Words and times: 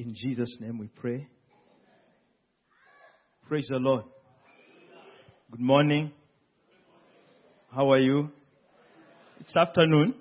In 0.00 0.14
Jesus' 0.14 0.48
name 0.60 0.78
we 0.78 0.86
pray. 0.86 1.28
Praise 3.46 3.66
the 3.68 3.76
Lord. 3.76 4.04
Good 5.50 5.60
morning. 5.60 6.10
How 7.70 7.92
are 7.92 7.98
you? 7.98 8.30
It's 9.40 9.54
afternoon. 9.54 10.14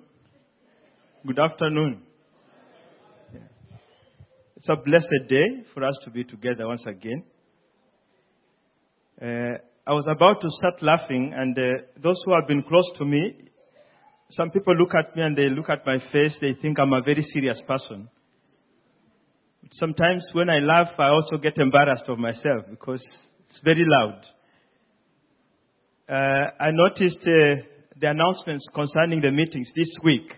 Good 1.25 1.39
afternoon. 1.39 2.01
It's 4.57 4.67
a 4.67 4.75
blessed 4.75 5.29
day 5.29 5.63
for 5.73 5.85
us 5.85 5.95
to 6.03 6.11
be 6.11 6.25
together 6.25 6.67
once 6.67 6.83
again. 6.85 7.23
Uh, 9.21 9.59
I 9.87 9.93
was 9.93 10.03
about 10.13 10.41
to 10.41 10.49
start 10.57 10.83
laughing, 10.83 11.31
and 11.33 11.57
uh, 11.57 11.83
those 12.03 12.17
who 12.25 12.35
have 12.35 12.49
been 12.49 12.63
close 12.63 12.91
to 12.97 13.05
me, 13.05 13.33
some 14.35 14.51
people 14.51 14.75
look 14.75 14.91
at 14.93 15.15
me 15.15 15.21
and 15.21 15.37
they 15.37 15.47
look 15.47 15.69
at 15.69 15.85
my 15.85 15.99
face, 16.11 16.33
they 16.41 16.57
think 16.61 16.79
I'm 16.79 16.91
a 16.91 17.01
very 17.01 17.25
serious 17.33 17.59
person. 17.65 18.09
Sometimes 19.77 20.23
when 20.33 20.49
I 20.49 20.59
laugh, 20.59 20.89
I 20.97 21.09
also 21.09 21.37
get 21.37 21.57
embarrassed 21.57 22.03
of 22.07 22.17
myself 22.17 22.65
because 22.69 23.01
it's 23.49 23.59
very 23.63 23.85
loud. 23.85 24.21
Uh, 26.09 26.63
I 26.63 26.71
noticed 26.71 27.21
uh, 27.21 27.61
the 28.01 28.07
announcements 28.09 28.65
concerning 28.73 29.21
the 29.21 29.31
meetings 29.31 29.67
this 29.75 29.89
week, 30.03 30.31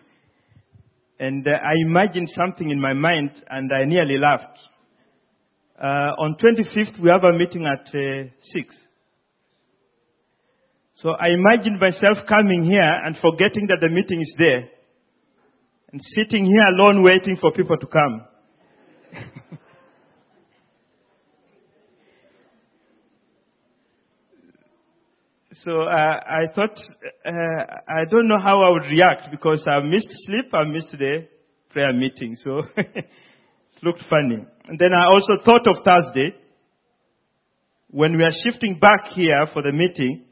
and 1.19 1.47
uh, 1.47 1.51
I 1.51 1.73
imagined 1.85 2.29
something 2.35 2.69
in 2.69 2.79
my 2.79 2.93
mind, 2.93 3.31
and 3.49 3.71
I 3.71 3.85
nearly 3.85 4.17
laughed. 4.17 4.57
Uh, 5.81 6.11
on 6.19 6.35
25th, 6.43 7.01
we 7.01 7.09
have 7.09 7.23
a 7.23 7.31
meeting 7.31 7.65
at 7.65 7.87
uh, 7.87 8.29
6. 8.53 8.75
So 11.01 11.11
I 11.11 11.29
imagined 11.29 11.79
myself 11.79 12.27
coming 12.27 12.65
here 12.65 12.81
and 13.05 13.15
forgetting 13.21 13.67
that 13.69 13.77
the 13.81 13.89
meeting 13.89 14.21
is 14.21 14.33
there, 14.37 14.69
and 15.91 16.01
sitting 16.15 16.45
here 16.45 16.67
alone 16.75 17.01
waiting 17.01 17.37
for 17.39 17.51
people 17.51 17.77
to 17.77 17.87
come. 17.87 18.25
so 25.63 25.81
uh, 25.81 26.19
I 26.25 26.47
thought, 26.55 26.77
uh, 27.25 27.63
I 27.87 28.05
don't 28.09 28.27
know 28.27 28.39
how 28.39 28.63
I 28.63 28.69
would 28.69 28.89
react 28.91 29.29
because 29.31 29.59
I 29.67 29.79
missed 29.81 30.07
sleep, 30.25 30.51
I 30.53 30.63
missed 30.63 30.91
the 30.91 31.27
prayer 31.69 31.93
meeting. 31.93 32.37
So 32.43 32.63
it 32.77 33.05
looked 33.83 34.01
funny. 34.09 34.43
And 34.67 34.79
then 34.79 34.93
I 34.93 35.05
also 35.05 35.37
thought 35.45 35.67
of 35.67 35.83
Thursday 35.83 36.33
when 37.89 38.17
we 38.17 38.23
are 38.23 38.33
shifting 38.43 38.79
back 38.79 39.11
here 39.13 39.45
for 39.53 39.61
the 39.61 39.71
meeting. 39.71 40.25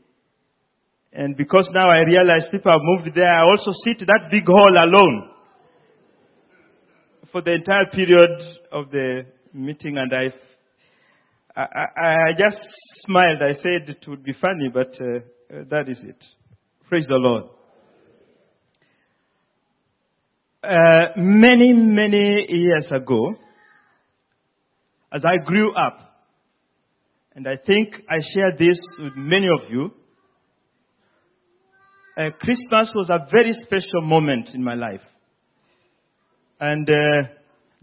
And 1.12 1.36
because 1.36 1.68
now 1.74 1.90
I 1.90 2.00
realize 2.00 2.44
people 2.52 2.72
have 2.72 2.82
moved 2.84 3.16
there, 3.16 3.32
I 3.32 3.42
also 3.42 3.72
sit 3.84 4.06
that 4.06 4.30
big 4.32 4.46
hall 4.46 4.78
alone 4.78 5.32
for 7.32 7.42
the 7.42 7.54
entire 7.54 7.86
period 7.94 8.30
of 8.72 8.90
the 8.92 9.26
meeting 9.54 9.98
and 9.98 10.14
I, 10.14 10.32
I, 11.56 12.30
I 12.30 12.32
just 12.32 12.62
smiled. 13.06 13.42
I 13.42 13.54
said 13.62 13.90
it 13.90 14.08
would 14.08 14.24
be 14.24 14.34
funny, 14.40 14.70
but 14.74 14.94
uh, 15.02 15.64
that 15.70 15.90
is 15.90 15.98
it. 16.04 16.18
Praise 16.88 17.06
the 17.08 17.16
Lord. 17.16 17.44
Uh, 20.64 21.14
many, 21.18 21.74
many 21.74 22.46
years 22.50 22.86
ago, 22.92 23.36
as 25.14 25.22
I 25.26 25.44
grew 25.46 25.74
up, 25.74 26.26
and 27.36 27.48
I 27.48 27.56
think 27.56 27.96
I 28.10 28.18
share 28.34 28.52
this 28.52 28.78
with 29.00 29.14
many 29.16 29.48
of 29.48 29.72
you, 29.72 29.92
uh, 32.18 32.32
Christmas 32.42 32.90
was 32.94 33.10
a 33.10 33.28
very 33.32 33.56
special 33.64 34.02
moment 34.02 34.50
in 34.54 34.64
my 34.64 34.74
life. 34.74 35.00
And 36.60 36.90
uh, 36.90 37.30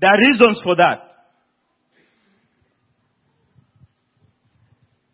there 0.00 0.10
are 0.10 0.18
reasons 0.18 0.58
for 0.62 0.76
that. 0.76 1.02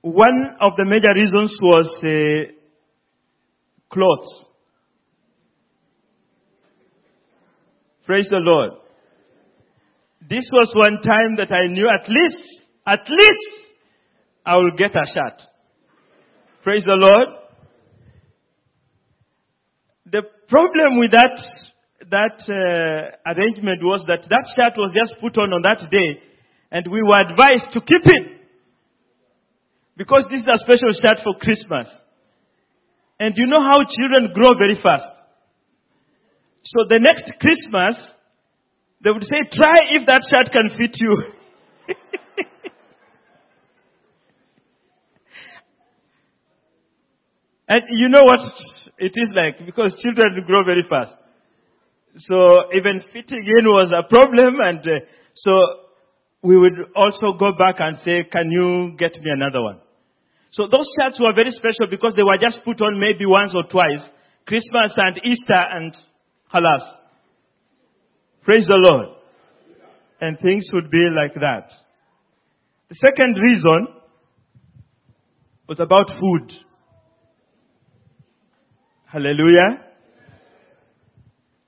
One 0.03 0.57
of 0.61 0.73
the 0.77 0.85
major 0.85 1.15
reasons 1.15 1.53
was 1.61 1.87
uh, 2.03 2.53
clothes. 3.93 4.47
Praise 8.05 8.27
the 8.31 8.39
Lord. 8.39 8.73
This 10.29 10.45
was 10.51 10.73
one 10.75 11.03
time 11.03 11.37
that 11.37 11.55
I 11.55 11.69
knew 11.69 11.89
at 11.89 12.09
least, 12.09 12.43
at 12.87 13.01
least, 13.09 13.71
I 14.45 14.57
will 14.57 14.73
get 14.77 14.91
a 14.91 15.05
shirt. 15.15 15.41
Praise 16.65 16.83
the 16.85 16.95
Lord. 16.95 17.29
The 20.11 20.23
problem 20.49 20.99
with 20.99 21.13
that 21.13 21.31
that 22.13 22.37
uh, 22.45 23.33
arrangement 23.33 23.81
was 23.81 24.05
that 24.07 24.29
that 24.29 24.45
shirt 24.55 24.77
was 24.77 24.93
just 24.93 25.19
put 25.21 25.37
on 25.41 25.53
on 25.53 25.63
that 25.65 25.91
day, 25.91 26.21
and 26.71 26.87
we 26.87 27.03
were 27.03 27.21
advised 27.25 27.73
to 27.73 27.81
keep 27.81 28.05
it 28.05 28.43
because 29.97 30.25
this 30.31 30.43
is 30.45 30.49
a 30.49 30.59
special 30.61 30.93
shirt 31.01 31.25
for 31.25 31.35
Christmas. 31.41 31.89
And 33.19 33.35
you 33.37 33.47
know 33.47 33.63
how 33.63 33.83
children 33.89 34.33
grow 34.35 34.53
very 34.59 34.77
fast. 34.83 35.05
So 36.69 36.85
the 36.89 36.99
next 36.99 37.31
Christmas, 37.41 37.95
they 39.05 39.11
would 39.11 39.25
say, 39.25 39.43
try 39.55 39.77
if 39.97 40.07
that 40.07 40.23
shirt 40.29 40.53
can 40.53 40.71
fit 40.77 40.97
you. 40.99 41.17
and 47.69 47.83
you 47.91 48.09
know 48.09 48.25
what 48.25 48.41
it 48.99 49.13
is 49.15 49.29
like 49.35 49.65
because 49.65 49.93
children 50.03 50.43
grow 50.47 50.65
very 50.65 50.83
fast. 50.89 51.13
So 52.29 52.73
even 52.77 53.01
fitting 53.13 53.45
in 53.59 53.65
was 53.65 53.91
a 53.91 54.07
problem 54.09 54.61
and 54.61 54.81
uh, 54.81 55.01
so 55.45 55.53
we 56.43 56.59
would 56.59 56.93
also 56.95 57.39
go 57.39 57.53
back 57.57 57.77
and 57.79 57.97
say, 58.05 58.25
can 58.31 58.51
you 58.51 58.97
get 58.99 59.13
me 59.15 59.31
another 59.31 59.63
one? 59.63 59.79
So 60.53 60.65
those 60.71 60.87
shirts 60.99 61.19
were 61.19 61.33
very 61.33 61.53
special 61.53 61.87
because 61.89 62.13
they 62.17 62.23
were 62.23 62.37
just 62.37 62.65
put 62.65 62.81
on 62.83 63.01
maybe 63.01 63.25
once 63.25 63.53
or 63.55 63.65
twice. 63.65 64.05
Christmas 64.47 64.93
and 64.97 65.17
Easter 65.25 65.63
and 65.73 65.95
halas. 66.53 66.83
Praise 68.43 68.67
the 68.67 68.77
Lord. 68.77 69.09
And 70.21 70.39
things 70.41 70.65
would 70.73 70.91
be 70.91 71.09
like 71.17 71.35
that. 71.35 71.69
The 72.91 72.97
second 73.07 73.37
reason 73.41 73.89
was 75.69 75.81
about 75.81 76.07
food. 76.21 76.53
Hallelujah. 79.07 79.92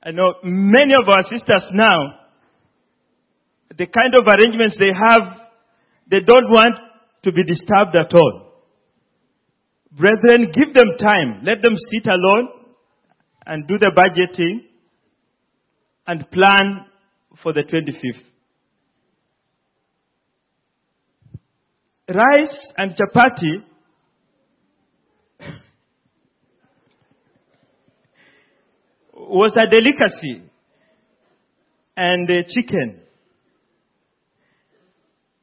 I 0.04 0.10
know 0.10 0.34
many 0.42 0.92
of 1.00 1.08
our 1.08 1.24
sisters 1.30 1.64
now, 1.72 2.20
the 3.70 3.86
kind 3.86 4.14
of 4.14 4.26
arrangements 4.26 4.76
they 4.78 4.92
have, 4.92 5.22
they 6.10 6.20
don't 6.20 6.50
want 6.50 6.76
to 7.24 7.32
be 7.32 7.42
disturbed 7.42 7.96
at 7.96 8.14
all. 8.14 8.52
Brethren, 9.90 10.52
give 10.52 10.74
them 10.74 10.98
time. 10.98 11.44
Let 11.44 11.62
them 11.62 11.76
sit 11.90 12.06
alone 12.06 12.48
and 13.46 13.66
do 13.66 13.78
the 13.78 13.92
budgeting 13.96 14.66
and 16.06 16.30
plan 16.30 16.86
for 17.42 17.52
the 17.52 17.62
25th. 17.62 18.24
Rice 22.08 22.58
and 22.76 22.92
chapati 22.92 23.64
was 29.16 29.52
a 29.56 29.66
delicacy 29.70 30.42
and 31.96 32.28
a 32.28 32.42
chicken. 32.44 33.00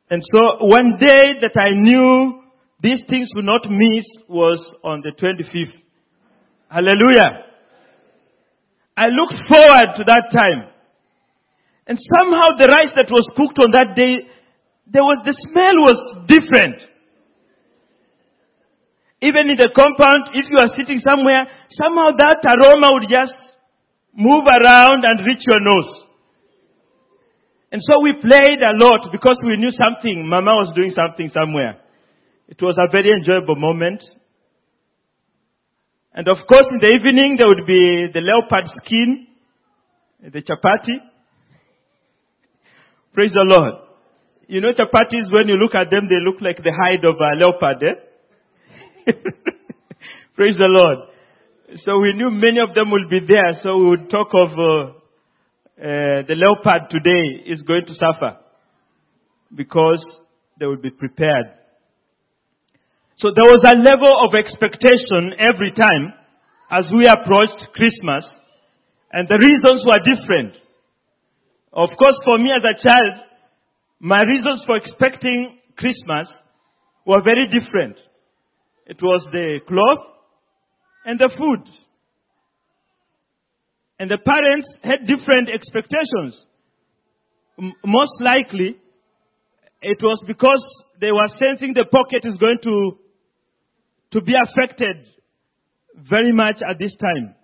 And 0.09 0.21
so 0.31 0.65
one 0.67 0.97
day 0.99 1.39
that 1.39 1.55
I 1.55 1.71
knew 1.71 2.43
these 2.83 2.99
things 3.09 3.29
would 3.35 3.45
not 3.45 3.61
miss 3.69 4.05
was 4.27 4.59
on 4.83 5.01
the 5.01 5.11
25th. 5.15 5.77
Hallelujah. 6.67 7.47
I 8.97 9.07
looked 9.07 9.39
forward 9.47 9.89
to 9.97 10.03
that 10.03 10.25
time. 10.35 10.67
And 11.87 11.97
somehow 11.97 12.59
the 12.59 12.67
rice 12.67 12.93
that 12.95 13.09
was 13.09 13.25
cooked 13.35 13.57
on 13.63 13.71
that 13.71 13.95
day, 13.95 14.27
there 14.87 15.03
was, 15.03 15.23
the 15.23 15.35
smell 15.47 15.77
was 15.79 16.27
different. 16.27 16.79
Even 19.21 19.47
in 19.47 19.57
the 19.57 19.69
compound, 19.71 20.33
if 20.33 20.45
you 20.49 20.57
are 20.59 20.75
sitting 20.75 20.99
somewhere, 21.05 21.47
somehow 21.77 22.11
that 22.17 22.41
aroma 22.43 22.99
would 22.99 23.07
just 23.07 23.40
move 24.15 24.45
around 24.45 25.03
and 25.05 25.25
reach 25.25 25.43
your 25.47 25.61
nose. 25.61 26.01
And 27.71 27.81
so 27.89 28.01
we 28.01 28.13
played 28.19 28.59
a 28.59 28.75
lot 28.75 29.11
because 29.11 29.37
we 29.43 29.55
knew 29.57 29.71
something. 29.71 30.27
Mama 30.27 30.51
was 30.51 30.73
doing 30.75 30.93
something 30.95 31.31
somewhere. 31.33 31.79
It 32.49 32.61
was 32.61 32.75
a 32.77 32.91
very 32.91 33.11
enjoyable 33.11 33.55
moment. 33.55 34.03
And 36.13 36.27
of 36.27 36.37
course, 36.47 36.67
in 36.69 36.79
the 36.81 36.93
evening, 36.93 37.37
there 37.39 37.47
would 37.47 37.65
be 37.65 38.11
the 38.13 38.19
leopard 38.19 38.67
skin, 38.83 39.27
the 40.21 40.41
chapati. 40.41 40.99
Praise 43.13 43.31
the 43.33 43.45
Lord. 43.47 43.75
You 44.47 44.59
know, 44.59 44.73
chapatis, 44.73 45.31
when 45.31 45.47
you 45.47 45.55
look 45.55 45.75
at 45.75 45.89
them, 45.89 46.09
they 46.09 46.19
look 46.19 46.41
like 46.41 46.57
the 46.57 46.73
hide 46.75 47.05
of 47.05 47.15
a 47.15 47.39
leopard. 47.39 47.81
Eh? 47.81 49.11
Praise 50.35 50.55
the 50.57 50.67
Lord. 50.67 51.07
So 51.85 51.99
we 51.99 52.13
knew 52.13 52.29
many 52.29 52.59
of 52.59 52.75
them 52.75 52.91
will 52.91 53.07
be 53.09 53.19
there, 53.27 53.59
so 53.63 53.77
we 53.77 53.89
would 53.91 54.09
talk 54.09 54.27
of 54.33 54.49
uh, 54.51 54.91
uh, 55.79 56.21
the 56.27 56.35
leopard 56.35 56.89
today 56.89 57.49
is 57.51 57.61
going 57.61 57.85
to 57.87 57.93
suffer. 57.93 58.37
because 59.55 60.03
they 60.59 60.65
would 60.65 60.81
be 60.81 60.91
prepared. 60.91 61.45
So 63.19 63.29
there 63.35 63.45
was 63.45 63.61
a 63.65 63.77
level 63.77 64.11
of 64.25 64.33
expectation 64.33 65.37
every 65.37 65.71
time 65.71 66.13
as 66.71 66.85
we 66.93 67.05
approached 67.05 67.73
Christmas, 67.73 68.23
and 69.11 69.27
the 69.27 69.37
reasons 69.37 69.83
were 69.85 70.15
different. 70.15 70.55
Of 71.73 71.89
course, 71.97 72.15
for 72.23 72.37
me 72.39 72.49
as 72.51 72.63
a 72.63 72.81
child, 72.81 73.27
my 73.99 74.21
reasons 74.23 74.61
for 74.65 74.77
expecting 74.77 75.59
Christmas 75.77 76.27
were 77.05 77.21
very 77.21 77.45
different. 77.47 77.97
It 78.87 79.01
was 79.01 79.21
the 79.31 79.59
cloth 79.67 80.10
and 81.05 81.19
the 81.19 81.29
food. 81.37 81.59
And 83.99 84.09
the 84.09 84.17
parents 84.17 84.67
had 84.83 85.07
different 85.07 85.49
expectations. 85.49 86.35
M- 87.59 87.73
most 87.85 88.13
likely, 88.19 88.77
it 89.81 89.97
was 90.01 90.23
because 90.25 90.63
they 90.99 91.11
were 91.11 91.27
sensing 91.39 91.73
the 91.73 91.85
pocket 91.85 92.27
is 92.27 92.37
going 92.39 92.57
to, 92.63 92.97
to 94.13 94.21
be 94.21 94.33
affected 94.33 95.07
very 96.09 96.31
much 96.31 96.57
at 96.67 96.79
this 96.79 96.91
time. 96.99 97.35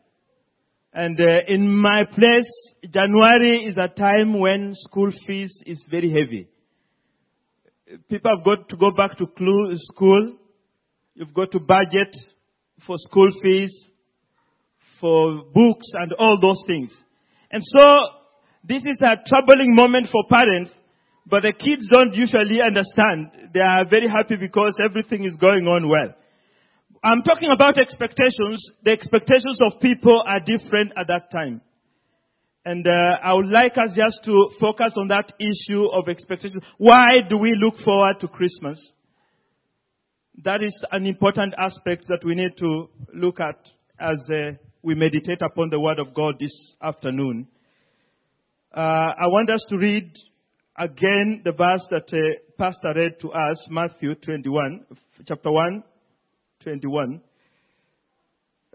And 0.94 1.20
uh, 1.20 1.40
in 1.48 1.70
my 1.70 2.04
place, 2.06 2.50
January 2.92 3.68
is 3.70 3.78
a 3.78 3.88
time 3.88 4.40
when 4.40 4.76
school 4.90 5.12
fees 5.26 5.52
is 5.66 5.78
very 5.92 6.10
heavy. 6.10 6.48
People 8.10 8.32
have 8.36 8.46
got 8.46 8.70
to 8.70 8.78
go 8.78 8.92
back 8.92 9.18
to 9.18 9.26
school. 9.94 10.38
You've 11.16 11.34
got 11.34 11.52
to 11.52 11.60
budget 11.60 12.16
for 12.88 12.98
school 12.98 13.30
fees, 13.44 13.72
for 15.00 15.44
books 15.54 15.86
and 15.94 16.14
all 16.14 16.40
those 16.42 16.64
things. 16.66 16.90
And 17.52 17.64
so, 17.78 17.86
this 18.64 18.82
is 18.84 18.98
a 19.02 19.22
troubling 19.28 19.76
moment 19.76 20.08
for 20.12 20.24
parents, 20.30 20.72
but 21.30 21.44
the 21.44 21.54
kids 21.54 21.88
don't 21.92 22.16
usually 22.16 22.60
understand. 22.66 23.52
They 23.54 23.60
are 23.60 23.86
very 23.88 24.08
happy 24.08 24.36
because 24.36 24.74
everything 24.84 25.26
is 25.26 25.36
going 25.40 25.68
on 25.68 25.88
well. 25.88 26.16
I'm 27.04 27.22
talking 27.22 27.50
about 27.54 27.78
expectations. 27.78 28.64
The 28.84 28.92
expectations 28.92 29.60
of 29.62 29.80
people 29.82 30.24
are 30.26 30.40
different 30.40 30.94
at 30.98 31.08
that 31.08 31.32
time. 31.32 31.62
And 32.66 32.86
uh, 32.86 33.24
I 33.24 33.34
would 33.34 33.48
like 33.48 33.74
us 33.74 33.96
just 33.96 34.18
to 34.26 34.50
focus 34.60 34.92
on 34.98 35.08
that 35.08 35.32
issue 35.40 35.86
of 35.94 36.10
expectations. 36.10 36.64
Why 36.78 37.24
do 37.30 37.38
we 37.38 37.56
look 37.56 37.76
forward 37.86 38.16
to 38.22 38.28
Christmas? 38.28 38.78
That 40.44 40.64
is 40.64 40.74
an 40.92 41.08
important 41.08 41.56
aspect 41.58 42.08
that 42.10 42.24
we 42.24 42.36
need 42.36 42.52
to 42.60 42.90
look 43.12 43.40
at 43.40 43.58
as 44.00 44.18
uh, 44.30 44.52
we 44.84 44.94
meditate 44.94 45.42
upon 45.42 45.72
the 45.72 45.80
Word 45.80 45.98
of 45.98 46.14
God 46.14 46.36
this 46.40 46.52
afternoon. 46.80 47.48
Uh, 48.76 49.14
I 49.20 49.26
want 49.26 49.50
us 49.50 49.62
to 49.70 49.78
read 49.78 50.12
again 50.78 51.42
the 51.44 51.54
verse 51.54 51.82
that 51.90 52.14
uh, 52.14 52.20
Pastor 52.56 52.94
read 52.96 53.20
to 53.22 53.32
us, 53.32 53.58
Matthew 53.72 54.14
21, 54.14 54.86
chapter 55.28 55.52
1, 55.52 55.84
21. 56.62 57.22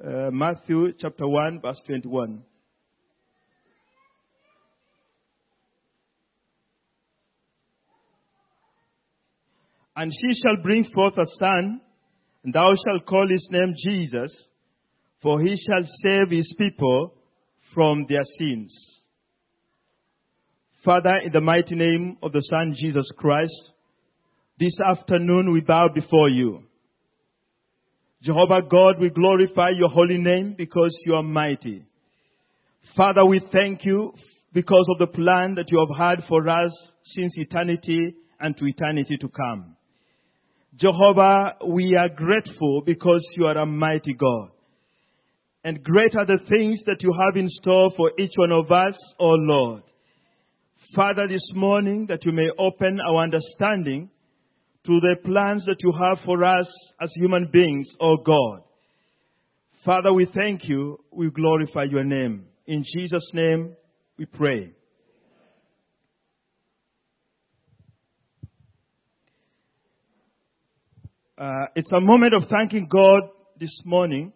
Uh, 0.05 0.31
Matthew 0.33 0.93
chapter 1.01 1.29
1, 1.29 1.61
verse 1.61 1.79
21. 1.87 2.43
And 9.97 10.13
she 10.13 10.35
shall 10.43 10.63
bring 10.63 10.85
forth 10.95 11.15
a 11.19 11.27
son, 11.39 11.81
and 12.45 12.55
thou 12.55 12.73
shalt 12.85 13.07
call 13.07 13.29
his 13.29 13.47
name 13.51 13.75
Jesus, 13.85 14.31
for 15.23 15.41
he 15.41 15.57
shall 15.67 15.87
save 16.03 16.31
his 16.31 16.53
people 16.59 17.15
from 17.75 18.07
their 18.09 18.25
sins. 18.39 18.73
Father, 20.85 21.17
in 21.25 21.33
the 21.33 21.41
mighty 21.41 21.75
name 21.75 22.17
of 22.23 22.33
the 22.33 22.43
Son 22.51 22.75
Jesus 22.81 23.07
Christ, 23.17 23.53
this 24.59 24.73
afternoon 24.85 25.53
we 25.53 25.61
bow 25.61 25.89
before 25.95 26.29
you. 26.29 26.65
Jehovah 28.23 28.63
God, 28.69 29.01
we 29.01 29.11
glorify 29.11 29.71
your 29.71 29.89
holy 29.89 30.19
name 30.19 30.55
because 30.57 30.97
you 31.05 31.15
are 31.15 31.23
mighty. 31.23 31.85
Father, 32.97 33.25
we 33.25 33.41
thank 33.53 33.85
you 33.85 34.13
because 34.53 34.87
of 34.91 34.99
the 34.99 35.13
plan 35.13 35.55
that 35.57 35.71
you 35.71 35.79
have 35.79 35.97
had 35.97 36.25
for 36.29 36.49
us 36.49 36.73
since 37.15 37.33
eternity 37.37 38.15
and 38.39 38.57
to 38.57 38.67
eternity 38.67 39.17
to 39.21 39.29
come. 39.29 39.77
Jehovah, 40.81 41.55
we 41.69 41.97
are 41.97 42.09
grateful 42.09 42.83
because 42.85 43.23
you 43.37 43.47
are 43.47 43.59
a 43.59 43.67
mighty 43.67 44.15
God. 44.15 44.51
And 45.65 45.83
great 45.83 46.17
are 46.17 46.27
the 46.27 46.41
things 46.49 46.81
that 46.87 47.03
you 47.03 47.13
have 47.13 47.37
in 47.37 47.49
store 47.61 47.91
for 47.97 48.11
each 48.19 48.33
one 48.37 48.53
of 48.53 48.73
us, 48.73 48.95
O 49.21 49.27
oh 49.27 49.35
Lord. 49.35 49.83
Father, 50.95 51.29
this 51.29 51.47
morning 51.55 52.07
that 52.09 52.25
you 52.25 52.33
may 52.33 52.49
open 52.59 52.99
our 53.01 53.23
understanding 53.23 54.11
to 54.87 55.01
the 55.01 55.17
plans 55.25 55.63
that 55.67 55.77
you 55.81 55.93
have 55.93 56.19
for 56.25 56.43
us 56.43 56.67
as 57.01 57.11
human 57.15 57.49
beings, 57.53 57.87
O 58.01 58.13
oh 58.13 58.17
God. 58.17 58.63
Father, 59.85 60.13
we 60.13 60.27
thank 60.35 60.63
you. 60.65 60.99
We 61.13 61.31
glorify 61.31 61.85
your 61.85 62.05
name. 62.05 62.47
In 62.67 62.85
Jesus' 62.97 63.29
name, 63.33 63.77
we 64.19 64.27
pray. 64.27 64.73
Uh, 71.43 71.67
it's 71.75 71.91
a 71.91 72.01
moment 72.01 72.33
of 72.35 72.45
thanking 72.49 72.87
God 72.89 73.23
this 73.59 73.77
morning. 73.85 74.33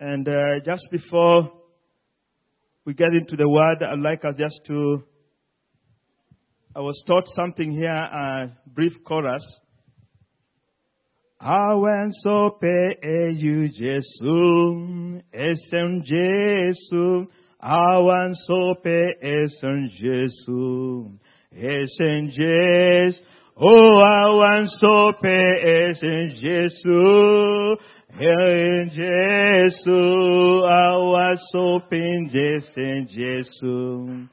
And 0.00 0.26
uh, 0.26 0.32
just 0.64 0.80
before 0.90 1.52
we 2.86 2.94
get 2.94 3.08
into 3.08 3.36
the 3.36 3.46
word, 3.46 3.82
I'd 3.82 3.98
like 3.98 4.24
us 4.24 4.36
just 4.38 4.54
to 4.68 5.04
I 6.74 6.80
was 6.80 6.98
taught 7.06 7.24
something 7.36 7.72
here, 7.72 7.90
a 7.90 8.56
brief 8.68 8.92
chorus. 9.06 9.42
Awen 11.42 12.10
sope 12.22 12.62
eyu 12.62 13.68
Jesu, 13.68 15.20
esen 15.34 16.04
Jesu, 16.06 17.26
awan 17.62 18.32
sope 18.46 18.86
esen 19.22 19.90
Jesu, 20.00 21.10
esen 21.54 22.30
Jesu, 22.30 23.20
oh 23.56 23.98
I 23.98 24.22
awan 24.26 24.68
sope 24.80 25.24
esen 25.24 26.30
Jesu, 26.40 27.76
esen 28.20 28.90
Jesu, 28.94 30.00
awan 30.64 31.36
sope 31.52 31.92
esen 31.92 33.08
Jesu. 33.08 34.28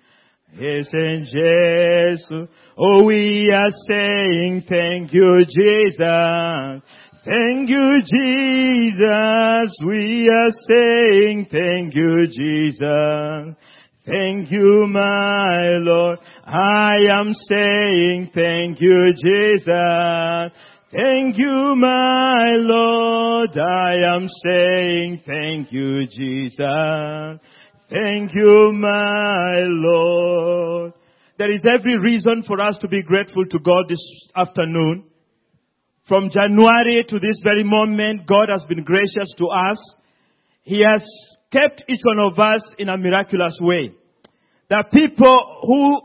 Yes, 0.59 0.85
and 0.93 1.25
Jesus. 1.25 2.47
Oh, 2.77 3.03
we 3.03 3.51
are 3.51 3.71
saying 3.89 4.63
thank 4.69 5.11
you, 5.11 5.45
Jesus. 5.45 6.81
Thank 7.25 7.69
you, 7.69 8.01
Jesus. 8.05 9.69
We 9.83 10.29
are 10.29 10.51
saying 10.69 11.47
thank 11.51 11.95
you, 11.95 12.27
Jesus. 12.27 13.55
Thank 14.05 14.51
you, 14.51 14.85
my 14.89 15.77
Lord. 15.79 16.19
I 16.45 16.95
am 17.09 17.33
saying 17.47 18.31
thank 18.35 18.81
you, 18.81 19.13
Jesus. 19.13 20.51
Thank 20.91 21.37
you, 21.37 21.73
my 21.77 22.51
Lord. 22.57 23.57
I 23.57 23.95
am 24.13 24.27
saying 24.43 25.21
thank 25.25 25.71
you, 25.71 26.05
Jesus. 26.07 27.39
Thank 27.89 28.35
you, 28.35 28.71
my 28.73 29.63
Lord. 29.67 30.93
There 31.37 31.53
is 31.53 31.61
every 31.63 31.97
reason 31.97 32.43
for 32.45 32.59
us 32.59 32.75
to 32.81 32.89
be 32.89 33.01
grateful 33.03 33.45
to 33.45 33.59
God 33.59 33.85
this 33.87 34.03
afternoon. 34.35 35.05
From 36.09 36.29
January 36.29 37.05
to 37.07 37.19
this 37.19 37.39
very 37.41 37.63
moment, 37.63 38.27
God 38.27 38.49
has 38.49 38.67
been 38.67 38.83
gracious 38.83 39.33
to 39.37 39.47
us. 39.47 39.77
He 40.63 40.81
has 40.81 41.01
kept 41.53 41.83
each 41.87 42.01
one 42.03 42.19
of 42.19 42.39
us 42.39 42.61
in 42.79 42.89
a 42.89 42.97
miraculous 42.97 43.53
way. 43.61 43.93
There 44.69 44.79
are 44.79 44.89
people 44.89 45.61
who 45.61 46.01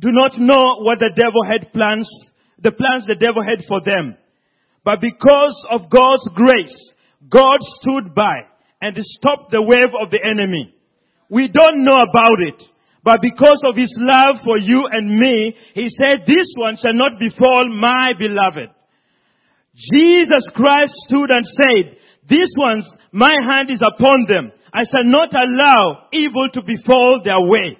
do 0.00 0.10
not 0.10 0.32
know 0.38 0.82
what 0.82 0.98
the 0.98 1.14
devil 1.14 1.46
had 1.46 1.72
plans, 1.72 2.08
the 2.58 2.72
plans 2.72 3.06
the 3.06 3.14
devil 3.14 3.42
had 3.42 3.64
for 3.68 3.80
them. 3.80 4.16
But 4.84 5.00
because 5.00 5.56
of 5.70 5.88
God's 5.88 6.26
grace, 6.34 6.74
God 7.30 7.60
stood 7.80 8.14
by 8.14 8.50
and 8.80 8.96
stopped 9.18 9.52
the 9.52 9.62
wave 9.62 9.94
of 10.02 10.10
the 10.10 10.18
enemy. 10.18 10.74
We 11.30 11.48
don't 11.48 11.84
know 11.84 11.96
about 11.96 12.40
it. 12.40 12.60
But 13.04 13.20
because 13.22 13.60
of 13.64 13.76
his 13.76 13.92
love 13.96 14.42
for 14.44 14.58
you 14.58 14.88
and 14.90 15.18
me, 15.18 15.54
he 15.74 15.88
said, 15.96 16.26
this 16.26 16.48
one 16.56 16.76
shall 16.82 16.94
not 16.94 17.18
befall 17.18 17.68
my 17.68 18.12
beloved. 18.18 18.70
Jesus 19.92 20.44
Christ 20.54 20.92
stood 21.06 21.30
and 21.30 21.46
said, 21.56 21.96
these 22.28 22.50
ones, 22.56 22.84
my 23.12 23.32
hand 23.48 23.70
is 23.70 23.80
upon 23.80 24.26
them. 24.28 24.52
I 24.72 24.84
shall 24.90 25.04
not 25.04 25.30
allow 25.34 26.08
evil 26.12 26.48
to 26.54 26.62
befall 26.62 27.20
their 27.24 27.40
way. 27.40 27.78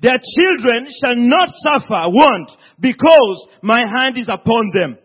Their 0.00 0.18
children 0.18 0.88
shall 1.00 1.16
not 1.16 1.48
suffer 1.62 2.08
want 2.12 2.50
because 2.80 3.48
my 3.62 3.80
hand 3.80 4.18
is 4.18 4.28
upon 4.28 4.70
them. 4.74 4.98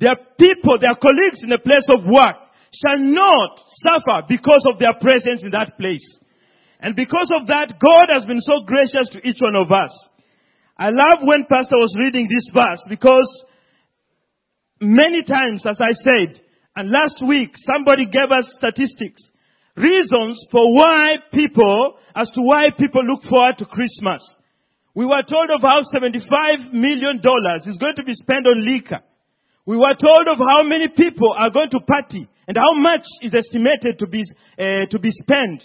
Their 0.00 0.16
people, 0.38 0.78
their 0.80 0.96
colleagues 0.96 1.40
in 1.42 1.50
the 1.50 1.62
place 1.62 1.86
of 1.94 2.04
work 2.04 2.36
shall 2.74 2.98
not 2.98 3.50
suffer 3.84 4.26
because 4.28 4.64
of 4.72 4.78
their 4.78 4.94
presence 4.94 5.42
in 5.42 5.50
that 5.52 5.76
place. 5.78 6.04
And 6.80 6.96
because 6.96 7.30
of 7.40 7.46
that, 7.48 7.78
God 7.80 8.06
has 8.12 8.24
been 8.26 8.42
so 8.44 8.64
gracious 8.66 9.08
to 9.12 9.26
each 9.26 9.38
one 9.40 9.56
of 9.56 9.70
us. 9.70 9.92
I 10.76 10.90
love 10.90 11.22
when 11.22 11.46
Pastor 11.48 11.78
was 11.78 11.94
reading 11.96 12.26
this 12.28 12.44
verse 12.52 12.80
because 12.88 13.28
many 14.80 15.22
times, 15.22 15.62
as 15.64 15.76
I 15.78 15.94
said, 16.02 16.40
and 16.74 16.90
last 16.90 17.22
week 17.24 17.54
somebody 17.64 18.06
gave 18.06 18.32
us 18.34 18.44
statistics, 18.58 19.22
reasons 19.76 20.38
for 20.50 20.74
why 20.74 21.16
people, 21.32 21.94
as 22.14 22.28
to 22.34 22.40
why 22.40 22.70
people 22.78 23.04
look 23.04 23.22
forward 23.28 23.58
to 23.58 23.66
Christmas. 23.66 24.22
We 24.94 25.04
were 25.04 25.22
told 25.28 25.50
of 25.50 25.60
how 25.62 25.82
$75 25.92 26.72
million 26.72 27.18
is 27.18 27.76
going 27.82 27.96
to 27.96 28.04
be 28.06 28.14
spent 28.14 28.46
on 28.46 28.62
liquor. 28.62 29.02
We 29.66 29.76
were 29.76 29.94
told 29.98 30.28
of 30.30 30.38
how 30.38 30.62
many 30.62 30.88
people 30.88 31.34
are 31.36 31.50
going 31.50 31.70
to 31.70 31.80
party 31.80 32.28
and 32.46 32.56
how 32.56 32.74
much 32.74 33.02
is 33.22 33.34
estimated 33.34 33.98
to 33.98 34.06
be, 34.06 34.22
uh, 34.58 34.86
to 34.90 34.98
be 34.98 35.10
spent. 35.22 35.62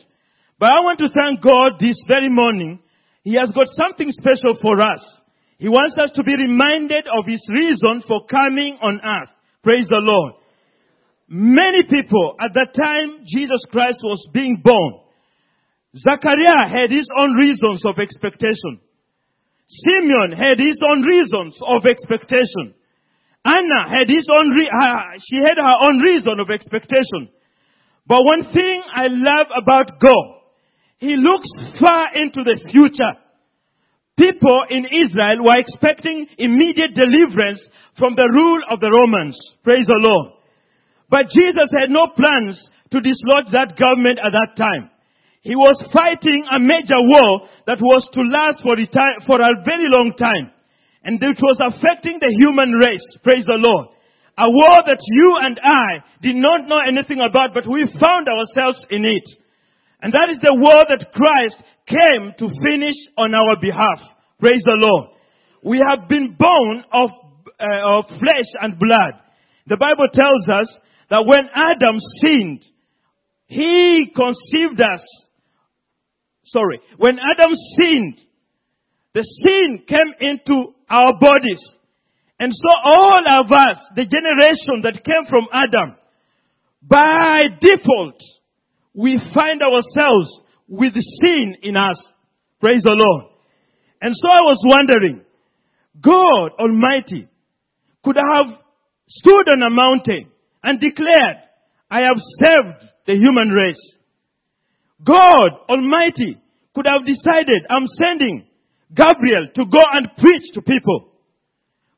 But 0.57 0.71
I 0.71 0.79
want 0.81 0.99
to 0.99 1.09
thank 1.13 1.41
God 1.41 1.79
this 1.79 1.95
very 2.07 2.29
morning. 2.29 2.79
He 3.23 3.35
has 3.35 3.49
got 3.53 3.67
something 3.77 4.11
special 4.17 4.57
for 4.61 4.81
us. 4.81 5.03
He 5.59 5.67
wants 5.67 5.97
us 5.99 6.09
to 6.15 6.23
be 6.23 6.35
reminded 6.35 7.05
of 7.05 7.27
His 7.27 7.43
reason 7.49 8.01
for 8.07 8.25
coming 8.25 8.79
on 8.81 9.01
earth. 9.03 9.29
Praise 9.61 9.85
the 9.89 9.99
Lord. 9.99 10.38
Many 11.29 11.83
people 11.85 12.35
at 12.41 12.57
that 12.57 12.73
time 12.73 13.21
Jesus 13.29 13.61
Christ 13.69 14.01
was 14.01 14.17
being 14.33 14.61
born. 14.63 15.05
Zachariah 15.93 16.65
had 16.65 16.89
his 16.89 17.05
own 17.17 17.33
reasons 17.37 17.85
of 17.85 18.01
expectation. 18.01 18.81
Simeon 19.85 20.33
had 20.33 20.57
his 20.57 20.81
own 20.81 21.01
reasons 21.05 21.53
of 21.61 21.85
expectation. 21.85 22.73
Anna 23.45 23.85
had 23.87 24.09
his 24.09 24.25
own, 24.25 24.49
re- 24.49 24.73
she 25.29 25.37
had 25.37 25.61
her 25.61 25.75
own 25.85 25.99
reason 25.99 26.39
of 26.41 26.49
expectation. 26.49 27.29
But 28.07 28.25
one 28.25 28.51
thing 28.51 28.81
I 28.89 29.05
love 29.07 29.47
about 29.53 30.01
God, 30.01 30.41
He 30.97 31.15
looks 31.15 31.47
far 31.79 32.09
into 32.17 32.43
the 32.43 32.57
future. 32.71 33.13
People 34.17 34.65
in 34.69 34.83
Israel 34.83 35.45
were 35.45 35.61
expecting 35.61 36.27
immediate 36.37 36.93
deliverance 36.93 37.61
from 37.97 38.15
the 38.15 38.27
rule 38.33 38.61
of 38.69 38.81
the 38.81 38.89
Romans. 38.89 39.37
Praise 39.63 39.85
the 39.85 40.01
Lord. 40.01 40.38
But 41.09 41.33
Jesus 41.33 41.69
had 41.73 41.89
no 41.89 42.07
plans 42.13 42.57
to 42.93 43.01
dislodge 43.01 43.49
that 43.53 43.77
government 43.77 44.21
at 44.21 44.33
that 44.33 44.53
time. 44.57 44.89
He 45.41 45.55
was 45.55 45.77
fighting 45.93 46.45
a 46.51 46.59
major 46.59 46.99
war 46.99 47.49
that 47.65 47.81
was 47.81 48.03
to 48.13 48.21
last 48.21 48.61
for, 48.61 48.75
for 49.25 49.39
a 49.41 49.57
very 49.65 49.89
long 49.89 50.13
time. 50.19 50.51
And 51.03 51.17
it 51.17 51.39
was 51.39 51.57
affecting 51.63 52.19
the 52.19 52.33
human 52.43 52.75
race. 52.75 53.05
Praise 53.23 53.45
the 53.47 53.57
Lord. 53.57 53.87
A 54.37 54.47
war 54.47 54.77
that 54.87 54.99
you 54.99 55.29
and 55.41 55.59
I 55.63 56.03
did 56.21 56.35
not 56.35 56.67
know 56.67 56.79
anything 56.79 57.19
about, 57.19 57.53
but 57.53 57.67
we 57.67 57.87
found 57.99 58.27
ourselves 58.27 58.79
in 58.91 59.03
it. 59.05 59.27
And 60.01 60.13
that 60.13 60.31
is 60.31 60.39
the 60.39 60.55
war 60.55 60.79
that 60.87 61.11
Christ 61.11 61.59
came 61.87 62.31
to 62.39 62.55
finish 62.63 62.95
on 63.17 63.33
our 63.33 63.59
behalf. 63.59 63.99
Praise 64.39 64.63
the 64.63 64.79
Lord. 64.79 65.11
We 65.63 65.83
have 65.83 66.07
been 66.07 66.35
born 66.39 66.83
of, 66.93 67.09
uh, 67.59 67.99
of 67.99 68.05
flesh 68.07 68.49
and 68.61 68.79
blood. 68.79 69.19
The 69.67 69.75
Bible 69.75 70.07
tells 70.13 70.47
us 70.47 70.67
that 71.09 71.25
when 71.25 71.49
Adam 71.53 71.99
sinned, 72.21 72.63
he 73.47 74.11
conceived 74.15 74.79
us 74.81 75.01
sorry, 76.51 76.79
when 76.97 77.17
Adam 77.17 77.53
sinned, 77.77 78.19
the 79.13 79.25
sin 79.43 79.83
came 79.87 80.13
into 80.21 80.73
our 80.89 81.13
bodies. 81.19 81.61
And 82.39 82.53
so 82.53 82.69
all 82.85 83.23
of 83.41 83.51
us, 83.51 83.77
the 83.95 84.05
generation 84.05 84.81
that 84.83 85.03
came 85.03 85.25
from 85.29 85.47
Adam, 85.51 85.95
by 86.81 87.43
default, 87.59 88.15
we 88.93 89.19
find 89.33 89.61
ourselves 89.61 90.29
with 90.67 90.93
sin 90.93 91.55
in 91.63 91.75
us. 91.75 91.97
Praise 92.59 92.81
the 92.83 92.95
Lord. 92.95 93.33
And 94.01 94.15
so 94.15 94.27
I 94.27 94.43
was 94.43 94.59
wondering, 94.63 95.21
God 96.01 96.51
Almighty 96.59 97.27
could 98.03 98.15
have 98.15 98.45
stood 99.07 99.53
on 99.53 99.63
a 99.63 99.69
mountain 99.69 100.31
and 100.63 100.79
declared, 100.79 101.37
I 101.89 101.99
have 102.05 102.17
saved 102.17 102.89
the 103.07 103.15
human 103.15 103.49
race. 103.49 103.79
God 105.03 105.69
Almighty 105.69 106.37
could 106.75 106.85
have 106.85 107.07
decided, 107.07 107.65
I'm 107.69 107.87
sending 107.97 108.45
Gabriel 108.93 109.47
to 109.55 109.63
go 109.65 109.83
and 109.93 110.07
preach 110.17 110.45
to 110.53 110.61
people. 110.61 111.13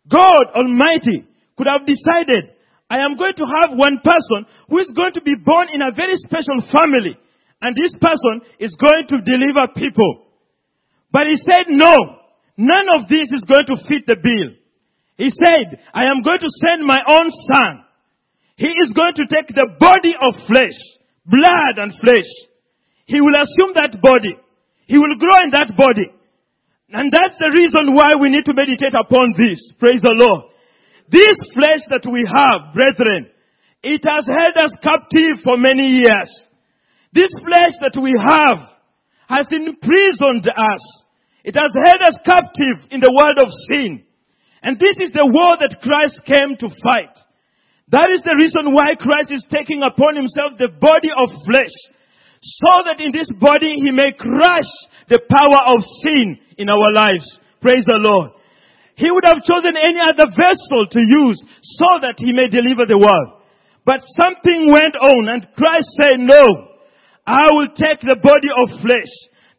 God 0.08 0.54
Almighty 0.56 1.26
could 1.58 1.68
have 1.68 1.86
decided, 1.86 2.56
I 2.90 3.00
am 3.00 3.18
going 3.18 3.34
to 3.38 3.48
have 3.48 3.78
one 3.78 4.04
person 4.04 4.46
who 4.70 4.80
is 4.80 4.92
going 4.96 5.14
to 5.14 5.22
be 5.22 5.36
born 5.40 5.68
in 5.74 5.82
a 5.82 5.96
very 5.96 6.18
special 6.28 6.60
family. 6.76 7.16
And 7.62 7.76
this 7.76 7.94
person 8.02 8.42
is 8.60 8.74
going 8.76 9.06
to 9.10 9.22
deliver 9.22 9.72
people. 9.78 10.28
But 11.12 11.28
he 11.28 11.38
said, 11.46 11.70
no, 11.70 11.96
none 12.58 12.88
of 13.00 13.08
this 13.08 13.30
is 13.32 13.44
going 13.48 13.68
to 13.70 13.78
fit 13.88 14.08
the 14.08 14.18
bill. 14.18 14.50
He 15.18 15.30
said, 15.30 15.80
I 15.94 16.06
am 16.06 16.24
going 16.24 16.40
to 16.40 16.52
send 16.60 16.84
my 16.86 17.00
own 17.08 17.32
son. 17.54 17.86
He 18.58 18.68
is 18.68 18.92
going 18.94 19.16
to 19.16 19.26
take 19.28 19.50
the 19.54 19.68
body 19.80 20.14
of 20.16 20.48
flesh, 20.48 20.78
blood 21.26 21.76
and 21.78 21.94
flesh. 22.00 22.30
He 23.06 23.20
will 23.20 23.36
assume 23.36 23.74
that 23.76 24.00
body. 24.02 24.38
He 24.88 24.98
will 24.98 25.16
grow 25.20 25.38
in 25.44 25.52
that 25.52 25.76
body. 25.76 26.12
And 26.92 27.12
that's 27.12 27.40
the 27.40 27.52
reason 27.56 27.96
why 27.96 28.20
we 28.20 28.30
need 28.30 28.44
to 28.46 28.54
meditate 28.54 28.94
upon 28.94 29.34
this. 29.40 29.60
Praise 29.80 30.04
the 30.04 30.12
Lord. 30.12 30.52
This 31.08 31.36
flesh 31.56 31.84
that 31.92 32.08
we 32.08 32.24
have, 32.28 32.76
brethren, 32.76 33.32
it 33.84 34.04
has 34.04 34.24
held 34.28 34.56
us 34.60 34.74
captive 34.84 35.44
for 35.44 35.58
many 35.58 36.04
years. 36.04 36.32
This 37.14 37.32
flesh 37.44 37.76
that 37.82 38.00
we 38.00 38.16
have 38.16 38.72
has 39.28 39.48
imprisoned 39.52 40.48
us. 40.48 40.84
It 41.44 41.56
has 41.56 41.72
held 41.74 42.02
us 42.04 42.18
captive 42.24 42.92
in 42.92 43.00
the 43.00 43.12
world 43.12 43.40
of 43.44 43.50
sin. 43.68 44.04
And 44.62 44.78
this 44.78 44.96
is 45.00 45.12
the 45.12 45.26
war 45.26 45.58
that 45.60 45.82
Christ 45.82 46.20
came 46.28 46.56
to 46.60 46.76
fight. 46.84 47.16
That 47.92 48.08
is 48.16 48.24
the 48.24 48.40
reason 48.40 48.72
why 48.72 48.96
Christ 48.96 49.36
is 49.36 49.44
taking 49.52 49.84
upon 49.84 50.16
himself 50.16 50.56
the 50.56 50.72
body 50.72 51.12
of 51.12 51.44
flesh 51.44 51.76
so 52.42 52.88
that 52.88 53.04
in 53.04 53.12
this 53.12 53.28
body 53.38 53.78
he 53.84 53.92
may 53.92 54.16
crush 54.16 54.72
the 55.12 55.20
power 55.28 55.62
of 55.76 55.84
sin 56.02 56.40
in 56.58 56.72
our 56.72 56.90
lives. 56.96 57.28
Praise 57.60 57.84
the 57.86 58.00
Lord. 58.00 58.32
He 58.96 59.12
would 59.12 59.28
have 59.28 59.44
chosen 59.44 59.76
any 59.76 60.00
other 60.00 60.32
vessel 60.32 60.88
to 60.88 61.02
use 61.04 61.38
so 61.78 61.90
that 62.02 62.16
he 62.18 62.32
may 62.32 62.48
deliver 62.48 62.88
the 62.88 62.98
world. 62.98 63.44
But 63.84 64.08
something 64.16 64.72
went 64.72 64.96
on 64.96 65.28
and 65.28 65.48
Christ 65.58 65.90
said, 66.00 66.18
no, 66.22 66.72
I 67.28 67.52
will 67.54 67.76
take 67.76 68.02
the 68.02 68.18
body 68.18 68.50
of 68.50 68.82
flesh, 68.82 69.12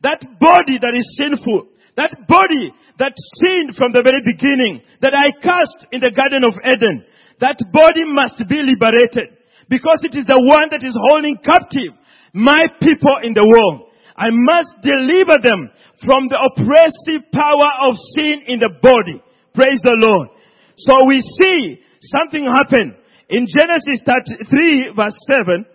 that 0.02 0.24
body 0.40 0.80
that 0.80 0.94
is 0.96 1.06
sinful, 1.18 1.68
that 1.96 2.16
body 2.26 2.72
that 2.98 3.12
sinned 3.42 3.76
from 3.76 3.92
the 3.92 4.02
very 4.02 4.22
beginning, 4.24 4.80
that 5.00 5.14
I 5.14 5.30
cast 5.42 5.92
in 5.92 6.00
the 6.00 6.10
Garden 6.10 6.42
of 6.46 6.54
Eden, 6.64 7.04
that 7.42 7.58
body 7.74 8.06
must 8.06 8.38
be 8.46 8.62
liberated 8.62 9.34
because 9.66 9.98
it 10.06 10.14
is 10.14 10.24
the 10.30 10.38
one 10.38 10.70
that 10.70 10.86
is 10.86 10.94
holding 11.10 11.36
captive 11.42 11.92
my 12.32 12.60
people 12.80 13.18
in 13.26 13.34
the 13.34 13.44
world. 13.44 13.90
I 14.16 14.30
must 14.30 14.80
deliver 14.80 15.36
them 15.42 15.68
from 16.06 16.30
the 16.30 16.38
oppressive 16.38 17.26
power 17.34 17.70
of 17.90 17.98
sin 18.14 18.46
in 18.46 18.62
the 18.62 18.70
body. 18.80 19.18
Praise 19.54 19.82
the 19.82 19.98
Lord. 19.98 20.28
So 20.86 21.06
we 21.06 21.20
see 21.40 21.82
something 22.14 22.46
happen 22.46 22.96
in 23.28 23.46
Genesis 23.50 24.00
3 24.06 24.94
verse 24.96 25.18
7. 25.26 25.66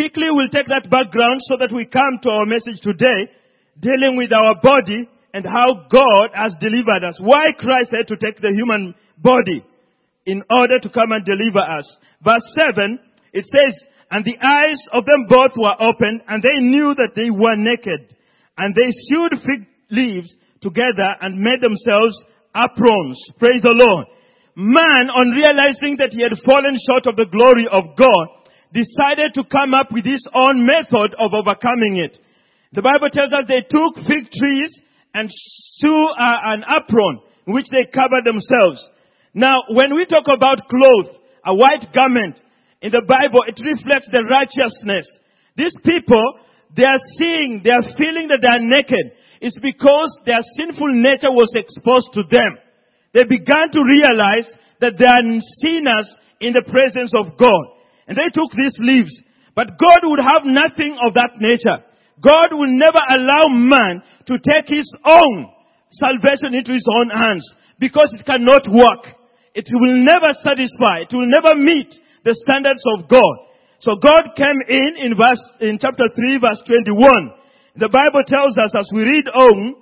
Quickly 0.00 0.32
we'll 0.32 0.48
take 0.48 0.72
that 0.72 0.88
background 0.88 1.44
so 1.44 1.60
that 1.60 1.68
we 1.68 1.84
come 1.84 2.16
to 2.24 2.32
our 2.32 2.48
message 2.48 2.80
today 2.80 3.28
dealing 3.84 4.16
with 4.16 4.32
our 4.32 4.56
body 4.56 5.04
and 5.36 5.44
how 5.44 5.76
God 5.92 6.32
has 6.32 6.56
delivered 6.56 7.04
us. 7.04 7.20
Why 7.20 7.52
Christ 7.60 7.92
had 7.92 8.08
to 8.08 8.16
take 8.16 8.40
the 8.40 8.48
human 8.48 8.96
body 9.20 9.60
in 10.24 10.40
order 10.48 10.80
to 10.80 10.88
come 10.88 11.12
and 11.12 11.20
deliver 11.20 11.60
us. 11.60 11.84
Verse 12.24 12.40
7, 12.56 12.96
it 13.36 13.44
says, 13.44 13.76
And 14.08 14.24
the 14.24 14.40
eyes 14.40 14.80
of 14.96 15.04
them 15.04 15.28
both 15.28 15.52
were 15.60 15.76
opened, 15.76 16.24
and 16.32 16.40
they 16.40 16.64
knew 16.64 16.96
that 16.96 17.12
they 17.12 17.28
were 17.28 17.60
naked. 17.60 18.16
And 18.56 18.72
they 18.72 18.88
sewed 19.12 19.36
fig 19.44 19.68
leaves 19.92 20.32
together 20.64 21.12
and 21.20 21.36
made 21.36 21.60
themselves 21.60 22.16
aprons. 22.56 23.20
Praise 23.36 23.60
the 23.60 23.76
Lord. 23.76 24.08
Man, 24.56 25.12
on 25.12 25.36
realizing 25.36 26.00
that 26.00 26.16
he 26.16 26.24
had 26.24 26.40
fallen 26.48 26.80
short 26.88 27.04
of 27.04 27.20
the 27.20 27.28
glory 27.28 27.68
of 27.68 27.84
God, 28.00 28.39
decided 28.72 29.34
to 29.34 29.42
come 29.50 29.74
up 29.74 29.90
with 29.90 30.04
his 30.04 30.22
own 30.34 30.66
method 30.66 31.14
of 31.18 31.34
overcoming 31.34 31.98
it. 31.98 32.14
The 32.72 32.82
Bible 32.82 33.10
tells 33.10 33.34
us 33.34 33.50
they 33.50 33.66
took 33.66 33.98
fig 34.06 34.30
trees 34.30 34.70
and 35.14 35.26
sew 35.82 36.06
uh, 36.14 36.54
an 36.54 36.62
apron 36.62 37.20
in 37.46 37.52
which 37.54 37.66
they 37.74 37.90
covered 37.90 38.22
themselves. 38.22 38.78
Now, 39.34 39.66
when 39.70 39.94
we 39.94 40.06
talk 40.06 40.30
about 40.30 40.70
clothes, 40.70 41.18
a 41.46 41.54
white 41.54 41.90
garment, 41.94 42.38
in 42.82 42.92
the 42.92 43.04
Bible, 43.04 43.44
it 43.44 43.60
reflects 43.60 44.08
the 44.08 44.24
righteousness. 44.24 45.04
These 45.56 45.76
people, 45.84 46.24
they 46.72 46.86
are 46.88 47.02
seeing, 47.18 47.60
they 47.60 47.74
are 47.74 47.84
feeling 47.98 48.32
that 48.32 48.40
they 48.40 48.48
are 48.48 48.64
naked. 48.64 49.12
It's 49.40 49.58
because 49.60 50.10
their 50.24 50.40
sinful 50.56 50.94
nature 51.00 51.32
was 51.32 51.52
exposed 51.52 52.08
to 52.16 52.22
them. 52.30 52.56
They 53.12 53.24
began 53.24 53.68
to 53.72 53.80
realize 53.82 54.48
that 54.80 54.96
they 54.96 55.08
are 55.08 55.24
sinners 55.60 56.08
in 56.40 56.56
the 56.56 56.64
presence 56.64 57.12
of 57.12 57.36
God. 57.36 57.79
And 58.10 58.18
they 58.18 58.26
took 58.34 58.50
these 58.58 58.74
leaves. 58.82 59.14
But 59.54 59.78
God 59.78 60.02
would 60.02 60.18
have 60.18 60.42
nothing 60.42 60.98
of 60.98 61.14
that 61.14 61.38
nature. 61.38 61.78
God 62.18 62.50
will 62.50 62.74
never 62.74 62.98
allow 62.98 63.46
man 63.54 64.02
to 64.26 64.34
take 64.42 64.66
his 64.66 64.90
own 65.06 65.46
salvation 65.94 66.58
into 66.58 66.74
his 66.74 66.84
own 66.90 67.06
hands 67.06 67.46
because 67.78 68.10
it 68.18 68.26
cannot 68.26 68.66
work. 68.66 69.14
It 69.54 69.70
will 69.70 70.02
never 70.02 70.34
satisfy. 70.42 71.06
It 71.06 71.14
will 71.14 71.30
never 71.30 71.54
meet 71.54 71.86
the 72.26 72.34
standards 72.42 72.82
of 72.98 73.06
God. 73.06 73.36
So 73.86 73.94
God 73.94 74.34
came 74.34 74.58
in 74.66 75.06
in 75.06 75.14
verse, 75.14 75.40
in 75.62 75.78
chapter 75.78 76.10
3 76.10 76.42
verse 76.42 76.60
21. 76.66 76.98
The 77.78 77.94
Bible 77.94 78.26
tells 78.26 78.58
us 78.58 78.74
as 78.74 78.90
we 78.90 79.06
read 79.06 79.30
on, 79.30 79.78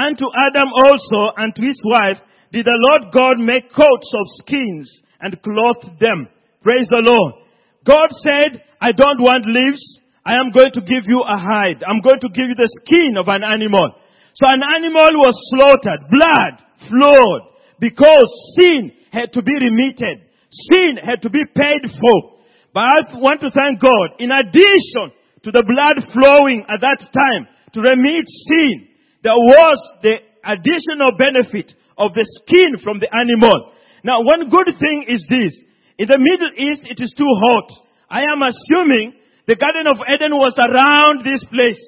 and 0.00 0.16
to 0.16 0.26
Adam 0.32 0.72
also 0.72 1.36
and 1.36 1.54
to 1.54 1.60
his 1.60 1.76
wife 1.84 2.24
did 2.52 2.64
the 2.64 2.80
Lord 2.88 3.12
God 3.12 3.36
make 3.36 3.68
coats 3.68 4.10
of 4.16 4.26
skins 4.40 4.88
and 5.20 5.40
clothed 5.42 5.98
them. 6.00 6.28
Praise 6.62 6.86
the 6.90 7.02
Lord. 7.02 7.46
God 7.86 8.10
said, 8.22 8.62
I 8.80 8.92
don't 8.92 9.22
want 9.22 9.46
leaves. 9.46 9.82
I 10.26 10.34
am 10.42 10.50
going 10.50 10.74
to 10.74 10.82
give 10.82 11.06
you 11.06 11.22
a 11.22 11.38
hide. 11.38 11.86
I'm 11.86 12.02
going 12.02 12.18
to 12.20 12.30
give 12.34 12.50
you 12.50 12.58
the 12.58 12.70
skin 12.82 13.14
of 13.14 13.30
an 13.30 13.46
animal. 13.46 13.94
So 14.34 14.44
an 14.50 14.60
animal 14.60 15.22
was 15.22 15.36
slaughtered, 15.54 16.10
blood 16.10 16.54
flowed, 16.90 17.42
because 17.78 18.26
sin 18.58 18.90
had 19.12 19.32
to 19.32 19.40
be 19.40 19.54
remitted. 19.54 20.26
Sin 20.72 20.98
had 20.98 21.22
to 21.22 21.30
be 21.30 21.46
paid 21.54 21.86
for. 21.88 22.42
But 22.74 22.84
I 22.90 23.16
want 23.16 23.40
to 23.40 23.54
thank 23.54 23.80
God, 23.80 24.18
in 24.18 24.34
addition 24.34 25.14
to 25.46 25.50
the 25.54 25.64
blood 25.64 25.96
flowing 26.12 26.66
at 26.68 26.82
that 26.82 27.00
time 27.00 27.48
to 27.72 27.80
remit 27.80 28.26
sin, 28.50 28.90
there 29.22 29.38
was 29.38 29.78
the 30.02 30.20
additional 30.44 31.16
benefit 31.16 31.72
of 31.96 32.12
the 32.12 32.26
skin 32.42 32.82
from 32.82 33.00
the 33.00 33.08
animal. 33.08 33.72
Now 34.06 34.22
one 34.22 34.46
good 34.46 34.70
thing 34.78 35.10
is 35.10 35.18
this. 35.26 35.50
In 35.98 36.06
the 36.06 36.22
Middle 36.22 36.54
East 36.54 36.86
it 36.86 37.02
is 37.02 37.10
too 37.18 37.32
hot. 37.42 37.66
I 38.06 38.22
am 38.30 38.38
assuming 38.38 39.18
the 39.50 39.58
Garden 39.58 39.90
of 39.90 39.98
Eden 40.06 40.30
was 40.38 40.54
around 40.54 41.26
this 41.26 41.42
place. 41.50 41.82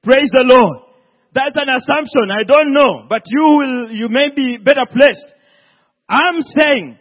Praise 0.00 0.32
the 0.32 0.48
Lord. 0.48 0.88
That's 1.36 1.60
an 1.60 1.68
assumption. 1.68 2.32
I 2.32 2.48
don't 2.48 2.72
know. 2.72 3.04
But 3.04 3.28
you 3.28 3.44
will, 3.52 3.92
you 3.92 4.08
may 4.08 4.32
be 4.34 4.56
better 4.56 4.88
placed. 4.88 5.28
I'm 6.08 6.40
saying, 6.56 6.98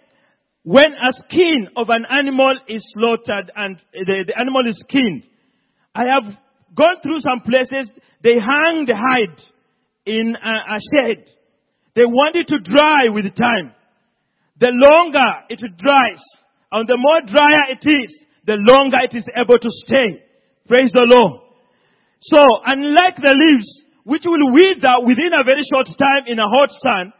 when 0.63 0.91
a 0.91 1.15
skin 1.23 1.71
of 1.77 1.87
an 1.87 2.03
animal 2.11 2.59
is 2.67 2.83
slaughtered 2.91 3.47
and 3.55 3.79
the, 3.93 4.27
the 4.27 4.35
animal 4.37 4.67
is 4.67 4.75
skinned, 4.83 5.23
I 5.95 6.11
have 6.11 6.27
gone 6.75 6.99
through 7.01 7.23
some 7.23 7.39
places, 7.39 7.87
they 8.21 8.35
hang 8.35 8.83
the 8.83 8.99
hide 8.99 9.39
in 10.05 10.35
a, 10.35 10.75
a 10.75 10.79
shed. 10.91 11.23
They 11.95 12.03
want 12.03 12.35
it 12.35 12.51
to 12.51 12.59
dry 12.59 13.07
with 13.07 13.31
time. 13.39 13.76
The 14.59 14.73
longer 14.73 15.45
it 15.49 15.61
dries, 15.77 16.23
and 16.71 16.87
the 16.89 16.97
more 16.97 17.21
drier 17.29 17.77
it 17.77 17.83
is, 17.85 18.09
the 18.45 18.57
longer 18.57 18.97
it 19.05 19.15
is 19.15 19.25
able 19.35 19.59
to 19.59 19.71
stay. 19.85 20.23
Praise 20.67 20.91
the 20.93 21.05
Lord. 21.05 21.41
So, 22.33 22.41
unlike 22.65 23.21
the 23.21 23.35
leaves, 23.37 23.69
which 24.03 24.23
will 24.25 24.51
wither 24.51 25.03
within 25.05 25.35
a 25.35 25.43
very 25.43 25.67
short 25.67 25.87
time 25.99 26.25
in 26.25 26.39
a 26.39 26.47
hot 26.47 26.71
sun, 26.81 27.13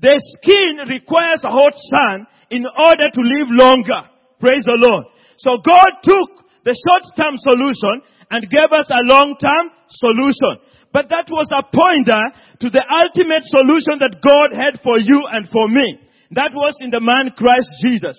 the 0.00 0.16
skin 0.40 0.88
requires 0.88 1.44
a 1.44 1.52
hot 1.52 1.76
sun 1.92 2.26
in 2.50 2.64
order 2.64 3.12
to 3.12 3.20
live 3.20 3.48
longer. 3.52 4.08
Praise 4.40 4.64
the 4.64 4.80
Lord. 4.80 5.04
So 5.44 5.60
God 5.60 5.90
took 6.00 6.28
the 6.64 6.72
short-term 6.72 7.36
solution 7.44 8.00
and 8.32 8.48
gave 8.48 8.72
us 8.72 8.88
a 8.88 9.04
long-term 9.04 9.64
solution. 10.00 10.64
But 10.92 11.12
that 11.12 11.28
was 11.28 11.46
a 11.52 11.62
pointer 11.62 12.24
to 12.64 12.68
the 12.72 12.84
ultimate 12.88 13.44
solution 13.52 14.00
that 14.00 14.18
God 14.24 14.56
had 14.56 14.80
for 14.82 14.98
you 14.98 15.20
and 15.30 15.46
for 15.52 15.68
me. 15.68 16.09
That 16.32 16.54
was 16.54 16.74
in 16.80 16.90
the 16.90 17.00
man 17.00 17.34
Christ 17.36 17.68
Jesus. 17.82 18.16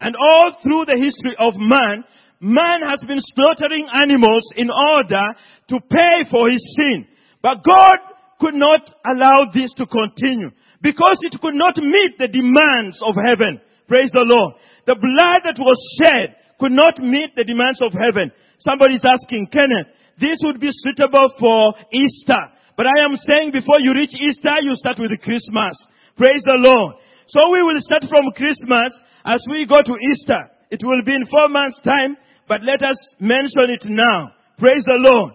And 0.00 0.14
all 0.16 0.60
through 0.62 0.84
the 0.84 1.00
history 1.00 1.32
of 1.40 1.56
man, 1.56 2.04
man 2.40 2.84
has 2.84 3.00
been 3.08 3.22
slaughtering 3.32 3.88
animals 3.88 4.44
in 4.56 4.68
order 4.68 5.24
to 5.72 5.76
pay 5.88 6.28
for 6.28 6.50
his 6.50 6.60
sin. 6.76 7.08
But 7.40 7.64
God 7.64 7.98
could 8.40 8.54
not 8.54 8.84
allow 9.08 9.48
this 9.54 9.72
to 9.80 9.88
continue 9.88 10.52
because 10.84 11.16
it 11.24 11.40
could 11.40 11.56
not 11.56 11.80
meet 11.80 12.20
the 12.20 12.28
demands 12.28 13.00
of 13.00 13.16
heaven. 13.16 13.60
Praise 13.88 14.12
the 14.12 14.28
Lord. 14.28 14.60
The 14.84 15.00
blood 15.00 15.40
that 15.48 15.56
was 15.56 15.80
shed 15.96 16.36
could 16.60 16.76
not 16.76 17.00
meet 17.00 17.32
the 17.32 17.48
demands 17.48 17.80
of 17.80 17.96
heaven. 17.96 18.28
Somebody 18.60 19.00
is 19.00 19.06
asking, 19.08 19.48
Kenneth, 19.48 19.88
this 20.20 20.36
would 20.44 20.60
be 20.60 20.68
suitable 20.84 21.32
for 21.40 21.72
Easter. 21.88 22.52
But 22.76 22.86
I 22.86 23.08
am 23.08 23.16
saying 23.24 23.56
before 23.56 23.80
you 23.80 23.96
reach 23.96 24.12
Easter, 24.12 24.60
you 24.60 24.76
start 24.76 25.00
with 25.00 25.16
Christmas. 25.24 25.74
Praise 26.16 26.44
the 26.44 26.60
Lord. 26.60 27.00
So 27.28 27.50
we 27.50 27.62
will 27.62 27.80
start 27.84 28.04
from 28.08 28.32
Christmas 28.36 28.92
as 29.24 29.40
we 29.48 29.66
go 29.66 29.80
to 29.80 29.94
Easter. 30.12 30.50
It 30.70 30.80
will 30.82 31.02
be 31.04 31.14
in 31.14 31.26
four 31.30 31.48
months 31.48 31.78
time, 31.84 32.16
but 32.48 32.60
let 32.62 32.82
us 32.82 32.96
mention 33.20 33.72
it 33.72 33.84
now. 33.88 34.32
Praise 34.58 34.84
the 34.84 34.98
Lord. 34.98 35.32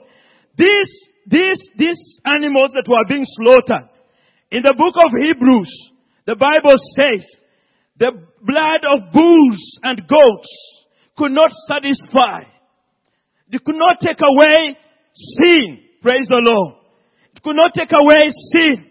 This 0.58 0.89
these, 1.30 1.62
these 1.78 2.02
animals 2.25 2.71
that 2.73 2.89
were 2.89 3.06
being 3.08 3.25
slaughtered, 3.38 3.88
in 4.52 4.63
the 4.63 4.73
book 4.73 4.97
of 4.97 5.13
Hebrews, 5.13 5.69
the 6.25 6.36
Bible 6.36 6.73
says, 6.97 7.21
the 7.99 8.12
blood 8.41 8.82
of 8.89 9.13
bulls 9.13 9.62
and 9.84 10.02
goats 10.08 10.52
could 11.17 11.32
not 11.32 11.52
satisfy. 11.69 12.49
It 13.52 13.63
could 13.63 13.78
not 13.78 14.02
take 14.02 14.17
away 14.17 14.78
sin. 15.38 15.80
Praise 16.02 16.25
the 16.30 16.41
Lord. 16.41 16.75
It 17.36 17.43
could 17.43 17.56
not 17.56 17.73
take 17.78 17.91
away 17.93 18.34
sin. 18.54 18.86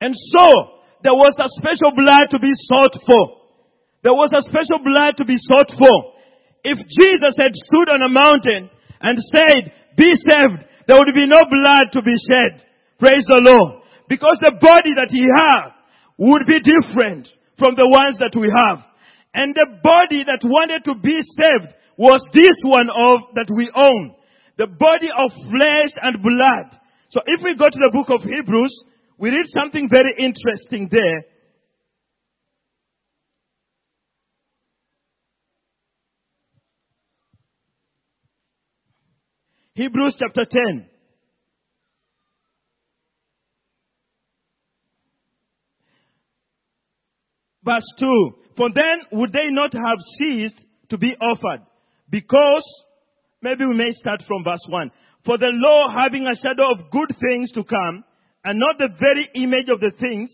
And 0.00 0.14
so, 0.34 0.79
there 1.02 1.16
was 1.16 1.32
a 1.40 1.48
special 1.56 1.92
blood 1.96 2.28
to 2.30 2.38
be 2.38 2.52
sought 2.68 2.96
for. 3.06 3.24
There 4.04 4.16
was 4.16 4.32
a 4.32 4.44
special 4.48 4.80
blood 4.80 5.16
to 5.20 5.24
be 5.24 5.36
sought 5.48 5.72
for. 5.76 5.96
If 6.64 6.76
Jesus 6.76 7.34
had 7.36 7.52
stood 7.52 7.88
on 7.88 8.04
a 8.04 8.12
mountain 8.12 8.68
and 9.00 9.16
said, 9.32 9.72
be 9.96 10.12
saved, 10.28 10.60
there 10.88 10.96
would 10.96 11.12
be 11.16 11.28
no 11.28 11.40
blood 11.44 11.92
to 11.96 12.00
be 12.04 12.16
shed. 12.28 12.64
Praise 12.98 13.24
the 13.28 13.40
Lord. 13.44 13.84
Because 14.08 14.36
the 14.40 14.56
body 14.60 14.92
that 14.96 15.08
he 15.08 15.24
had 15.24 15.72
would 16.18 16.44
be 16.44 16.60
different 16.60 17.28
from 17.56 17.76
the 17.76 17.88
ones 17.88 18.20
that 18.20 18.36
we 18.36 18.48
have. 18.48 18.84
And 19.32 19.54
the 19.54 19.80
body 19.80 20.24
that 20.26 20.44
wanted 20.44 20.84
to 20.84 20.94
be 21.00 21.16
saved 21.36 21.72
was 21.96 22.20
this 22.34 22.56
one 22.64 22.88
of, 22.88 23.36
that 23.36 23.48
we 23.52 23.70
own. 23.72 24.16
The 24.58 24.66
body 24.66 25.08
of 25.12 25.30
flesh 25.48 25.92
and 26.02 26.20
blood. 26.20 26.76
So 27.12 27.20
if 27.24 27.40
we 27.44 27.56
go 27.56 27.68
to 27.68 27.80
the 27.80 27.92
book 27.92 28.10
of 28.10 28.26
Hebrews, 28.26 28.74
we 29.20 29.28
read 29.28 29.46
something 29.54 29.86
very 29.92 30.14
interesting 30.18 30.88
there. 30.90 31.24
Hebrews 39.74 40.14
chapter 40.18 40.46
10. 40.50 40.86
Verse 47.62 47.82
2. 47.98 48.30
For 48.56 48.70
then 48.74 49.18
would 49.18 49.32
they 49.32 49.48
not 49.50 49.74
have 49.74 49.98
ceased 50.18 50.54
to 50.88 50.96
be 50.96 51.14
offered? 51.20 51.60
Because, 52.10 52.64
maybe 53.42 53.66
we 53.66 53.76
may 53.76 53.92
start 54.00 54.22
from 54.26 54.44
verse 54.44 54.64
1. 54.66 54.90
For 55.26 55.36
the 55.36 55.50
law 55.52 55.94
having 55.94 56.26
a 56.26 56.36
shadow 56.36 56.72
of 56.72 56.90
good 56.90 57.14
things 57.20 57.50
to 57.52 57.64
come, 57.64 58.04
and 58.44 58.58
not 58.58 58.78
the 58.78 58.88
very 58.98 59.28
image 59.34 59.68
of 59.72 59.80
the 59.80 59.92
things, 59.98 60.30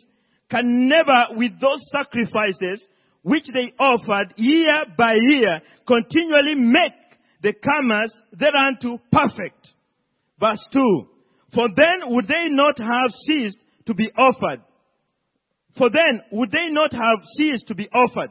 can 0.50 0.88
never 0.88 1.36
with 1.36 1.52
those 1.60 1.80
sacrifices 1.90 2.80
which 3.22 3.44
they 3.52 3.72
offered 3.82 4.32
year 4.36 4.84
by 4.96 5.14
year 5.14 5.60
continually 5.86 6.54
make 6.54 6.94
the 7.42 7.52
comers 7.52 8.12
thereunto 8.32 9.00
perfect. 9.10 9.66
Verse 10.38 10.62
2. 10.72 11.06
For 11.54 11.68
then 11.74 12.14
would 12.14 12.28
they 12.28 12.48
not 12.50 12.78
have 12.78 13.10
ceased 13.26 13.56
to 13.86 13.94
be 13.94 14.10
offered. 14.16 14.62
For 15.76 15.90
then 15.90 16.22
would 16.32 16.50
they 16.50 16.68
not 16.70 16.92
have 16.92 17.18
ceased 17.36 17.66
to 17.68 17.74
be 17.74 17.88
offered. 17.88 18.30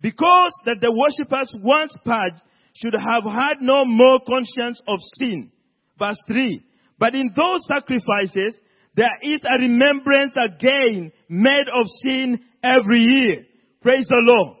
Because 0.00 0.52
that 0.66 0.80
the 0.80 0.92
worshippers 0.92 1.50
once 1.62 1.92
purged 2.04 2.42
should 2.82 2.94
have 2.94 3.24
had 3.24 3.62
no 3.62 3.84
more 3.84 4.20
conscience 4.26 4.78
of 4.86 4.98
sin. 5.18 5.50
Verse 5.98 6.18
3. 6.26 6.62
But 6.98 7.14
in 7.14 7.30
those 7.34 7.60
sacrifices, 7.68 8.54
there 8.96 9.18
is 9.22 9.40
a 9.42 9.60
remembrance 9.60 10.34
again 10.38 11.12
made 11.28 11.68
of 11.72 11.86
sin 12.02 12.38
every 12.62 13.00
year. 13.00 13.44
Praise 13.82 14.06
the 14.08 14.22
Lord. 14.22 14.56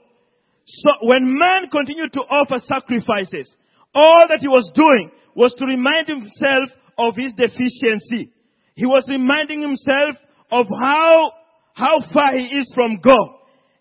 So 0.82 1.06
when 1.06 1.38
man 1.38 1.70
continued 1.70 2.12
to 2.14 2.20
offer 2.20 2.58
sacrifices, 2.66 3.46
all 3.94 4.24
that 4.28 4.40
he 4.40 4.48
was 4.48 4.70
doing 4.74 5.10
was 5.36 5.54
to 5.58 5.64
remind 5.66 6.08
himself 6.08 6.68
of 6.98 7.14
his 7.16 7.32
deficiency. 7.38 8.32
He 8.74 8.86
was 8.86 9.04
reminding 9.08 9.62
himself 9.62 10.18
of 10.50 10.66
how, 10.66 11.32
how 11.74 12.02
far 12.12 12.34
he 12.34 12.44
is 12.58 12.66
from 12.74 12.98
God. 13.02 13.28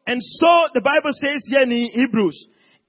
And 0.05 0.21
so 0.39 0.51
the 0.73 0.81
Bible 0.81 1.13
says 1.17 1.41
here 1.47 1.61
in 1.61 1.71
Hebrews, 1.71 2.37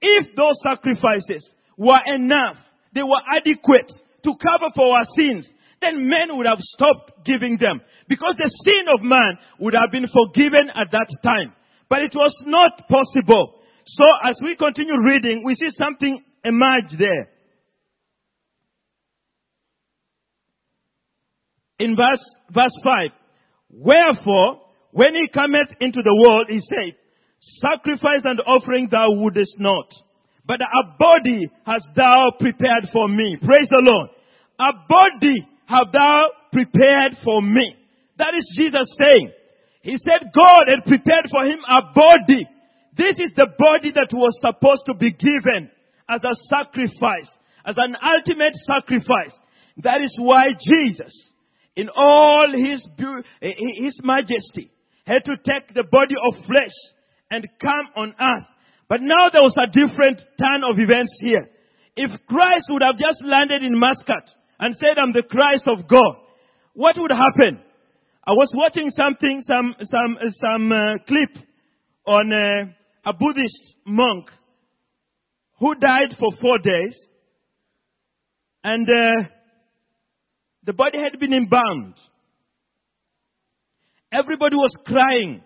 if 0.00 0.36
those 0.36 0.56
sacrifices 0.62 1.44
were 1.78 2.00
enough, 2.06 2.56
they 2.94 3.02
were 3.02 3.22
adequate 3.24 3.88
to 4.24 4.32
cover 4.36 4.72
for 4.74 4.96
our 4.98 5.06
sins, 5.16 5.46
then 5.84 6.08
men 6.08 6.36
would 6.36 6.46
have 6.46 6.60
stopped 6.74 7.24
giving 7.24 7.58
them. 7.60 7.80
Because 8.08 8.34
the 8.36 8.50
sin 8.64 8.88
of 8.92 9.04
man 9.04 9.36
would 9.60 9.74
have 9.74 9.92
been 9.92 10.08
forgiven 10.08 10.72
at 10.74 10.90
that 10.92 11.08
time. 11.22 11.52
But 11.88 12.00
it 12.00 12.12
was 12.14 12.32
not 12.46 12.88
possible. 12.88 13.60
So 13.86 14.04
as 14.24 14.36
we 14.42 14.56
continue 14.56 14.96
reading, 15.04 15.42
we 15.44 15.54
see 15.54 15.68
something 15.78 16.22
emerge 16.44 16.90
there. 16.98 17.28
In 21.78 21.96
verse, 21.96 22.22
verse 22.52 22.74
5, 22.82 23.10
Wherefore, 23.70 24.60
when 24.92 25.14
he 25.14 25.26
cometh 25.32 25.68
into 25.80 26.00
the 26.02 26.24
world, 26.26 26.46
he 26.48 26.60
said, 26.68 26.94
Sacrifice 27.60 28.22
and 28.24 28.40
offering 28.46 28.88
thou 28.90 29.10
wouldest 29.10 29.52
not, 29.58 29.86
but 30.46 30.60
a 30.60 30.96
body 30.98 31.48
hast 31.66 31.84
thou 31.96 32.32
prepared 32.38 32.88
for 32.92 33.08
me. 33.08 33.36
Praise 33.40 33.68
the 33.70 33.82
Lord. 33.82 34.08
A 34.58 34.72
body 34.88 35.44
have 35.66 35.92
thou 35.92 36.28
prepared 36.52 37.16
for 37.24 37.42
me. 37.42 37.76
That 38.18 38.34
is 38.38 38.46
Jesus 38.56 38.88
saying. 38.98 39.32
He 39.82 39.96
said 40.00 40.32
God 40.32 40.64
had 40.68 40.86
prepared 40.86 41.28
for 41.30 41.44
him 41.44 41.60
a 41.68 41.82
body. 41.94 42.48
This 42.96 43.18
is 43.18 43.32
the 43.36 43.48
body 43.58 43.90
that 43.94 44.14
was 44.14 44.32
supposed 44.40 44.86
to 44.86 44.94
be 44.94 45.10
given 45.12 45.70
as 46.08 46.20
a 46.22 46.36
sacrifice, 46.48 47.28
as 47.66 47.74
an 47.76 47.96
ultimate 48.00 48.54
sacrifice. 48.64 49.34
That 49.82 50.00
is 50.00 50.14
why 50.18 50.54
Jesus, 50.62 51.12
in 51.76 51.88
all 51.90 52.46
his, 52.54 52.80
his 53.42 53.94
majesty, 54.04 54.70
had 55.06 55.24
to 55.26 55.36
take 55.44 55.74
the 55.74 55.84
body 55.90 56.14
of 56.16 56.46
flesh 56.46 56.76
and 57.30 57.48
come 57.60 57.86
on 57.96 58.14
earth. 58.14 58.46
But 58.88 59.02
now 59.02 59.28
there 59.32 59.42
was 59.42 59.56
a 59.58 59.66
different 59.66 60.20
turn 60.38 60.62
of 60.62 60.78
events 60.78 61.12
here. 61.20 61.50
If 61.96 62.10
Christ 62.28 62.66
would 62.70 62.82
have 62.82 62.96
just 62.96 63.24
landed 63.24 63.62
in 63.62 63.78
Muscat 63.78 64.24
and 64.58 64.74
said, 64.78 64.98
I'm 64.98 65.12
the 65.12 65.22
Christ 65.28 65.64
of 65.66 65.88
God, 65.88 66.16
what 66.74 66.96
would 66.98 67.10
happen? 67.10 67.60
I 68.26 68.32
was 68.32 68.48
watching 68.54 68.90
something, 68.96 69.42
some, 69.46 69.74
some, 69.78 70.16
some 70.40 70.72
uh, 70.72 70.94
clip 71.06 71.44
on 72.06 72.32
uh, 72.32 73.10
a 73.10 73.12
Buddhist 73.12 73.76
monk 73.86 74.26
who 75.60 75.74
died 75.74 76.16
for 76.18 76.30
four 76.40 76.58
days 76.58 76.94
and 78.64 78.88
uh, 78.88 79.28
the 80.64 80.72
body 80.72 80.98
had 80.98 81.20
been 81.20 81.34
embalmed. 81.34 81.94
Everybody 84.10 84.56
was 84.56 84.70
crying. 84.86 85.42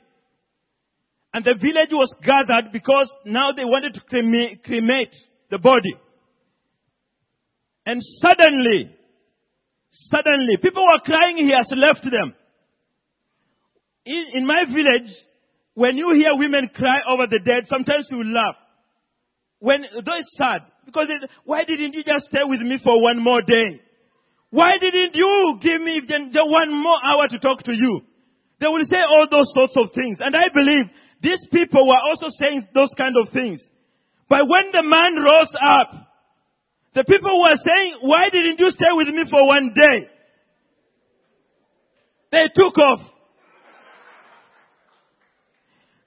And 1.34 1.44
the 1.44 1.54
village 1.60 1.90
was 1.90 2.08
gathered 2.24 2.72
because 2.72 3.08
now 3.26 3.50
they 3.54 3.64
wanted 3.64 3.94
to 3.94 4.00
cremate 4.64 5.12
the 5.50 5.58
body. 5.58 5.94
And 7.84 8.00
suddenly, 8.22 8.94
suddenly, 10.10 10.56
people 10.62 10.82
were 10.82 11.00
crying, 11.04 11.36
he 11.38 11.52
has 11.52 11.66
left 11.72 12.04
them. 12.04 12.34
In, 14.04 14.24
in 14.40 14.46
my 14.46 14.64
village, 14.64 15.10
when 15.74 15.96
you 15.96 16.10
hear 16.16 16.34
women 16.34 16.70
cry 16.74 16.98
over 17.08 17.26
the 17.30 17.38
dead, 17.38 17.68
sometimes 17.68 18.06
you 18.10 18.24
laugh. 18.24 18.56
When, 19.60 19.82
though 19.82 20.18
it's 20.18 20.34
sad, 20.36 20.62
because 20.86 21.06
it, 21.10 21.28
why 21.44 21.64
didn't 21.64 21.92
you 21.92 22.02
just 22.02 22.26
stay 22.30 22.42
with 22.42 22.60
me 22.60 22.78
for 22.82 23.02
one 23.02 23.22
more 23.22 23.42
day? 23.42 23.80
Why 24.50 24.78
didn't 24.80 25.14
you 25.14 25.58
give 25.60 25.82
me 25.82 26.00
just 26.08 26.48
one 26.48 26.72
more 26.72 26.98
hour 27.04 27.28
to 27.28 27.38
talk 27.38 27.62
to 27.64 27.72
you? 27.72 28.00
They 28.60 28.66
will 28.66 28.86
say 28.90 29.02
all 29.04 29.26
those 29.30 29.46
sorts 29.54 29.74
of 29.76 29.94
things. 29.94 30.18
And 30.20 30.34
I 30.34 30.48
believe 30.52 30.88
these 31.22 31.42
people 31.52 31.86
were 31.86 32.00
also 32.10 32.32
saying 32.40 32.66
those 32.74 32.90
kind 32.96 33.14
of 33.20 33.32
things. 33.32 33.60
But 34.28 34.48
when 34.48 34.72
the 34.72 34.82
man 34.82 35.20
rose 35.20 35.52
up, 35.60 36.07
the 36.98 37.04
people 37.04 37.30
were 37.40 37.54
saying, 37.54 38.02
why 38.02 38.26
didn't 38.26 38.58
you 38.58 38.72
stay 38.74 38.90
with 38.90 39.06
me 39.06 39.22
for 39.30 39.46
one 39.46 39.70
day? 39.70 40.10
They 42.32 42.50
took 42.56 42.76
off. 42.76 42.98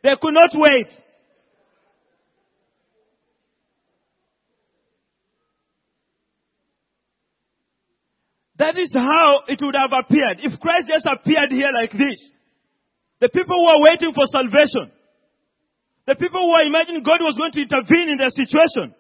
They 0.04 0.12
could 0.22 0.34
not 0.34 0.52
wait. 0.54 0.88
That 8.60 8.76
is 8.76 8.92
how 8.94 9.48
it 9.48 9.60
would 9.62 9.76
have 9.76 9.96
appeared. 9.96 10.44
If 10.44 10.60
Christ 10.60 10.92
just 10.92 11.08
appeared 11.08 11.52
here 11.52 11.72
like 11.72 11.94
this, 11.94 12.20
the 13.22 13.30
people 13.30 13.64
were 13.64 13.80
waiting 13.80 14.12
for 14.14 14.28
salvation, 14.28 14.92
the 16.06 16.16
people 16.16 16.52
were 16.52 16.68
imagining 16.68 17.02
God 17.02 17.22
was 17.22 17.40
going 17.40 17.54
to 17.54 17.62
intervene 17.64 18.10
in 18.10 18.18
their 18.18 18.36
situation, 18.36 18.94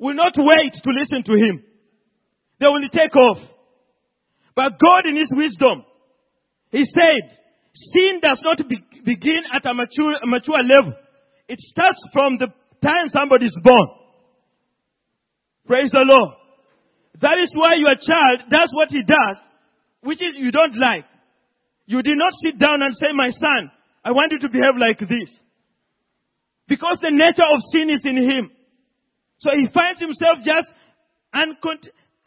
will 0.00 0.16
not 0.16 0.32
wait 0.36 0.72
to 0.82 0.90
listen 0.90 1.22
to 1.28 1.34
Him. 1.36 1.62
They 2.58 2.66
will 2.66 2.82
take 2.92 3.14
off. 3.14 3.38
But 4.56 4.80
God 4.80 5.06
in 5.06 5.16
His 5.16 5.28
wisdom, 5.30 5.84
He 6.72 6.84
said, 6.88 7.36
sin 7.92 8.20
does 8.20 8.38
not 8.42 8.58
be- 8.68 8.82
begin 9.04 9.42
at 9.54 9.64
a 9.66 9.74
mature, 9.74 10.16
a 10.22 10.26
mature 10.26 10.62
level. 10.64 10.94
It 11.48 11.60
starts 11.70 12.00
from 12.12 12.38
the 12.38 12.48
time 12.82 13.12
somebody 13.12 13.46
is 13.46 13.56
born. 13.62 13.88
Praise 15.66 15.90
the 15.92 16.02
Lord. 16.02 16.34
That 17.20 17.36
is 17.42 17.50
why 17.54 17.74
your 17.76 17.94
child 17.94 18.50
does 18.50 18.70
what 18.72 18.88
he 18.90 19.02
does, 19.02 19.36
which 20.02 20.18
is 20.18 20.34
you 20.36 20.50
don't 20.50 20.78
like. 20.78 21.04
You 21.86 22.02
did 22.02 22.16
not 22.16 22.32
sit 22.42 22.58
down 22.58 22.82
and 22.82 22.94
say, 23.00 23.12
my 23.14 23.30
son, 23.30 23.70
I 24.04 24.12
want 24.12 24.32
you 24.32 24.38
to 24.40 24.48
behave 24.48 24.78
like 24.78 24.98
this. 25.00 25.28
Because 26.68 26.98
the 27.02 27.10
nature 27.10 27.44
of 27.44 27.60
sin 27.72 27.90
is 27.90 28.00
in 28.04 28.16
him. 28.16 28.50
So 29.40 29.50
he 29.56 29.68
finds 29.72 30.00
himself 30.00 30.44
just 30.44 30.68
un- 31.32 31.56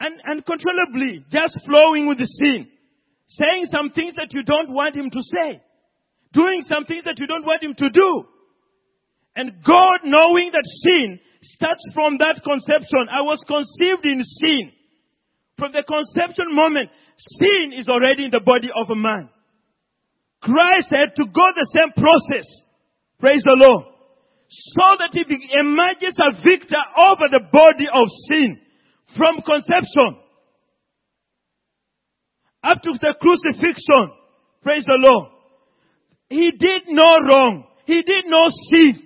uncontrollably 0.00 1.24
just 1.30 1.54
flowing 1.66 2.06
with 2.06 2.18
the 2.18 2.28
sin. 2.38 2.66
Saying 3.38 3.66
some 3.72 3.90
things 3.90 4.14
that 4.16 4.30
you 4.30 4.42
don't 4.42 4.70
want 4.70 4.94
him 4.94 5.10
to 5.10 5.22
say. 5.22 5.62
Doing 6.32 6.64
some 6.68 6.84
things 6.84 7.04
that 7.04 7.18
you 7.18 7.26
don't 7.26 7.46
want 7.46 7.62
him 7.62 7.74
to 7.74 7.88
do. 7.90 8.10
And 9.36 9.62
God 9.64 10.06
knowing 10.06 10.50
that 10.52 10.66
sin 10.82 11.18
starts 11.54 11.82
from 11.94 12.18
that 12.18 12.42
conception. 12.42 13.10
I 13.10 13.22
was 13.22 13.38
conceived 13.46 14.06
in 14.06 14.22
sin. 14.42 14.70
From 15.58 15.72
the 15.72 15.82
conception 15.86 16.54
moment, 16.54 16.90
sin 17.38 17.78
is 17.78 17.88
already 17.88 18.26
in 18.26 18.30
the 18.30 18.42
body 18.42 18.68
of 18.74 18.90
a 18.90 18.98
man. 18.98 19.30
Christ 20.42 20.90
had 20.90 21.14
to 21.16 21.24
go 21.24 21.46
the 21.54 21.68
same 21.74 21.92
process. 21.94 22.46
Praise 23.18 23.42
the 23.44 23.56
Lord. 23.56 23.93
So 24.74 24.86
that 24.98 25.10
he 25.12 25.24
emerges 25.58 26.18
a 26.18 26.32
victor 26.42 26.82
over 26.98 27.26
the 27.30 27.44
body 27.50 27.86
of 27.92 28.06
sin 28.28 28.58
from 29.16 29.42
conception 29.42 30.24
up 32.64 32.80
to 32.82 32.92
the 32.98 33.14
crucifixion. 33.20 34.04
Praise 34.62 34.84
the 34.86 34.96
Lord. 34.96 35.28
He 36.30 36.50
did 36.50 36.88
no 36.88 37.04
wrong. 37.04 37.64
He 37.86 38.00
did 38.00 38.24
no 38.26 38.48
sin 38.72 39.02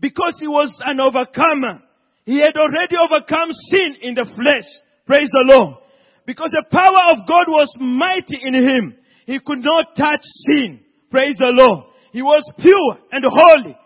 because 0.00 0.34
he 0.38 0.46
was 0.46 0.70
an 0.86 1.00
overcomer. 1.00 1.82
He 2.24 2.38
had 2.38 2.54
already 2.56 2.94
overcome 2.94 3.50
sin 3.70 3.98
in 4.02 4.14
the 4.14 4.24
flesh. 4.38 4.68
Praise 5.06 5.28
the 5.32 5.44
Lord. 5.50 5.82
Because 6.26 6.50
the 6.52 6.64
power 6.70 7.10
of 7.10 7.26
God 7.26 7.50
was 7.50 7.68
mighty 7.80 8.38
in 8.40 8.54
him. 8.54 8.94
He 9.26 9.38
could 9.44 9.58
not 9.58 9.96
touch 9.98 10.22
sin. 10.46 10.80
Praise 11.10 11.34
the 11.38 11.50
Lord. 11.50 11.90
He 12.12 12.22
was 12.22 12.44
pure 12.60 12.98
and 13.10 13.24
holy. 13.26 13.76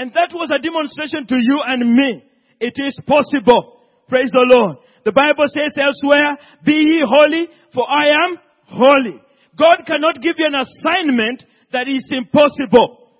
And 0.00 0.08
that 0.16 0.32
was 0.32 0.48
a 0.48 0.56
demonstration 0.56 1.28
to 1.28 1.36
you 1.36 1.60
and 1.60 1.84
me. 1.84 2.24
It 2.56 2.72
is 2.72 2.96
possible. 3.04 3.84
Praise 4.08 4.32
the 4.32 4.48
Lord. 4.48 4.80
The 5.04 5.12
Bible 5.12 5.44
says 5.52 5.76
elsewhere, 5.76 6.40
be 6.64 6.72
ye 6.72 7.04
holy, 7.04 7.52
for 7.76 7.84
I 7.84 8.08
am 8.08 8.40
holy. 8.64 9.20
God 9.60 9.84
cannot 9.84 10.24
give 10.24 10.40
you 10.40 10.48
an 10.48 10.56
assignment 10.56 11.44
that 11.76 11.84
is 11.84 12.00
impossible. 12.08 13.12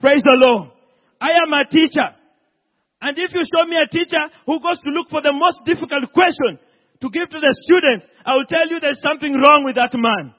Praise 0.00 0.24
the 0.24 0.40
Lord. 0.40 0.72
I 1.20 1.44
am 1.44 1.52
a 1.52 1.68
teacher. 1.68 2.08
And 3.04 3.20
if 3.20 3.28
you 3.36 3.44
show 3.44 3.68
me 3.68 3.76
a 3.76 3.92
teacher 3.92 4.24
who 4.48 4.64
goes 4.64 4.80
to 4.80 4.96
look 4.96 5.12
for 5.12 5.20
the 5.20 5.36
most 5.36 5.60
difficult 5.68 6.08
question 6.16 6.56
to 7.04 7.06
give 7.12 7.28
to 7.28 7.40
the 7.40 7.52
students, 7.68 8.08
I 8.24 8.32
will 8.32 8.48
tell 8.48 8.64
you 8.72 8.80
there's 8.80 9.04
something 9.04 9.36
wrong 9.36 9.68
with 9.68 9.76
that 9.76 9.92
man. 9.92 10.32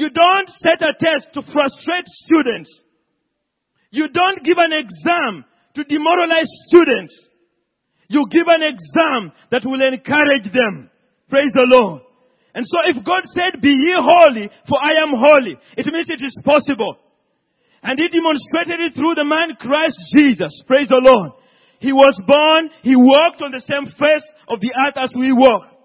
You 0.00 0.08
don't 0.08 0.48
set 0.64 0.80
a 0.80 0.96
test 0.96 1.36
to 1.36 1.44
frustrate 1.44 2.08
students. 2.24 2.72
You 3.90 4.08
don't 4.08 4.44
give 4.44 4.58
an 4.58 4.72
exam 4.72 5.44
to 5.76 5.84
demoralize 5.84 6.50
students. 6.68 7.14
You 8.08 8.26
give 8.30 8.46
an 8.46 8.62
exam 8.62 9.32
that 9.50 9.66
will 9.66 9.82
encourage 9.82 10.52
them. 10.52 10.90
Praise 11.28 11.50
the 11.52 11.66
Lord. 11.66 12.02
And 12.54 12.64
so 12.64 12.78
if 12.88 13.04
God 13.04 13.26
said, 13.34 13.60
be 13.60 13.68
ye 13.68 13.94
holy, 13.98 14.48
for 14.68 14.78
I 14.80 15.02
am 15.02 15.12
holy, 15.12 15.58
it 15.76 15.86
means 15.86 16.08
it 16.08 16.24
is 16.24 16.36
possible. 16.44 16.96
And 17.82 17.98
He 17.98 18.08
demonstrated 18.08 18.80
it 18.80 18.94
through 18.94 19.14
the 19.14 19.28
man 19.28 19.58
Christ 19.60 19.98
Jesus. 20.16 20.54
Praise 20.66 20.88
the 20.88 21.02
Lord. 21.02 21.32
He 21.80 21.92
was 21.92 22.16
born, 22.26 22.70
He 22.82 22.96
walked 22.96 23.42
on 23.42 23.52
the 23.52 23.62
same 23.68 23.92
face 24.00 24.26
of 24.48 24.60
the 24.60 24.72
earth 24.72 24.96
as 24.96 25.10
we 25.14 25.32
walk. 25.32 25.76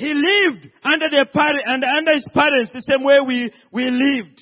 He 0.00 0.12
lived 0.16 0.64
under 0.82 1.12
their 1.12 1.26
parents 1.28 1.64
and 1.68 1.84
under 1.84 2.14
his 2.16 2.24
parents 2.32 2.72
the 2.72 2.82
same 2.88 3.04
way 3.04 3.20
we, 3.20 3.52
we 3.70 3.84
lived. 3.84 4.40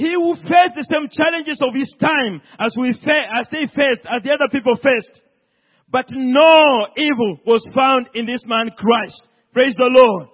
He 0.00 0.16
who 0.16 0.32
faced 0.48 0.80
the 0.80 0.88
same 0.88 1.12
challenges 1.12 1.60
of 1.60 1.76
his 1.76 1.92
time 2.00 2.40
as 2.56 2.72
we 2.72 2.88
as 2.88 3.44
they 3.52 3.68
faced, 3.68 4.08
as 4.08 4.24
the 4.24 4.32
other 4.32 4.48
people 4.48 4.72
faced. 4.80 5.20
But 5.92 6.08
no 6.08 6.88
evil 6.96 7.36
was 7.44 7.60
found 7.76 8.08
in 8.16 8.24
this 8.24 8.40
man 8.48 8.72
Christ. 8.80 9.20
Praise 9.52 9.76
the 9.76 9.92
Lord. 9.92 10.32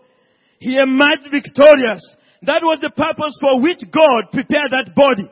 He 0.63 0.79
emerged 0.79 1.27
victorious. 1.35 1.99
That 2.47 2.63
was 2.63 2.79
the 2.79 2.95
purpose 2.95 3.35
for 3.43 3.59
which 3.59 3.83
God 3.91 4.31
prepared 4.31 4.71
that 4.71 4.95
body. 4.95 5.27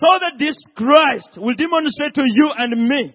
so 0.00 0.10
that 0.24 0.38
this 0.38 0.56
Christ 0.74 1.36
will 1.36 1.54
demonstrate 1.54 2.14
to 2.16 2.24
you 2.26 2.48
and 2.56 2.88
me 2.88 3.14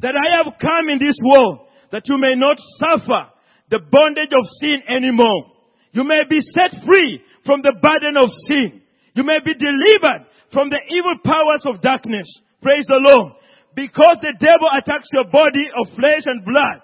that 0.00 0.14
I 0.14 0.38
have 0.38 0.54
come 0.62 0.88
in 0.88 0.98
this 0.98 1.16
world 1.20 1.68
that 1.90 2.06
you 2.06 2.16
may 2.18 2.34
not 2.36 2.56
suffer 2.78 3.34
the 3.70 3.80
bondage 3.82 4.32
of 4.32 4.44
sin 4.60 4.80
anymore. 4.88 5.52
You 5.92 6.04
may 6.04 6.22
be 6.28 6.40
set 6.54 6.84
free 6.86 7.20
from 7.44 7.60
the 7.62 7.74
burden 7.76 8.16
of 8.16 8.30
sin. 8.46 8.77
You 9.18 9.26
may 9.26 9.42
be 9.44 9.50
delivered 9.50 10.30
from 10.52 10.70
the 10.70 10.78
evil 10.78 11.18
powers 11.26 11.66
of 11.66 11.82
darkness. 11.82 12.30
Praise 12.62 12.86
the 12.86 13.02
Lord. 13.02 13.32
Because 13.74 14.22
the 14.22 14.30
devil 14.38 14.70
attacks 14.70 15.10
your 15.10 15.24
body 15.24 15.66
of 15.74 15.90
flesh 15.98 16.22
and 16.24 16.44
blood, 16.44 16.78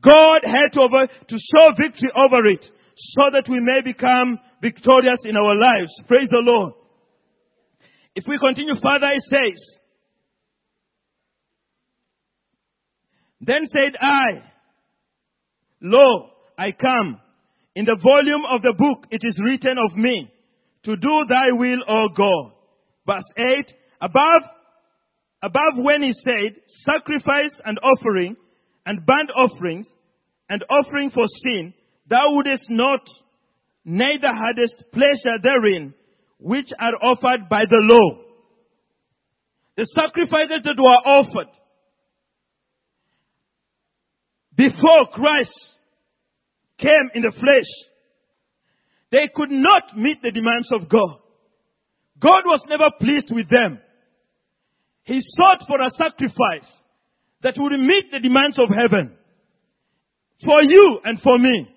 God 0.00 0.40
had 0.40 0.72
to, 0.72 0.80
over, 0.80 1.04
to 1.04 1.36
show 1.36 1.68
victory 1.76 2.08
over 2.16 2.48
it 2.48 2.64
so 3.12 3.28
that 3.28 3.44
we 3.46 3.60
may 3.60 3.84
become 3.84 4.40
victorious 4.62 5.20
in 5.24 5.36
our 5.36 5.54
lives. 5.54 5.92
Praise 6.08 6.30
the 6.30 6.40
Lord. 6.40 6.72
If 8.14 8.24
we 8.26 8.38
continue 8.38 8.80
further, 8.80 9.12
it 9.12 9.24
says, 9.28 9.60
Then 13.42 13.68
said 13.68 14.00
I, 14.00 14.48
Lo, 15.82 16.30
I 16.58 16.72
come. 16.72 17.20
In 17.74 17.84
the 17.84 18.00
volume 18.02 18.44
of 18.50 18.62
the 18.62 18.72
book 18.72 19.04
it 19.10 19.20
is 19.22 19.38
written 19.44 19.76
of 19.76 19.94
me, 19.94 20.32
to 20.86 20.96
do 20.96 21.24
thy 21.28 21.50
will, 21.50 21.82
O 21.88 22.08
God. 22.16 22.52
Verse 23.06 23.24
8, 23.36 23.44
above, 24.00 24.42
above 25.42 25.74
when 25.84 26.02
he 26.02 26.12
said, 26.24 26.56
sacrifice 26.84 27.54
and 27.64 27.78
offering, 27.80 28.36
and 28.86 29.04
burnt 29.04 29.30
offerings, 29.36 29.86
and 30.48 30.62
offering 30.70 31.10
for 31.10 31.26
sin, 31.42 31.74
thou 32.08 32.30
wouldest 32.30 32.70
not, 32.70 33.00
neither 33.84 34.28
hadst 34.28 34.74
pleasure 34.92 35.38
therein, 35.42 35.92
which 36.38 36.68
are 36.78 36.94
offered 37.02 37.48
by 37.48 37.64
the 37.68 37.80
law. 37.80 38.22
The 39.76 39.86
sacrifices 39.94 40.62
that 40.64 40.78
were 40.78 41.12
offered 41.12 41.48
before 44.56 45.06
Christ 45.12 45.50
came 46.78 47.10
in 47.14 47.22
the 47.22 47.32
flesh, 47.32 47.70
they 49.10 49.28
could 49.34 49.50
not 49.50 49.96
meet 49.96 50.22
the 50.22 50.30
demands 50.30 50.68
of 50.72 50.88
God. 50.88 51.20
God 52.20 52.42
was 52.44 52.60
never 52.68 52.90
pleased 52.98 53.30
with 53.30 53.48
them. 53.48 53.78
He 55.04 55.20
sought 55.36 55.62
for 55.68 55.80
a 55.80 55.90
sacrifice 55.96 56.66
that 57.42 57.54
would 57.56 57.78
meet 57.78 58.10
the 58.10 58.18
demands 58.18 58.58
of 58.58 58.68
heaven 58.68 59.14
for 60.44 60.62
you 60.62 61.00
and 61.04 61.20
for 61.22 61.38
me. 61.38 61.68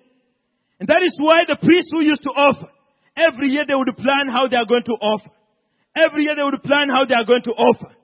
And 0.80 0.88
that 0.88 1.04
is 1.04 1.14
why 1.18 1.44
the 1.46 1.56
priests 1.56 1.90
who 1.92 2.00
used 2.00 2.22
to 2.24 2.30
offer, 2.30 2.66
every 3.16 3.50
year 3.50 3.64
they 3.68 3.74
would 3.74 3.94
plan 3.96 4.32
how 4.32 4.48
they 4.48 4.56
are 4.56 4.66
going 4.66 4.84
to 4.86 4.96
offer. 4.98 5.30
Every 5.94 6.24
year 6.24 6.34
they 6.34 6.42
would 6.42 6.62
plan 6.62 6.88
how 6.88 7.04
they 7.04 7.14
are 7.14 7.26
going 7.26 7.44
to 7.44 7.54
offer. 7.54 7.94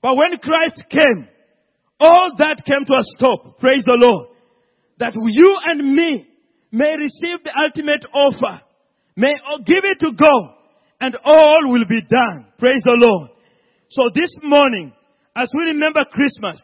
But 0.00 0.16
when 0.16 0.38
Christ 0.42 0.80
came, 0.90 1.28
all 2.00 2.32
that 2.38 2.64
came 2.64 2.84
to 2.86 2.94
a 2.94 3.04
stop. 3.16 3.58
Praise 3.58 3.84
the 3.84 3.96
Lord. 3.96 4.28
That 4.98 5.14
you 5.14 5.56
and 5.64 5.94
me 5.94 6.26
may 6.72 6.96
receive 6.98 7.44
the 7.44 7.52
ultimate 7.54 8.04
offer. 8.12 8.63
May 9.16 9.34
give 9.66 9.84
it 9.84 10.00
to 10.00 10.12
God 10.12 10.54
and 11.00 11.16
all 11.24 11.70
will 11.70 11.86
be 11.88 12.00
done. 12.10 12.46
Praise 12.58 12.82
the 12.84 12.98
Lord. 12.98 13.30
So 13.92 14.10
this 14.14 14.30
morning, 14.42 14.92
as 15.36 15.48
we 15.54 15.70
remember 15.70 16.04
Christmas, 16.10 16.58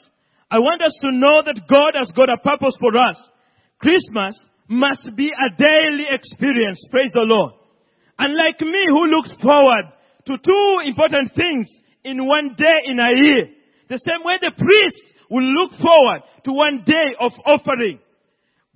I 0.51 0.59
want 0.59 0.83
us 0.83 0.93
to 1.03 1.13
know 1.13 1.43
that 1.47 1.63
God 1.71 1.95
has 1.95 2.11
got 2.17 2.29
a 2.29 2.43
purpose 2.43 2.75
for 2.81 2.97
us. 2.99 3.15
Christmas 3.79 4.35
must 4.67 5.15
be 5.15 5.31
a 5.31 5.49
daily 5.55 6.07
experience. 6.11 6.79
Praise 6.91 7.11
the 7.15 7.23
Lord. 7.23 7.55
Unlike 8.19 8.61
me 8.63 8.83
who 8.91 9.07
looks 9.07 9.31
forward 9.43 9.87
to 10.27 10.35
two 10.37 10.67
important 10.87 11.35
things 11.35 11.67
in 12.05 12.27
one 12.27 12.55
day 12.59 12.79
in 12.91 12.99
a 12.99 13.15
year, 13.15 13.47
the 13.89 14.01
same 14.03 14.27
way 14.27 14.39
the 14.41 14.55
priest 14.59 14.99
will 15.31 15.47
look 15.47 15.71
forward 15.79 16.23
to 16.45 16.53
one 16.53 16.83
day 16.87 17.15
of 17.21 17.33
offering. 17.47 17.99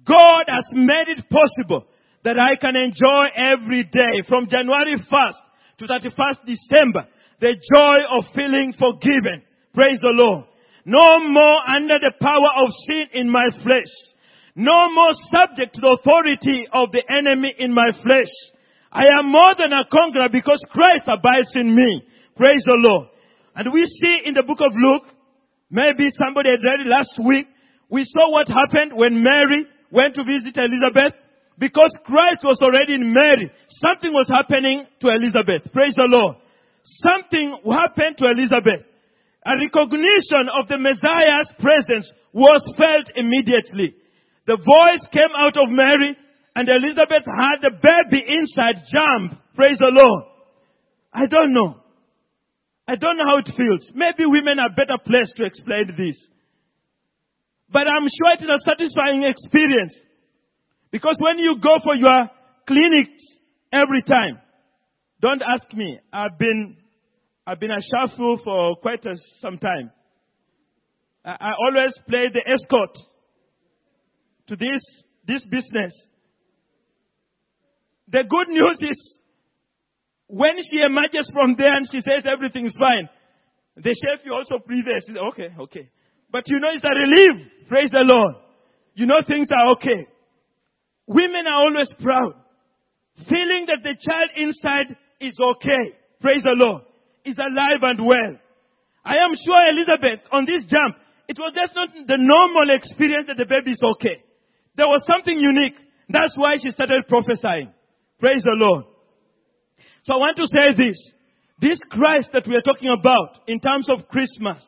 God 0.06 0.44
has 0.46 0.64
made 0.72 1.10
it 1.10 1.24
possible 1.28 1.86
that 2.24 2.38
I 2.38 2.56
can 2.60 2.76
enjoy 2.76 3.24
every 3.36 3.84
day 3.84 4.24
from 4.28 4.48
January 4.50 4.96
1st 4.96 5.40
to 5.78 5.84
31st 5.86 6.40
December 6.48 7.06
the 7.40 7.54
joy 7.76 7.98
of 8.16 8.24
feeling 8.34 8.72
forgiven. 8.78 9.44
Praise 9.74 10.00
the 10.00 10.14
Lord. 10.16 10.44
No 10.84 11.28
more 11.28 11.58
under 11.68 11.98
the 12.00 12.12
power 12.20 12.50
of 12.64 12.68
sin 12.88 13.20
in 13.20 13.28
my 13.28 13.48
flesh. 13.62 13.92
No 14.56 14.88
more 14.94 15.12
subject 15.28 15.74
to 15.74 15.80
the 15.80 15.98
authority 16.00 16.64
of 16.72 16.92
the 16.92 17.02
enemy 17.10 17.52
in 17.58 17.74
my 17.74 17.90
flesh. 18.02 18.32
I 18.92 19.04
am 19.18 19.28
more 19.28 19.52
than 19.58 19.72
a 19.72 19.84
conqueror 19.90 20.30
because 20.30 20.62
Christ 20.70 21.10
abides 21.10 21.50
in 21.54 21.74
me. 21.74 22.06
Praise 22.36 22.62
the 22.64 22.78
Lord. 22.78 23.08
And 23.56 23.72
we 23.72 23.84
see 24.00 24.28
in 24.28 24.34
the 24.34 24.46
book 24.46 24.62
of 24.62 24.72
Luke, 24.72 25.10
maybe 25.70 26.08
somebody 26.16 26.50
had 26.54 26.62
read 26.62 26.86
it 26.86 26.88
last 26.88 27.12
week, 27.18 27.46
we 27.90 28.06
saw 28.14 28.30
what 28.30 28.46
happened 28.46 28.94
when 28.94 29.22
Mary 29.22 29.66
went 29.90 30.14
to 30.14 30.22
visit 30.22 30.54
Elizabeth. 30.56 31.18
Because 31.58 31.90
Christ 32.04 32.42
was 32.42 32.58
already 32.62 32.94
in 32.94 33.14
Mary, 33.14 33.50
something 33.78 34.10
was 34.10 34.26
happening 34.26 34.86
to 35.00 35.06
Elizabeth. 35.08 35.70
Praise 35.72 35.94
the 35.94 36.10
Lord. 36.10 36.36
Something 37.02 37.58
happened 37.62 38.18
to 38.18 38.26
Elizabeth. 38.30 38.82
A 39.46 39.54
recognition 39.60 40.50
of 40.50 40.66
the 40.66 40.80
Messiah's 40.80 41.50
presence 41.60 42.06
was 42.32 42.62
felt 42.74 43.06
immediately. 43.14 43.94
The 44.46 44.56
voice 44.56 45.04
came 45.12 45.32
out 45.36 45.54
of 45.56 45.70
Mary 45.70 46.16
and 46.56 46.66
Elizabeth 46.68 47.24
had 47.26 47.62
the 47.62 47.74
baby 47.76 48.24
inside 48.24 48.82
jump. 48.90 49.38
Praise 49.54 49.78
the 49.78 49.92
Lord. 49.92 50.22
I 51.12 51.26
don't 51.26 51.52
know. 51.54 51.80
I 52.86 52.96
don't 52.96 53.16
know 53.16 53.26
how 53.26 53.38
it 53.38 53.48
feels. 53.56 53.80
Maybe 53.94 54.26
women 54.26 54.58
are 54.58 54.68
better 54.68 54.98
placed 55.00 55.36
to 55.36 55.44
explain 55.46 55.88
this. 55.96 56.16
But 57.72 57.88
I'm 57.88 58.04
sure 58.04 58.30
it 58.36 58.44
is 58.44 58.50
a 58.50 58.60
satisfying 58.64 59.24
experience. 59.24 59.94
Because 60.94 61.16
when 61.18 61.40
you 61.40 61.56
go 61.60 61.74
for 61.82 61.96
your 61.96 62.30
clinics 62.68 63.18
every 63.72 64.00
time, 64.06 64.38
don't 65.20 65.42
ask 65.42 65.66
me. 65.74 65.98
I've 66.12 66.38
been, 66.38 66.76
I've 67.44 67.58
been 67.58 67.72
a 67.72 67.82
shuffle 67.82 68.38
for 68.44 68.76
quite 68.76 69.04
a, 69.04 69.16
some 69.42 69.58
time. 69.58 69.90
I, 71.24 71.30
I 71.30 71.50
always 71.58 71.90
play 72.08 72.26
the 72.32 72.46
escort 72.46 72.96
to 74.46 74.54
this, 74.54 74.78
this 75.26 75.42
business. 75.50 75.90
The 78.06 78.22
good 78.30 78.48
news 78.50 78.78
is 78.80 78.98
when 80.28 80.54
she 80.70 80.78
emerges 80.78 81.28
from 81.32 81.56
there 81.58 81.74
and 81.74 81.88
she 81.90 82.02
says 82.02 82.22
everything 82.22 82.66
is 82.66 82.74
fine, 82.78 83.08
the 83.74 83.90
chef 83.98 84.24
you 84.24 84.32
also 84.32 84.62
breathe 84.64 84.84
there. 84.86 85.00
Says, 85.00 85.16
okay, 85.32 85.48
okay. 85.58 85.90
But 86.30 86.44
you 86.46 86.60
know 86.60 86.68
it's 86.72 86.84
a 86.84 86.94
relief. 86.94 87.50
Praise 87.68 87.90
the 87.90 88.06
Lord. 88.06 88.36
You 88.94 89.06
know 89.06 89.26
things 89.26 89.48
are 89.50 89.72
okay. 89.72 90.06
Women 91.06 91.46
are 91.46 91.68
always 91.68 91.88
proud. 92.00 92.34
Feeling 93.28 93.68
that 93.68 93.82
the 93.82 93.94
child 93.94 94.28
inside 94.36 94.96
is 95.20 95.34
okay. 95.38 95.94
Praise 96.20 96.42
the 96.42 96.56
Lord. 96.56 96.82
Is 97.24 97.36
alive 97.38 97.80
and 97.82 98.04
well. 98.04 98.34
I 99.04 99.16
am 99.20 99.32
sure 99.36 99.60
Elizabeth 99.68 100.24
on 100.32 100.44
this 100.44 100.64
jump, 100.68 100.96
it 101.28 101.38
was 101.38 101.52
just 101.56 101.72
not 101.76 101.88
the 102.08 102.20
normal 102.20 102.68
experience 102.68 103.28
that 103.28 103.36
the 103.36 103.48
baby 103.48 103.72
is 103.72 103.82
okay. 103.96 104.20
There 104.76 104.88
was 104.88 105.00
something 105.08 105.38
unique. 105.38 105.76
That's 106.08 106.36
why 106.36 106.56
she 106.60 106.72
started 106.72 107.08
prophesying. 107.08 107.72
Praise 108.20 108.42
the 108.44 108.56
Lord. 108.56 108.84
So 110.04 110.14
I 110.14 110.16
want 110.16 110.36
to 110.36 110.48
say 110.52 110.76
this. 110.76 110.98
This 111.60 111.78
Christ 111.88 112.28
that 112.32 112.48
we 112.48 112.56
are 112.56 112.66
talking 112.66 112.92
about 112.92 113.46
in 113.46 113.60
terms 113.60 113.88
of 113.88 114.08
Christmas, 114.08 114.60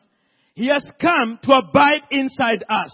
He 0.55 0.67
has 0.67 0.81
come 1.01 1.37
to 1.43 1.51
abide 1.61 2.09
inside 2.09 2.63
us. 2.69 2.93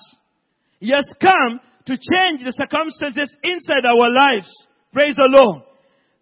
He 0.79 0.91
has 0.91 1.05
come 1.21 1.61
to 1.87 1.93
change 1.93 2.43
the 2.43 2.55
circumstances 2.55 3.29
inside 3.43 3.85
our 3.85 4.07
lives. 4.09 4.47
Praise 4.93 5.15
the 5.15 5.27
Lord. 5.27 5.63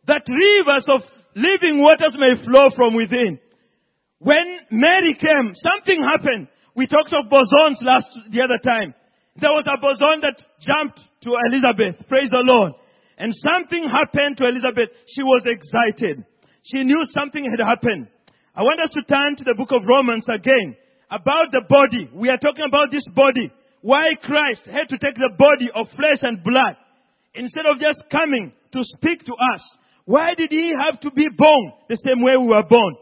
That 0.08 0.26
rivers 0.26 0.86
of 0.89 1.02
living 1.36 1.78
waters 1.78 2.17
may 2.17 2.39
flow 2.43 2.74
from 2.76 2.95
within. 2.95 3.38
When 4.19 4.45
Mary 4.71 5.17
came, 5.17 5.54
something 5.62 6.00
happened. 6.02 6.47
We 6.76 6.88
talked 6.88 7.13
of 7.13 7.30
bosons 7.30 7.82
last, 7.82 8.08
the 8.32 8.41
other 8.41 8.58
time. 8.63 8.93
There 9.39 9.52
was 9.52 9.65
a 9.67 9.80
boson 9.80 10.21
that 10.21 10.38
jumped 10.65 11.00
to 11.24 11.38
Elizabeth. 11.50 12.08
Praise 12.08 12.30
the 12.30 12.43
Lord. 12.43 12.74
And 13.17 13.34
something 13.45 13.86
happened 13.86 14.38
to 14.38 14.50
Elizabeth. 14.50 14.89
She 15.13 15.21
was 15.21 15.45
excited. 15.45 16.26
She 16.74 16.84
knew 16.84 17.06
something 17.13 17.45
had 17.45 17.63
happened. 17.63 18.08
I 18.56 18.63
want 18.63 18.82
us 18.82 18.91
to 18.93 19.04
turn 19.08 19.38
to 19.38 19.43
the 19.43 19.56
book 19.56 19.71
of 19.71 19.88
Romans 19.88 20.26
again. 20.28 20.76
About 21.10 21.52
the 21.52 21.62
body. 21.67 22.10
We 22.13 22.30
are 22.30 22.39
talking 22.39 22.65
about 22.67 22.91
this 22.91 23.04
body. 23.13 23.52
Why 23.82 24.13
Christ 24.22 24.62
had 24.65 24.89
to 24.89 24.98
take 24.98 25.15
the 25.15 25.34
body 25.38 25.70
of 25.76 25.88
flesh 25.96 26.22
and 26.22 26.44
blood. 26.44 26.78
Instead 27.34 27.65
of 27.65 27.80
just 27.80 28.10
coming 28.12 28.52
to 28.74 28.84
speak 28.98 29.26
to 29.26 29.34
us. 29.34 29.62
Why 30.06 30.34
did 30.36 30.50
he 30.50 30.74
have 30.78 31.00
to 31.02 31.12
be 31.12 31.28
born 31.36 31.72
the 31.89 31.98
same 32.06 32.22
way 32.22 32.34
we 32.38 32.48
were 32.48 32.63
born? 32.63 32.96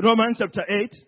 Romans 0.00 0.36
chapter 0.38 0.62
8. 0.68 1.07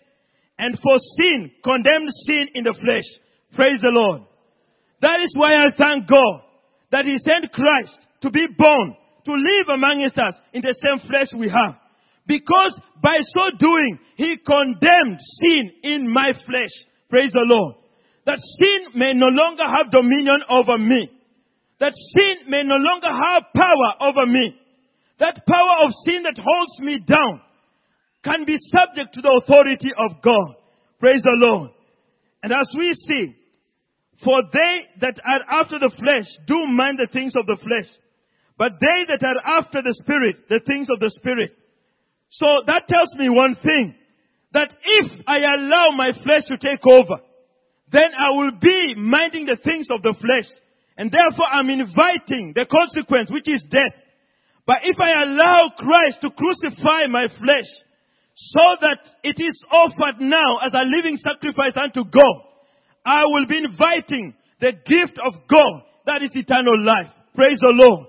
and 0.61 0.77
for 0.77 1.01
sin, 1.17 1.49
condemned 1.65 2.13
sin 2.29 2.53
in 2.53 2.63
the 2.63 2.77
flesh. 2.77 3.09
Praise 3.57 3.81
the 3.81 3.89
Lord. 3.89 4.21
That 5.01 5.17
is 5.25 5.33
why 5.33 5.57
I 5.57 5.73
thank 5.73 6.05
God 6.05 6.45
that 6.93 7.09
he 7.09 7.17
sent 7.25 7.51
Christ 7.51 7.97
to 8.21 8.29
be 8.29 8.45
born, 8.55 8.93
to 9.25 9.33
live 9.33 9.73
amongst 9.73 10.21
us 10.21 10.37
in 10.53 10.61
the 10.61 10.77
same 10.77 11.01
flesh 11.09 11.33
we 11.33 11.49
have. 11.49 11.81
Because 12.27 12.77
by 13.01 13.17
so 13.33 13.57
doing, 13.57 13.97
he 14.15 14.37
condemned 14.45 15.17
sin 15.41 15.71
in 15.81 16.05
my 16.05 16.29
flesh. 16.45 16.73
Praise 17.09 17.33
the 17.33 17.41
Lord. 17.41 17.81
That 18.29 18.37
sin 18.61 18.93
may 18.93 19.17
no 19.17 19.33
longer 19.33 19.65
have 19.65 19.89
dominion 19.89 20.45
over 20.45 20.77
me. 20.77 21.09
That 21.79 21.97
sin 22.13 22.45
may 22.53 22.61
no 22.61 22.77
longer 22.77 23.09
have 23.09 23.49
power 23.57 24.13
over 24.13 24.29
me. 24.29 24.53
That 25.17 25.41
power 25.49 25.89
of 25.89 25.91
sin 26.05 26.21
that 26.21 26.37
holds 26.37 26.77
me 26.85 27.01
down 27.01 27.41
can 28.23 28.45
be 28.45 28.57
subject 28.69 29.13
to 29.15 29.21
the 29.21 29.41
authority 29.43 29.89
of 29.97 30.21
God. 30.21 30.55
Praise 30.99 31.21
the 31.23 31.37
Lord. 31.41 31.71
And 32.43 32.53
as 32.53 32.67
we 32.77 32.93
see, 33.07 33.35
for 34.23 34.41
they 34.53 34.73
that 35.01 35.17
are 35.25 35.61
after 35.61 35.79
the 35.79 35.91
flesh 35.97 36.29
do 36.45 36.67
mind 36.69 36.99
the 37.01 37.09
things 37.11 37.33
of 37.35 37.45
the 37.45 37.57
flesh, 37.57 37.89
but 38.57 38.77
they 38.77 38.99
that 39.09 39.25
are 39.25 39.57
after 39.57 39.81
the 39.81 39.95
spirit, 40.03 40.45
the 40.49 40.61
things 40.65 40.87
of 40.93 40.99
the 40.99 41.09
spirit. 41.17 41.57
So 42.37 42.45
that 42.67 42.85
tells 42.87 43.09
me 43.17 43.29
one 43.29 43.57
thing, 43.61 43.95
that 44.53 44.69
if 44.69 45.07
I 45.27 45.37
allow 45.41 45.95
my 45.95 46.11
flesh 46.23 46.45
to 46.49 46.57
take 46.61 46.85
over, 46.85 47.23
then 47.91 48.11
I 48.13 48.35
will 48.37 48.51
be 48.61 48.95
minding 48.95 49.45
the 49.45 49.57
things 49.63 49.87
of 49.89 50.01
the 50.03 50.13
flesh. 50.13 50.47
And 50.97 51.09
therefore 51.09 51.47
I'm 51.47 51.69
inviting 51.69 52.53
the 52.53 52.67
consequence, 52.69 53.31
which 53.31 53.47
is 53.47 53.63
death. 53.71 53.95
But 54.67 54.83
if 54.83 54.99
I 54.99 55.23
allow 55.23 55.71
Christ 55.77 56.21
to 56.21 56.29
crucify 56.29 57.07
my 57.09 57.27
flesh, 57.39 57.67
so 58.49 58.65
that 58.81 58.99
it 59.23 59.37
is 59.37 59.57
offered 59.69 60.19
now 60.19 60.59
as 60.65 60.73
a 60.73 60.83
living 60.89 61.17
sacrifice 61.21 61.77
unto 61.77 62.03
God, 62.03 62.37
I 63.05 63.25
will 63.25 63.45
be 63.47 63.57
inviting 63.57 64.33
the 64.59 64.73
gift 64.73 65.17
of 65.21 65.33
God, 65.49 65.73
that 66.05 66.21
is 66.21 66.33
eternal 66.33 66.77
life. 66.85 67.09
Praise 67.35 67.59
the 67.61 67.73
Lord. 67.73 68.07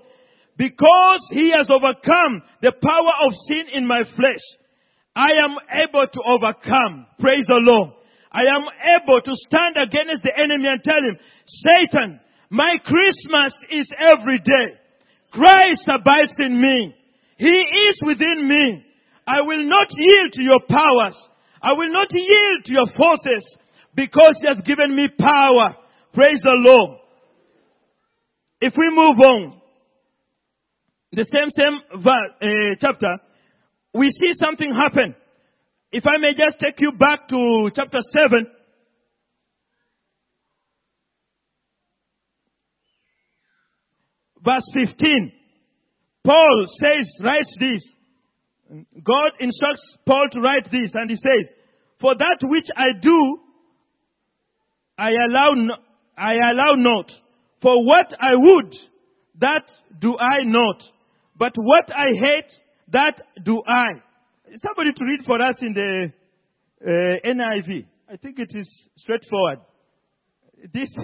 Because 0.57 1.21
He 1.31 1.53
has 1.55 1.69
overcome 1.69 2.41
the 2.61 2.73
power 2.73 3.13
of 3.25 3.33
sin 3.47 3.73
in 3.73 3.87
my 3.87 4.03
flesh, 4.15 4.45
I 5.15 5.29
am 5.45 5.57
able 5.69 6.05
to 6.05 6.21
overcome. 6.25 7.05
Praise 7.19 7.45
the 7.47 7.61
Lord. 7.61 7.93
I 8.33 8.49
am 8.49 8.65
able 8.97 9.21
to 9.21 9.33
stand 9.45 9.77
against 9.77 10.25
the 10.25 10.33
enemy 10.33 10.65
and 10.65 10.81
tell 10.81 10.97
him, 10.97 11.17
Satan, 11.61 12.19
my 12.49 12.77
Christmas 12.81 13.53
is 13.69 13.85
every 13.93 14.39
day. 14.39 14.77
Christ 15.31 15.85
abides 15.85 16.33
in 16.39 16.59
me. 16.59 16.95
He 17.37 17.57
is 17.89 17.95
within 18.01 18.47
me. 18.47 18.85
I 19.27 19.41
will 19.41 19.67
not 19.69 19.87
yield 19.91 20.33
to 20.33 20.41
your 20.41 20.59
powers. 20.67 21.15
I 21.61 21.73
will 21.73 21.91
not 21.91 22.07
yield 22.11 22.65
to 22.65 22.71
your 22.71 22.87
forces 22.97 23.43
because 23.95 24.35
he 24.41 24.47
has 24.47 24.57
given 24.65 24.95
me 24.95 25.07
power. 25.17 25.75
Praise 26.13 26.39
the 26.43 26.55
Lord. 26.55 26.99
If 28.59 28.73
we 28.77 28.89
move 28.89 29.19
on, 29.19 29.61
the 31.11 31.25
same, 31.31 31.51
same 31.55 32.01
verse, 32.01 32.31
uh, 32.41 32.75
chapter, 32.81 33.17
we 33.93 34.09
see 34.19 34.33
something 34.39 34.73
happen. 34.73 35.15
If 35.91 36.05
I 36.07 36.17
may 36.17 36.31
just 36.31 36.59
take 36.59 36.79
you 36.79 36.91
back 36.97 37.29
to 37.29 37.69
chapter 37.75 37.99
7. 38.11 38.47
Verse 44.43 44.63
15. 44.73 45.31
Paul 46.25 46.67
says, 46.79 47.07
writes 47.23 47.49
this. 47.59 47.92
God 48.69 49.31
instructs 49.39 49.81
Paul 50.05 50.27
to 50.31 50.39
write 50.39 50.65
this 50.65 50.91
and 50.93 51.09
he 51.09 51.17
says, 51.17 51.49
For 52.01 52.15
that 52.15 52.37
which 52.41 52.67
I 52.75 52.93
do, 53.01 53.39
I 54.97 55.09
allow, 55.29 55.53
no, 55.55 55.75
I 56.17 56.33
allow 56.51 56.75
not. 56.75 57.11
For 57.61 57.85
what 57.85 58.07
I 58.19 58.35
would, 58.35 58.75
that 59.39 59.63
do 59.99 60.17
I 60.17 60.43
not. 60.45 60.81
But 61.37 61.53
what 61.55 61.89
I 61.91 62.07
hate, 62.13 62.51
that 62.91 63.21
do 63.43 63.61
I. 63.67 64.01
Somebody 64.65 64.93
to 64.93 65.05
read 65.05 65.25
for 65.25 65.41
us 65.41 65.55
in 65.61 65.73
the 65.73 66.11
uh, 66.85 67.27
NIV. 67.27 67.85
I 68.11 68.17
think 68.17 68.37
it 68.39 68.51
is 68.55 68.67
straightforward. 68.97 69.59
This 70.73 70.89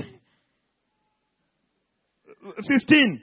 15. 2.68 3.22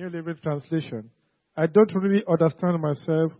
New 0.00 0.08
Living 0.08 0.36
Translation. 0.42 1.10
I 1.58 1.66
don't 1.66 1.94
really 1.94 2.22
understand 2.26 2.80
myself, 2.80 3.32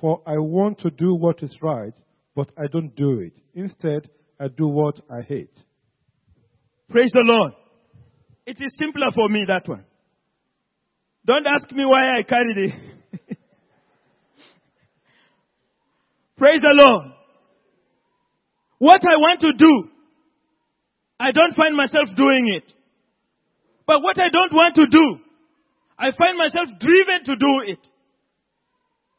for 0.00 0.20
I 0.26 0.36
want 0.36 0.80
to 0.80 0.90
do 0.90 1.14
what 1.14 1.40
is 1.44 1.52
right, 1.62 1.92
but 2.34 2.50
I 2.58 2.66
don't 2.66 2.92
do 2.96 3.20
it. 3.20 3.34
Instead, 3.54 4.10
I 4.40 4.48
do 4.48 4.66
what 4.66 4.96
I 5.08 5.20
hate. 5.20 5.54
Praise 6.90 7.10
the 7.12 7.20
Lord. 7.22 7.52
It 8.46 8.56
is 8.60 8.72
simpler 8.80 9.12
for 9.14 9.28
me, 9.28 9.44
that 9.46 9.68
one. 9.68 9.84
Don't 11.24 11.46
ask 11.46 11.70
me 11.70 11.84
why 11.84 12.18
I 12.18 12.24
carried 12.24 12.58
it. 12.58 12.72
Praise 16.36 16.60
the 16.62 16.84
Lord. 16.84 17.12
What 18.80 19.00
I 19.02 19.16
want 19.18 19.40
to 19.42 19.52
do, 19.52 19.88
I 21.20 21.30
don't 21.30 21.54
find 21.54 21.76
myself 21.76 22.08
doing 22.16 22.52
it. 22.56 22.64
But 23.86 24.02
what 24.02 24.18
I 24.18 24.30
don't 24.30 24.52
want 24.52 24.74
to 24.74 24.86
do, 24.86 25.21
I 26.02 26.10
find 26.18 26.34
myself 26.36 26.66
driven 26.82 27.22
to 27.30 27.34
do 27.38 27.52
it. 27.70 27.78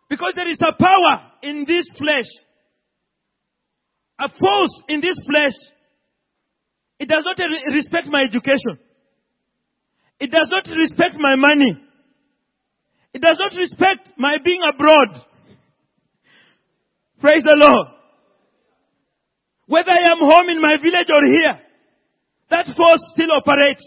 Because 0.10 0.34
there 0.36 0.52
is 0.52 0.60
a 0.60 0.76
power 0.76 1.32
in 1.41 1.63
this 1.63 1.88
flesh. 1.98 2.28
A 4.19 4.28
force 4.28 4.76
in 4.89 5.00
this 5.00 5.15
flesh. 5.24 5.56
It 7.00 7.08
does 7.08 7.24
not 7.24 7.39
respect 7.72 8.08
my 8.12 8.28
education. 8.28 8.84
It 10.19 10.28
does 10.30 10.52
not 10.52 10.67
respect 10.67 11.15
my 11.19 11.36
money. 11.36 11.72
It 13.13 13.22
does 13.22 13.38
not 13.39 13.56
respect 13.56 14.19
my 14.19 14.36
being 14.43 14.62
abroad. 14.67 15.24
Praise 17.22 17.43
the 17.43 17.56
Lord. 17.56 17.88
Whether 19.67 19.91
I 19.91 20.12
am 20.12 20.19
home 20.19 20.50
in 20.50 20.62
my 20.62 20.76
village 20.84 21.08
or 21.08 21.24
here, 21.24 21.60
that 22.52 22.65
force 22.76 23.00
still 23.15 23.32
operates. 23.32 23.84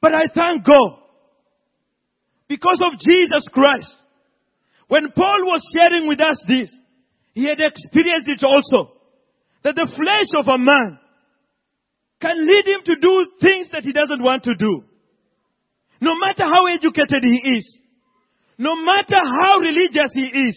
But 0.00 0.14
I 0.14 0.28
thank 0.34 0.64
God 0.64 0.98
because 2.48 2.78
of 2.80 3.00
Jesus 3.00 3.42
Christ. 3.52 3.88
When 4.88 5.10
Paul 5.16 5.40
was 5.42 5.60
sharing 5.74 6.06
with 6.06 6.20
us 6.20 6.36
this, 6.46 6.70
he 7.34 7.44
had 7.44 7.58
experienced 7.58 8.28
it 8.28 8.44
also. 8.44 8.92
That 9.64 9.74
the 9.74 9.88
flesh 9.90 10.30
of 10.38 10.46
a 10.46 10.58
man 10.58 10.98
can 12.20 12.46
lead 12.46 12.66
him 12.66 12.80
to 12.86 12.94
do 13.02 13.26
things 13.40 13.66
that 13.72 13.82
he 13.82 13.92
doesn't 13.92 14.22
want 14.22 14.44
to 14.44 14.54
do. 14.54 14.84
No 16.00 16.12
matter 16.14 16.44
how 16.44 16.66
educated 16.66 17.24
he 17.24 17.58
is, 17.58 17.64
no 18.58 18.76
matter 18.76 19.18
how 19.18 19.58
religious 19.58 20.12
he 20.14 20.28
is, 20.48 20.56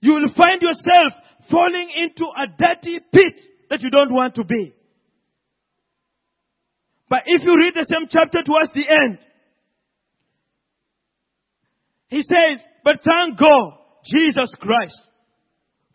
you 0.00 0.14
will 0.14 0.32
find 0.36 0.62
yourself 0.62 1.12
falling 1.50 1.88
into 2.02 2.24
a 2.24 2.46
dirty 2.56 2.98
pit 3.12 3.34
that 3.70 3.82
you 3.82 3.90
don't 3.90 4.12
want 4.12 4.34
to 4.36 4.44
be. 4.44 4.72
But 7.08 7.20
if 7.26 7.42
you 7.44 7.56
read 7.56 7.74
the 7.74 7.86
same 7.88 8.08
chapter 8.10 8.38
towards 8.44 8.72
the 8.74 8.84
end, 8.88 9.18
he 12.08 12.22
says, 12.28 12.64
but 12.84 12.96
thank 13.04 13.38
God, 13.38 13.78
Jesus 14.06 14.50
Christ. 14.60 14.94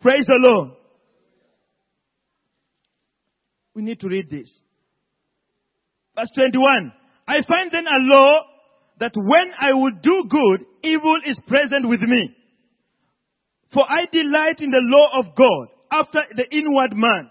Praise 0.00 0.24
the 0.26 0.36
Lord. 0.38 0.70
We 3.74 3.82
need 3.82 4.00
to 4.00 4.08
read 4.08 4.28
this. 4.30 4.48
Verse 6.14 6.28
21. 6.34 6.92
I 7.26 7.36
find 7.48 7.70
then 7.72 7.86
a 7.86 8.00
law 8.00 8.40
that 9.00 9.12
when 9.16 9.52
I 9.58 9.72
would 9.72 10.02
do 10.02 10.24
good, 10.28 10.66
evil 10.84 11.16
is 11.26 11.36
present 11.46 11.88
with 11.88 12.00
me. 12.00 12.30
For 13.72 13.84
I 13.88 14.04
delight 14.12 14.60
in 14.60 14.70
the 14.70 14.82
law 14.82 15.18
of 15.18 15.34
God 15.34 15.68
after 15.90 16.20
the 16.36 16.44
inward 16.54 16.94
man. 16.94 17.30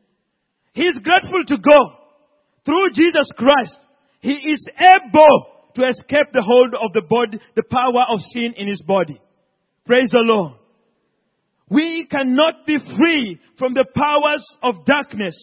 He 0.73 0.83
is 0.83 0.95
grateful 1.03 1.43
to 1.47 1.57
God. 1.57 1.89
Through 2.65 2.93
Jesus 2.95 3.27
Christ, 3.37 3.75
he 4.21 4.31
is 4.31 4.61
able 4.77 5.47
to 5.75 5.81
escape 5.87 6.31
the 6.33 6.43
hold 6.43 6.73
of 6.75 6.93
the 6.93 7.01
body, 7.09 7.39
the 7.55 7.63
power 7.69 8.05
of 8.09 8.19
sin 8.33 8.53
in 8.57 8.67
his 8.67 8.81
body. 8.81 9.19
Praise 9.85 10.09
the 10.11 10.23
Lord. 10.23 10.53
We 11.69 12.07
cannot 12.11 12.65
be 12.67 12.77
free 12.97 13.39
from 13.57 13.73
the 13.73 13.85
powers 13.95 14.43
of 14.61 14.85
darkness, 14.85 15.35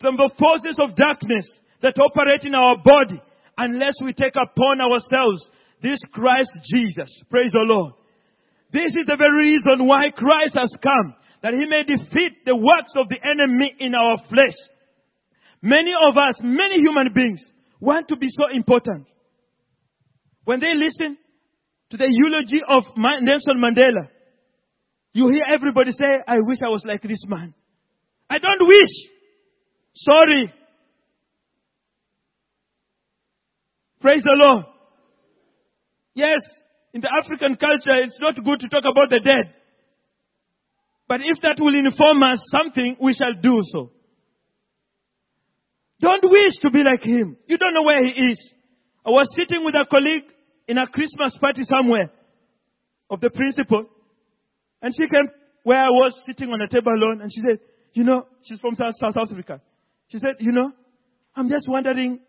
from 0.00 0.16
the 0.16 0.30
forces 0.38 0.76
of 0.80 0.96
darkness 0.96 1.44
that 1.82 2.00
operate 2.00 2.44
in 2.44 2.54
our 2.54 2.76
body 2.82 3.20
unless 3.58 3.94
we 4.02 4.12
take 4.12 4.34
upon 4.34 4.80
ourselves 4.80 5.44
this 5.82 5.98
Christ 6.12 6.50
Jesus. 6.72 7.08
Praise 7.30 7.52
the 7.52 7.64
Lord. 7.64 7.92
This 8.72 8.90
is 8.90 9.06
the 9.06 9.16
very 9.16 9.52
reason 9.52 9.86
why 9.86 10.10
Christ 10.10 10.54
has 10.54 10.70
come, 10.82 11.14
that 11.46 11.54
he 11.54 11.62
may 11.64 11.86
defeat 11.86 12.42
the 12.44 12.56
works 12.56 12.90
of 12.96 13.08
the 13.08 13.22
enemy 13.22 13.70
in 13.78 13.94
our 13.94 14.18
flesh. 14.28 14.58
Many 15.62 15.92
of 15.94 16.16
us, 16.16 16.34
many 16.42 16.82
human 16.82 17.14
beings, 17.14 17.38
want 17.78 18.08
to 18.08 18.16
be 18.16 18.26
so 18.36 18.50
important. 18.52 19.06
When 20.42 20.58
they 20.58 20.74
listen 20.74 21.16
to 21.90 21.96
the 21.96 22.08
eulogy 22.10 22.66
of 22.68 22.82
Nelson 22.96 23.62
Mandela, 23.62 24.10
you 25.12 25.30
hear 25.30 25.44
everybody 25.54 25.92
say, 25.92 26.18
I 26.26 26.40
wish 26.40 26.58
I 26.66 26.68
was 26.68 26.82
like 26.84 27.02
this 27.02 27.22
man. 27.28 27.54
I 28.28 28.38
don't 28.38 28.66
wish. 28.66 28.94
Sorry. 30.04 30.52
Praise 34.00 34.22
the 34.24 34.34
Lord. 34.34 34.64
Yes, 36.12 36.40
in 36.92 37.02
the 37.02 37.08
African 37.22 37.54
culture, 37.54 38.02
it's 38.02 38.18
not 38.18 38.34
good 38.34 38.58
to 38.58 38.68
talk 38.68 38.82
about 38.82 39.10
the 39.10 39.20
dead. 39.20 39.54
But 41.08 41.20
if 41.20 41.40
that 41.42 41.62
will 41.62 41.74
inform 41.74 42.22
us 42.22 42.38
something, 42.50 42.96
we 43.00 43.14
shall 43.14 43.34
do 43.40 43.62
so. 43.72 43.90
Don't 46.00 46.24
wish 46.24 46.54
to 46.62 46.70
be 46.70 46.82
like 46.82 47.02
him. 47.02 47.36
You 47.46 47.56
don't 47.56 47.74
know 47.74 47.84
where 47.84 48.04
he 48.04 48.10
is. 48.10 48.38
I 49.04 49.10
was 49.10 49.28
sitting 49.36 49.64
with 49.64 49.74
a 49.74 49.86
colleague 49.88 50.24
in 50.68 50.78
a 50.78 50.86
Christmas 50.86 51.32
party 51.40 51.62
somewhere 51.70 52.10
of 53.08 53.20
the 53.20 53.30
principal. 53.30 53.86
And 54.82 54.92
she 54.94 55.08
came 55.08 55.28
where 55.62 55.78
I 55.78 55.90
was 55.90 56.12
sitting 56.26 56.50
on 56.50 56.60
a 56.60 56.68
table 56.68 56.92
alone 56.92 57.22
and 57.22 57.32
she 57.32 57.40
said, 57.40 57.58
you 57.92 58.04
know, 58.04 58.26
she's 58.46 58.58
from 58.60 58.76
South, 58.76 58.94
South 59.00 59.16
Africa. 59.16 59.60
She 60.12 60.18
said, 60.18 60.36
you 60.40 60.52
know, 60.52 60.70
I'm 61.34 61.48
just 61.48 61.68
wondering 61.68 62.20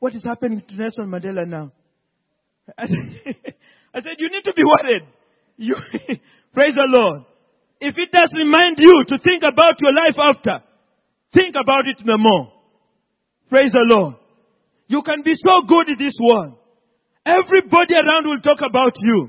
what 0.00 0.14
is 0.14 0.22
happening 0.24 0.62
to 0.68 0.74
Nelson 0.74 1.06
Mandela 1.06 1.46
now. 1.46 1.72
I 2.78 2.86
said, 2.86 4.16
you 4.18 4.28
need 4.30 4.44
to 4.44 4.52
be 4.54 4.62
worried. 4.64 5.02
You, 5.56 5.76
praise 6.52 6.74
the 6.74 6.86
Lord. 6.88 7.22
If 7.84 8.00
it 8.00 8.08
does 8.16 8.32
remind 8.32 8.80
you 8.80 9.04
to 9.12 9.18
think 9.20 9.44
about 9.44 9.76
your 9.76 9.92
life 9.92 10.16
after, 10.16 10.64
think 11.36 11.52
about 11.52 11.84
it 11.84 12.00
no 12.00 12.16
more. 12.16 12.48
Praise 13.50 13.72
the 13.72 13.84
Lord. 13.84 14.14
You 14.88 15.02
can 15.02 15.20
be 15.20 15.36
so 15.36 15.68
good 15.68 15.92
in 15.92 15.98
this 16.00 16.16
world. 16.16 16.56
Everybody 17.26 17.92
around 17.92 18.24
will 18.24 18.40
talk 18.40 18.64
about 18.64 18.96
you. 18.96 19.28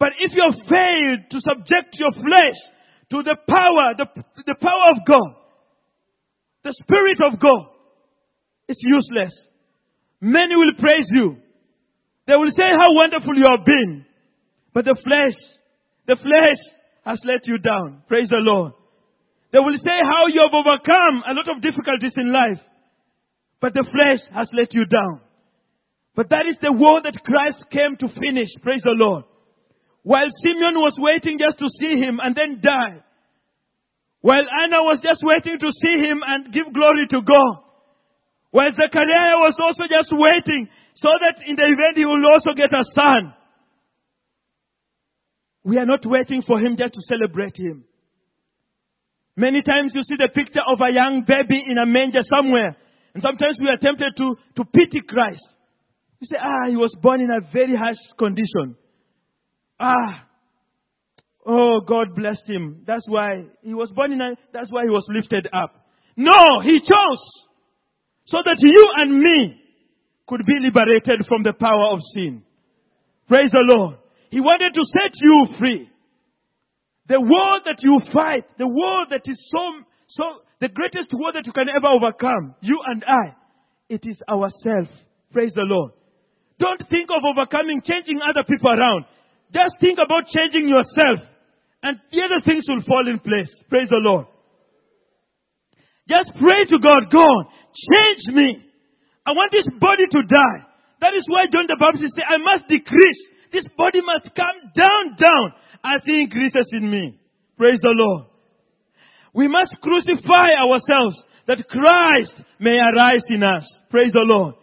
But 0.00 0.16
if 0.24 0.32
you 0.32 0.40
have 0.40 0.56
failed 0.72 1.20
to 1.36 1.38
subject 1.44 1.92
your 2.00 2.12
flesh 2.16 2.58
to 3.12 3.22
the 3.28 3.36
power, 3.44 3.92
the, 4.00 4.08
the 4.40 4.56
power 4.56 4.84
of 4.96 5.04
God, 5.04 5.36
the 6.64 6.72
Spirit 6.80 7.20
of 7.20 7.38
God, 7.38 7.76
it's 8.68 8.80
useless. 8.80 9.36
Many 10.18 10.56
will 10.56 10.80
praise 10.80 11.06
you. 11.12 11.36
They 12.26 12.36
will 12.36 12.52
say 12.56 12.72
how 12.72 12.94
wonderful 12.96 13.36
you 13.36 13.44
have 13.52 13.66
been. 13.66 14.06
But 14.72 14.86
the 14.86 14.96
flesh, 15.04 15.36
the 16.06 16.16
flesh 16.16 16.60
has 17.04 17.18
let 17.24 17.46
you 17.46 17.58
down. 17.58 18.02
Praise 18.08 18.28
the 18.28 18.40
Lord. 18.40 18.72
They 19.52 19.58
will 19.58 19.76
say 19.84 19.98
how 20.00 20.28
you 20.32 20.40
have 20.40 20.54
overcome 20.54 21.22
a 21.28 21.34
lot 21.34 21.48
of 21.50 21.62
difficulties 21.62 22.16
in 22.16 22.32
life. 22.32 22.60
But 23.60 23.74
the 23.74 23.84
flesh 23.84 24.20
has 24.34 24.48
let 24.52 24.72
you 24.72 24.86
down. 24.86 25.20
But 26.16 26.30
that 26.30 26.48
is 26.48 26.56
the 26.60 26.72
war 26.72 27.00
that 27.04 27.22
Christ 27.24 27.62
came 27.70 27.96
to 28.00 28.08
finish. 28.20 28.48
Praise 28.62 28.82
the 28.82 28.96
Lord. 28.96 29.24
While 30.02 30.28
Simeon 30.42 30.74
was 30.76 30.94
waiting 30.98 31.38
just 31.38 31.58
to 31.58 31.68
see 31.78 32.00
him 32.00 32.18
and 32.22 32.34
then 32.34 32.60
die. 32.60 33.00
While 34.20 34.46
Anna 34.62 34.82
was 34.82 34.98
just 35.02 35.22
waiting 35.22 35.58
to 35.58 35.70
see 35.82 35.96
him 35.98 36.22
and 36.26 36.52
give 36.52 36.72
glory 36.72 37.06
to 37.10 37.20
God. 37.22 37.54
While 38.50 38.72
Zechariah 38.72 39.38
was 39.40 39.56
also 39.58 39.84
just 39.88 40.10
waiting 40.12 40.68
so 41.00 41.08
that 41.22 41.42
in 41.46 41.56
the 41.56 41.66
event 41.66 41.96
he 41.96 42.04
will 42.04 42.22
also 42.34 42.54
get 42.54 42.70
a 42.70 42.84
son. 42.94 43.34
We 45.64 45.78
are 45.78 45.86
not 45.86 46.04
waiting 46.04 46.42
for 46.46 46.58
him 46.58 46.76
just 46.76 46.94
to 46.94 47.00
celebrate 47.08 47.56
him. 47.56 47.84
Many 49.36 49.62
times 49.62 49.92
you 49.94 50.02
see 50.02 50.16
the 50.18 50.28
picture 50.34 50.60
of 50.66 50.80
a 50.80 50.92
young 50.92 51.24
baby 51.26 51.62
in 51.66 51.78
a 51.78 51.86
manger 51.86 52.22
somewhere. 52.28 52.76
And 53.14 53.22
sometimes 53.22 53.56
we 53.60 53.68
are 53.68 53.78
tempted 53.78 54.12
to, 54.16 54.36
to 54.56 54.64
pity 54.64 55.00
Christ. 55.08 55.42
You 56.20 56.28
say, 56.30 56.36
ah, 56.40 56.68
he 56.68 56.76
was 56.76 56.94
born 57.00 57.20
in 57.20 57.30
a 57.30 57.40
very 57.52 57.76
harsh 57.76 57.96
condition. 58.18 58.76
Ah, 59.80 60.26
oh, 61.46 61.80
God 61.86 62.14
blessed 62.14 62.46
him. 62.46 62.82
That's 62.86 63.04
why 63.08 63.44
he 63.62 63.74
was 63.74 63.90
born 63.94 64.12
in 64.12 64.20
a, 64.20 64.34
that's 64.52 64.70
why 64.70 64.84
he 64.84 64.90
was 64.90 65.04
lifted 65.08 65.48
up. 65.52 65.86
No, 66.16 66.60
he 66.62 66.78
chose 66.80 67.24
so 68.26 68.38
that 68.44 68.56
you 68.58 68.84
and 68.96 69.18
me 69.18 69.56
could 70.28 70.44
be 70.46 70.54
liberated 70.60 71.26
from 71.26 71.42
the 71.42 71.52
power 71.52 71.92
of 71.92 72.00
sin. 72.14 72.42
Praise 73.28 73.50
the 73.50 73.60
Lord. 73.62 73.96
He 74.32 74.40
wanted 74.40 74.72
to 74.72 74.84
set 74.96 75.12
you 75.20 75.36
free. 75.60 75.92
The 77.06 77.20
war 77.20 77.60
that 77.68 77.84
you 77.84 78.00
fight, 78.16 78.48
the 78.56 78.66
war 78.66 79.04
that 79.12 79.28
is 79.28 79.36
so, 79.52 79.84
so, 80.16 80.24
the 80.56 80.72
greatest 80.72 81.12
war 81.12 81.36
that 81.36 81.44
you 81.44 81.52
can 81.52 81.68
ever 81.68 81.92
overcome, 81.92 82.56
you 82.64 82.80
and 82.80 83.04
I, 83.04 83.36
it 83.92 84.00
is 84.08 84.16
ourselves. 84.24 84.88
Praise 85.36 85.52
the 85.52 85.68
Lord. 85.68 85.92
Don't 86.56 86.80
think 86.88 87.12
of 87.12 87.20
overcoming, 87.28 87.84
changing 87.84 88.24
other 88.24 88.40
people 88.48 88.72
around. 88.72 89.04
Just 89.52 89.76
think 89.84 90.00
about 90.00 90.24
changing 90.32 90.64
yourself. 90.64 91.20
And 91.82 92.00
the 92.08 92.24
other 92.24 92.40
things 92.40 92.64
will 92.64 92.80
fall 92.88 93.04
in 93.04 93.20
place. 93.20 93.52
Praise 93.68 93.92
the 93.92 94.00
Lord. 94.00 94.32
Just 96.08 96.32
pray 96.40 96.64
to 96.72 96.78
God, 96.80 97.12
God, 97.12 97.42
change 97.76 98.32
me. 98.32 98.64
I 99.26 99.36
want 99.36 99.52
this 99.52 99.68
body 99.76 100.08
to 100.08 100.20
die. 100.24 100.60
That 101.04 101.12
is 101.12 101.28
why 101.28 101.52
John 101.52 101.68
the 101.68 101.76
Baptist 101.76 102.16
said, 102.16 102.24
I 102.24 102.40
must 102.40 102.64
decrease. 102.72 103.20
This 103.52 103.64
body 103.76 104.00
must 104.00 104.34
come 104.34 104.72
down, 104.74 105.16
down 105.20 105.52
as 105.84 106.00
he 106.04 106.22
increases 106.22 106.66
in 106.72 106.90
me. 106.90 107.20
Praise 107.56 107.78
the 107.82 107.92
Lord. 107.92 108.26
We 109.34 109.48
must 109.48 109.76
crucify 109.80 110.56
ourselves 110.56 111.16
that 111.46 111.68
Christ 111.68 112.32
may 112.60 112.78
arise 112.78 113.24
in 113.28 113.42
us. 113.42 113.64
Praise 113.90 114.12
the 114.12 114.24
Lord. 114.24 114.54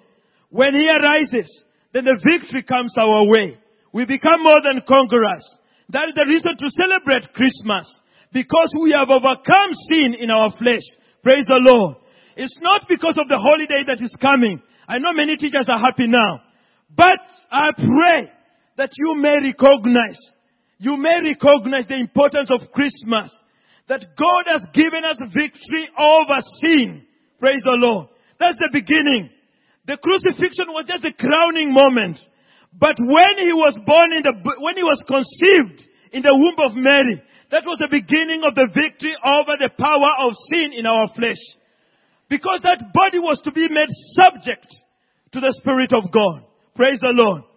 When 0.49 0.73
he 0.73 0.89
arises, 0.89 1.49
then 1.93 2.05
the 2.05 2.17
victory 2.17 2.63
comes 2.63 2.93
our 2.97 3.25
way. 3.25 3.57
We 3.93 4.05
become 4.05 4.41
more 4.41 4.61
than 4.65 4.81
conquerors. 4.87 5.45
That 5.89 6.09
is 6.09 6.15
the 6.15 6.25
reason 6.25 6.57
to 6.57 6.67
celebrate 6.77 7.33
Christmas. 7.33 7.85
Because 8.31 8.69
we 8.81 8.93
have 8.93 9.09
overcome 9.09 9.71
sin 9.89 10.13
in 10.21 10.29
our 10.29 10.51
flesh. 10.57 10.85
Praise 11.23 11.45
the 11.47 11.61
Lord. 11.61 11.97
It's 12.37 12.53
not 12.61 12.85
because 12.87 13.17
of 13.17 13.27
the 13.27 13.37
holiday 13.37 13.81
that 13.85 14.01
is 14.03 14.13
coming. 14.21 14.61
I 14.87 14.97
know 14.97 15.13
many 15.13 15.35
teachers 15.35 15.65
are 15.67 15.81
happy 15.81 16.05
now. 16.07 16.41
But 16.95 17.21
I 17.51 17.69
pray 17.75 18.29
that 18.79 18.95
you 18.95 19.11
may 19.19 19.43
recognize, 19.43 20.15
you 20.79 20.95
may 20.95 21.19
recognize 21.19 21.83
the 21.91 21.99
importance 21.99 22.47
of 22.47 22.71
Christmas. 22.71 23.27
That 23.91 24.15
God 24.15 24.43
has 24.47 24.63
given 24.71 25.03
us 25.03 25.19
victory 25.35 25.91
over 25.99 26.39
sin. 26.63 27.03
Praise 27.43 27.59
the 27.65 27.75
Lord. 27.75 28.07
That's 28.39 28.55
the 28.55 28.71
beginning. 28.71 29.33
The 29.83 29.99
crucifixion 29.99 30.71
was 30.71 30.87
just 30.87 31.03
a 31.03 31.11
crowning 31.11 31.75
moment. 31.75 32.23
But 32.71 32.95
when 33.01 33.35
he 33.41 33.51
was 33.51 33.75
born 33.83 34.13
in 34.15 34.23
the, 34.23 34.31
when 34.61 34.77
he 34.77 34.85
was 34.85 35.01
conceived 35.09 35.83
in 36.13 36.21
the 36.21 36.31
womb 36.31 36.61
of 36.63 36.77
Mary, 36.77 37.19
that 37.51 37.65
was 37.65 37.81
the 37.81 37.91
beginning 37.91 38.45
of 38.45 38.53
the 38.53 38.69
victory 38.71 39.17
over 39.25 39.57
the 39.59 39.73
power 39.75 40.11
of 40.23 40.37
sin 40.53 40.71
in 40.77 40.85
our 40.85 41.09
flesh. 41.17 41.41
Because 42.29 42.61
that 42.63 42.93
body 42.93 43.17
was 43.17 43.41
to 43.43 43.51
be 43.51 43.65
made 43.67 43.91
subject 44.15 44.69
to 45.33 45.41
the 45.41 45.51
Spirit 45.59 45.91
of 45.91 46.13
God. 46.13 46.45
Praise 46.77 47.01
the 47.01 47.11
Lord. 47.11 47.48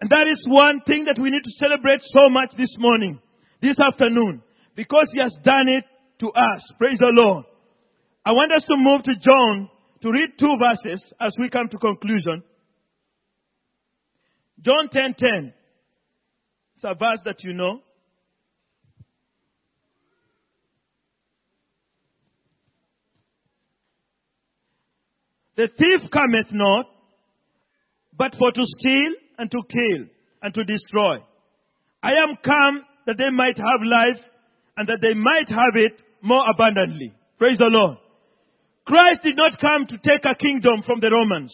And 0.00 0.10
that 0.10 0.26
is 0.30 0.38
one 0.46 0.80
thing 0.86 1.06
that 1.06 1.20
we 1.20 1.30
need 1.30 1.42
to 1.42 1.58
celebrate 1.58 2.00
so 2.14 2.28
much 2.30 2.50
this 2.56 2.70
morning, 2.78 3.18
this 3.60 3.76
afternoon, 3.80 4.42
because 4.76 5.06
He 5.12 5.20
has 5.20 5.32
done 5.44 5.68
it 5.68 5.84
to 6.20 6.28
us. 6.28 6.62
Praise 6.78 6.98
the 6.98 7.10
Lord. 7.10 7.44
I 8.24 8.32
want 8.32 8.52
us 8.52 8.62
to 8.68 8.76
move 8.76 9.02
to 9.04 9.14
John 9.24 9.68
to 10.02 10.10
read 10.10 10.30
two 10.38 10.54
verses 10.58 11.02
as 11.20 11.32
we 11.38 11.48
come 11.48 11.68
to 11.70 11.78
conclusion. 11.78 12.42
John 14.64 14.88
10:10. 14.92 14.92
10, 14.92 15.14
10. 15.14 15.54
It's 16.76 16.84
a 16.84 16.94
verse 16.94 17.18
that 17.24 17.42
you 17.42 17.52
know. 17.52 17.80
The 25.56 25.66
thief 25.76 26.08
cometh 26.12 26.52
not, 26.52 26.86
but 28.16 28.32
for 28.38 28.52
to 28.52 28.62
steal 28.78 29.12
and 29.38 29.50
to 29.50 29.62
kill 29.70 30.06
and 30.42 30.52
to 30.54 30.64
destroy. 30.64 31.18
I 32.02 32.12
am 32.12 32.36
come 32.44 32.84
that 33.06 33.16
they 33.16 33.30
might 33.32 33.56
have 33.56 33.80
life 33.82 34.22
and 34.76 34.88
that 34.88 35.00
they 35.00 35.14
might 35.14 35.48
have 35.48 35.74
it 35.74 35.98
more 36.22 36.44
abundantly. 36.50 37.14
Praise 37.38 37.58
the 37.58 37.70
Lord. 37.70 37.98
Christ 38.84 39.22
did 39.22 39.36
not 39.36 39.60
come 39.60 39.86
to 39.88 39.96
take 39.98 40.24
a 40.24 40.34
kingdom 40.34 40.82
from 40.86 41.00
the 41.00 41.10
Romans. 41.10 41.52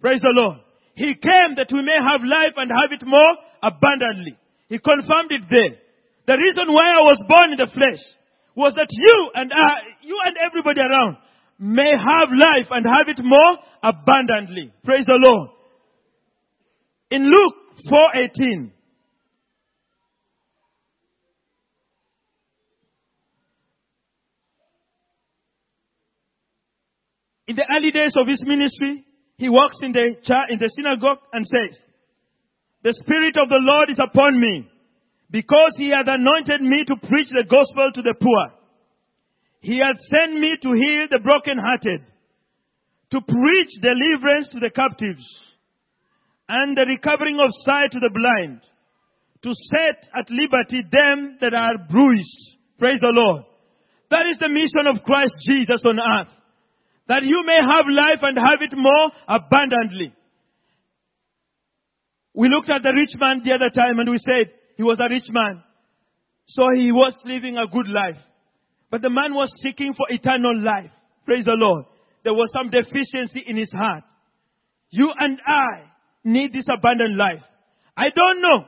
Praise 0.00 0.20
the 0.20 0.34
Lord. 0.34 0.58
He 0.94 1.14
came 1.14 1.56
that 1.56 1.72
we 1.72 1.82
may 1.82 1.96
have 1.96 2.20
life 2.26 2.56
and 2.56 2.70
have 2.70 2.92
it 2.92 3.06
more 3.06 3.32
abundantly. 3.62 4.36
He 4.68 4.78
confirmed 4.78 5.30
it 5.30 5.46
there. 5.48 5.78
The 6.26 6.38
reason 6.38 6.72
why 6.72 6.96
I 6.96 7.02
was 7.06 7.20
born 7.28 7.52
in 7.52 7.58
the 7.58 7.70
flesh 7.72 8.02
was 8.54 8.74
that 8.76 8.88
you 8.90 9.16
and 9.34 9.52
I, 9.52 10.02
you 10.02 10.16
and 10.26 10.36
everybody 10.38 10.80
around 10.80 11.16
may 11.58 11.92
have 11.92 12.28
life 12.30 12.68
and 12.70 12.84
have 12.84 13.08
it 13.08 13.22
more 13.22 13.52
abundantly. 13.82 14.72
Praise 14.84 15.06
the 15.06 15.18
Lord. 15.18 15.50
In 17.12 17.24
Luke 17.28 17.56
4:18, 17.90 18.72
in 27.48 27.56
the 27.56 27.66
early 27.76 27.90
days 27.90 28.12
of 28.16 28.26
his 28.26 28.40
ministry, 28.46 29.04
he 29.36 29.50
walks 29.50 29.76
in 29.82 29.92
the 29.92 30.16
in 30.48 30.58
the 30.58 30.70
synagogue 30.74 31.18
and 31.34 31.46
says, 31.46 31.76
"The 32.82 32.94
spirit 33.04 33.36
of 33.36 33.50
the 33.50 33.60
Lord 33.60 33.90
is 33.90 33.98
upon 33.98 34.40
me, 34.40 34.64
because 35.30 35.74
he 35.76 35.90
hath 35.90 36.08
anointed 36.08 36.62
me 36.62 36.84
to 36.86 36.96
preach 36.96 37.28
the 37.28 37.44
gospel 37.44 37.92
to 37.92 38.00
the 38.00 38.14
poor. 38.14 38.52
He 39.60 39.76
hath 39.84 40.00
sent 40.08 40.40
me 40.40 40.56
to 40.62 40.72
heal 40.72 41.08
the 41.10 41.18
brokenhearted, 41.18 42.00
to 43.10 43.20
preach 43.20 43.70
deliverance 43.82 44.48
to 44.52 44.60
the 44.60 44.70
captives, 44.70 45.51
and 46.52 46.76
the 46.76 46.84
recovering 46.84 47.40
of 47.40 47.48
sight 47.64 47.92
to 47.92 48.00
the 48.00 48.12
blind, 48.12 48.60
to 49.42 49.54
set 49.72 50.04
at 50.12 50.28
liberty 50.28 50.84
them 50.92 51.38
that 51.40 51.54
are 51.54 51.78
bruised." 51.88 52.44
Praise 52.78 53.00
the 53.00 53.16
Lord. 53.16 53.44
That 54.10 54.28
is 54.28 54.38
the 54.38 54.52
mission 54.52 54.86
of 54.86 55.02
Christ 55.04 55.32
Jesus 55.48 55.80
on 55.84 55.98
earth 55.98 56.32
that 57.08 57.22
you 57.22 57.42
may 57.44 57.58
have 57.60 57.86
life 57.88 58.22
and 58.22 58.38
have 58.38 58.62
it 58.62 58.76
more 58.76 59.10
abundantly. 59.28 60.12
We 62.34 62.48
looked 62.48 62.70
at 62.70 62.82
the 62.82 62.92
rich 62.94 63.12
man 63.20 63.42
the 63.44 63.52
other 63.52 63.70
time 63.70 63.98
and 63.98 64.08
we 64.10 64.18
said 64.18 64.52
he 64.76 64.82
was 64.82 64.98
a 65.00 65.08
rich 65.08 65.28
man. 65.28 65.62
So 66.48 66.70
he 66.74 66.92
was 66.92 67.12
living 67.24 67.58
a 67.58 67.66
good 67.66 67.88
life. 67.88 68.16
But 68.90 69.02
the 69.02 69.10
man 69.10 69.34
was 69.34 69.50
seeking 69.62 69.94
for 69.94 70.06
eternal 70.10 70.58
life. 70.62 70.90
Praise 71.26 71.44
the 71.44 71.52
Lord. 71.56 71.84
There 72.24 72.34
was 72.34 72.50
some 72.54 72.70
deficiency 72.70 73.44
in 73.46 73.56
his 73.56 73.70
heart. 73.72 74.04
You 74.90 75.12
and 75.18 75.38
I 75.46 75.91
need 76.24 76.52
this 76.52 76.66
abundant 76.72 77.16
life. 77.16 77.42
I 77.96 78.08
don't 78.14 78.40
know. 78.40 78.64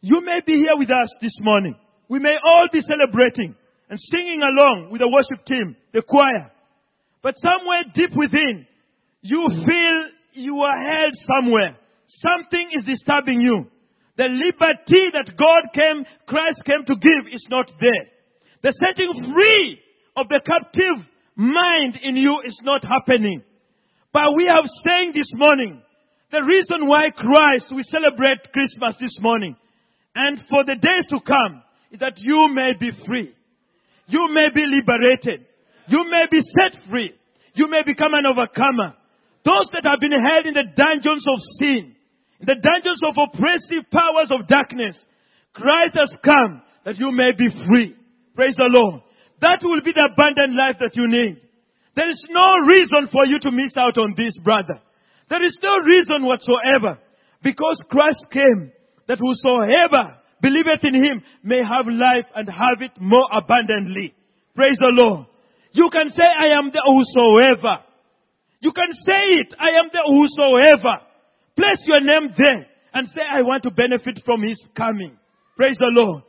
You 0.00 0.20
may 0.24 0.40
be 0.44 0.54
here 0.54 0.76
with 0.76 0.90
us 0.90 1.08
this 1.20 1.34
morning. 1.40 1.76
We 2.08 2.18
may 2.18 2.36
all 2.44 2.68
be 2.72 2.82
celebrating 2.82 3.54
and 3.88 3.98
singing 4.10 4.42
along 4.42 4.88
with 4.90 5.00
the 5.00 5.08
worship 5.08 5.46
team, 5.46 5.76
the 5.92 6.02
choir. 6.02 6.50
But 7.22 7.34
somewhere 7.40 7.84
deep 7.94 8.10
within, 8.16 8.66
you 9.22 9.46
feel 9.48 9.96
you 10.34 10.60
are 10.60 10.76
held 10.76 11.14
somewhere. 11.26 11.76
Something 12.20 12.70
is 12.78 12.84
disturbing 12.84 13.40
you. 13.40 13.66
The 14.16 14.28
liberty 14.28 15.04
that 15.12 15.36
God 15.36 15.72
came, 15.72 16.04
Christ 16.26 16.60
came 16.66 16.84
to 16.86 16.94
give 16.94 17.32
is 17.32 17.44
not 17.48 17.70
there. 17.80 18.06
The 18.62 18.74
setting 18.78 19.32
free 19.32 19.78
of 20.16 20.28
the 20.28 20.40
captive 20.44 21.06
mind 21.34 21.98
in 22.02 22.16
you 22.16 22.40
is 22.46 22.56
not 22.62 22.84
happening. 22.84 23.42
But 24.12 24.34
we 24.36 24.46
have 24.46 24.64
saying 24.84 25.12
this 25.14 25.30
morning, 25.34 25.82
the 26.32 26.40
reason 26.42 26.88
why 26.88 27.12
Christ, 27.12 27.68
we 27.76 27.84
celebrate 27.92 28.40
Christmas 28.56 28.96
this 28.98 29.12
morning, 29.20 29.54
and 30.16 30.40
for 30.48 30.64
the 30.64 30.80
days 30.80 31.06
to 31.12 31.20
come, 31.20 31.62
is 31.92 32.00
that 32.00 32.16
you 32.16 32.48
may 32.48 32.72
be 32.72 32.90
free. 33.06 33.36
You 34.08 34.32
may 34.32 34.48
be 34.48 34.64
liberated. 34.64 35.44
You 35.88 36.08
may 36.08 36.24
be 36.32 36.40
set 36.56 36.88
free. 36.88 37.12
You 37.54 37.68
may 37.68 37.84
become 37.84 38.16
an 38.16 38.24
overcomer. 38.24 38.96
Those 39.44 39.68
that 39.76 39.84
have 39.84 40.00
been 40.00 40.16
held 40.16 40.48
in 40.48 40.56
the 40.56 40.72
dungeons 40.72 41.24
of 41.28 41.38
sin, 41.60 41.92
in 42.40 42.46
the 42.48 42.56
dungeons 42.56 43.00
of 43.04 43.12
oppressive 43.12 43.84
powers 43.92 44.32
of 44.32 44.48
darkness, 44.48 44.96
Christ 45.52 46.00
has 46.00 46.08
come 46.24 46.62
that 46.88 46.96
you 46.96 47.12
may 47.12 47.36
be 47.36 47.52
free. 47.68 47.92
Praise 48.34 48.56
the 48.56 48.72
Lord. 48.72 49.04
That 49.44 49.60
will 49.60 49.84
be 49.84 49.92
the 49.92 50.08
abundant 50.08 50.56
life 50.56 50.80
that 50.80 50.96
you 50.96 51.04
need. 51.04 51.44
There 51.94 52.08
is 52.08 52.20
no 52.30 52.56
reason 52.64 53.12
for 53.12 53.26
you 53.26 53.38
to 53.40 53.50
miss 53.52 53.76
out 53.76 53.98
on 53.98 54.14
this, 54.16 54.32
brother. 54.42 54.80
There 55.32 55.48
is 55.48 55.56
no 55.64 55.80
reason 55.88 56.28
whatsoever. 56.28 57.00
Because 57.40 57.80
Christ 57.88 58.20
came 58.28 58.68
that 59.08 59.16
whosoever 59.16 60.20
believeth 60.44 60.84
in 60.84 60.92
him 60.92 61.24
may 61.42 61.64
have 61.64 61.88
life 61.88 62.28
and 62.36 62.44
have 62.52 62.84
it 62.84 62.92
more 63.00 63.24
abundantly. 63.32 64.12
Praise 64.54 64.76
the 64.76 64.92
Lord. 64.92 65.24
You 65.72 65.88
can 65.88 66.12
say, 66.12 66.28
I 66.28 66.52
am 66.60 66.68
the 66.68 66.84
whosoever. 66.84 67.80
You 68.60 68.76
can 68.76 68.92
say 69.08 69.40
it, 69.40 69.56
I 69.56 69.80
am 69.80 69.88
the 69.88 70.04
whosoever. 70.04 71.00
Place 71.56 71.80
your 71.88 72.04
name 72.04 72.36
there 72.36 72.68
and 72.92 73.08
say, 73.16 73.24
I 73.24 73.40
want 73.40 73.62
to 73.64 73.70
benefit 73.72 74.20
from 74.26 74.42
his 74.42 74.60
coming. 74.76 75.16
Praise 75.56 75.80
the 75.80 75.96
Lord. 75.96 76.24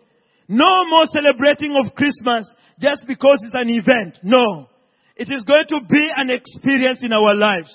No 0.47 0.87
more 0.87 1.11
celebrating 1.11 1.75
of 1.75 1.93
Christmas 1.95 2.47
just 2.79 3.03
because 3.05 3.43
it's 3.43 3.55
an 3.55 3.67
event. 3.67 4.15
No. 4.23 4.69
It 5.17 5.27
is 5.27 5.43
going 5.43 5.67
to 5.75 5.79
be 5.91 6.07
an 6.15 6.31
experience 6.31 6.99
in 7.03 7.11
our 7.11 7.35
lives. 7.35 7.69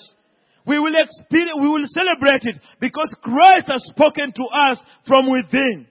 We 0.69 0.77
will 0.77 0.93
experience, 0.93 1.57
we 1.57 1.67
will 1.67 1.89
celebrate 1.97 2.45
it 2.45 2.61
because 2.79 3.09
Christ 3.25 3.73
has 3.73 3.81
spoken 3.89 4.29
to 4.37 4.45
us 4.69 4.77
from 5.09 5.25
within. 5.25 5.89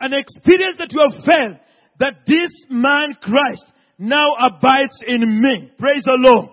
An 0.00 0.12
experience 0.12 0.76
that 0.76 0.92
you 0.92 1.00
have 1.00 1.24
felt 1.24 1.56
that 1.98 2.28
this 2.28 2.52
man 2.68 3.16
Christ 3.24 3.64
now 3.96 4.36
abides 4.36 4.92
in 5.08 5.24
me. 5.24 5.72
Praise 5.78 6.04
the 6.04 6.20
Lord. 6.20 6.52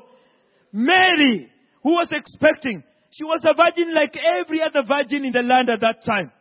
Mary, 0.72 1.52
who 1.84 2.00
was 2.00 2.08
expecting, 2.16 2.82
she 3.12 3.26
was 3.26 3.44
a 3.44 3.52
virgin 3.52 3.94
like 3.94 4.16
every 4.16 4.64
other 4.64 4.88
virgin 4.88 5.26
in 5.26 5.34
the 5.34 5.44
land 5.44 5.68
at 5.68 5.82
that 5.82 6.00
time. 6.08 6.32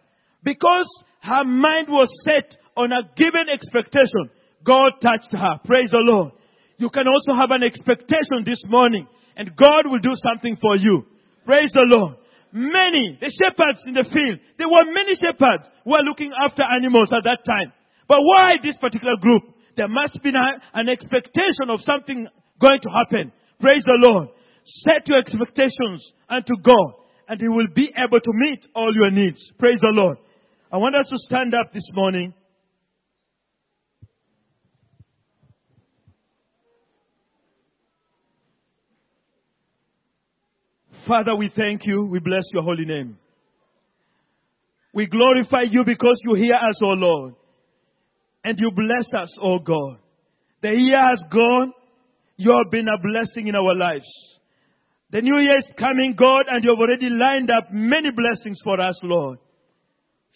Because 0.45 0.87
her 1.19 1.43
mind 1.43 1.89
was 1.91 2.09
set 2.23 2.47
on 2.77 2.93
a 2.93 3.11
given 3.19 3.51
expectation, 3.53 4.31
God 4.63 5.03
touched 5.03 5.35
her. 5.35 5.59
Praise 5.67 5.91
the 5.91 5.99
Lord. 5.99 6.31
You 6.79 6.91
can 6.91 7.11
also 7.11 7.35
have 7.35 7.51
an 7.51 7.65
expectation 7.67 8.47
this 8.47 8.63
morning 8.71 9.09
and 9.37 9.51
God 9.57 9.91
will 9.91 9.99
do 9.99 10.15
something 10.23 10.57
for 10.63 10.77
you. 10.77 11.05
Praise 11.45 11.71
the 11.73 11.85
Lord. 11.87 12.17
Many, 12.53 13.19
the 13.21 13.33
shepherds 13.35 13.83
in 13.87 13.95
the 13.95 14.07
field, 14.09 14.39
there 14.59 14.69
were 14.69 14.87
many 14.87 15.19
shepherds 15.19 15.67
who 15.83 15.91
were 15.91 16.07
looking 16.07 16.31
after 16.33 16.63
animals 16.63 17.11
at 17.11 17.25
that 17.25 17.43
time. 17.45 17.73
But 18.07 18.23
why 18.23 18.57
this 18.63 18.77
particular 18.81 19.17
group? 19.21 19.43
There 19.77 19.89
must 19.89 20.23
be 20.23 20.31
an 20.31 20.89
expectation 20.89 21.67
of 21.69 21.81
something 21.85 22.29
going 22.61 22.81
to 22.81 22.91
happen. 22.91 23.33
Praise 23.61 23.83
the 23.85 23.99
Lord. 23.99 24.29
Set 24.87 25.07
your 25.09 25.19
expectations 25.19 26.01
unto 26.31 26.55
God 26.63 26.95
and 27.29 27.41
He 27.41 27.49
will 27.49 27.67
be 27.75 27.91
able 27.97 28.21
to 28.21 28.33
meet 28.33 28.61
all 28.75 28.95
your 28.95 29.11
needs. 29.11 29.39
Praise 29.59 29.81
the 29.81 29.91
Lord. 29.93 30.19
I 30.73 30.77
want 30.77 30.95
us 30.95 31.07
to 31.11 31.19
stand 31.27 31.55
up 31.55 31.73
this 31.73 31.87
morning. 31.93 32.35
Father, 41.07 41.35
we 41.37 41.51
thank 41.57 41.83
you. 41.85 42.07
We 42.07 42.19
bless 42.19 42.45
your 42.53 42.63
holy 42.63 42.85
name. 42.85 43.19
We 44.93 45.07
glorify 45.07 45.63
you 45.71 45.85
because 45.85 46.17
you 46.25 46.35
hear 46.35 46.55
us, 46.55 46.77
O 46.83 46.89
Lord 46.89 47.35
and 48.45 48.59
you 48.59 48.71
bless 48.71 49.07
us, 49.21 49.31
oh 49.43 49.59
God. 49.59 49.99
The 50.63 50.69
year 50.69 51.01
has 51.01 51.19
gone. 51.33 51.73
You 52.37 52.53
have 52.63 52.71
been 52.71 52.87
a 52.89 53.01
blessing 53.01 53.49
in 53.49 53.55
our 53.55 53.75
lives. 53.75 54.07
The 55.11 55.23
new 55.23 55.39
year 55.39 55.59
is 55.59 55.75
coming, 55.79 56.15
God, 56.17 56.45
and 56.51 56.63
you 56.63 56.71
have 56.71 56.79
already 56.79 57.09
lined 57.09 57.51
up 57.51 57.69
many 57.73 58.11
blessings 58.11 58.59
for 58.63 58.81
us, 58.81 58.97
Lord. 59.03 59.39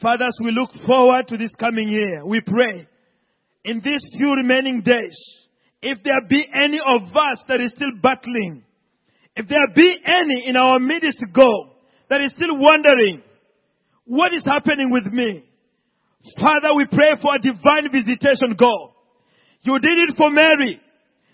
Fathers, 0.01 0.37
we 0.43 0.53
look 0.53 0.71
forward 0.87 1.27
to 1.29 1.37
this 1.37 1.51
coming 1.59 1.89
year. 1.89 2.25
We 2.25 2.41
pray 2.41 2.87
in 3.65 3.83
these 3.85 4.01
few 4.17 4.33
remaining 4.33 4.83
days, 4.83 5.17
if 5.83 5.99
there 6.05 6.21
be 6.29 6.45
any 6.55 6.79
of 6.79 7.09
us 7.09 7.39
that 7.49 7.61
is 7.61 7.73
still 7.75 7.93
battling, 8.01 8.63
if 9.39 9.47
there 9.47 9.71
be 9.71 9.87
any 10.03 10.51
in 10.51 10.57
our 10.57 10.81
midst 10.81 11.23
go 11.33 11.71
that 12.11 12.21
is 12.21 12.35
still 12.35 12.59
wondering, 12.59 13.23
what 14.05 14.35
is 14.35 14.43
happening 14.45 14.91
with 14.91 15.07
me? 15.07 15.45
Father, 16.35 16.75
we 16.75 16.91
pray 16.91 17.15
for 17.23 17.37
a 17.37 17.39
divine 17.39 17.87
visitation, 17.87 18.59
God. 18.59 18.91
You 19.63 19.79
did 19.79 20.11
it 20.11 20.17
for 20.17 20.29
Mary. 20.31 20.81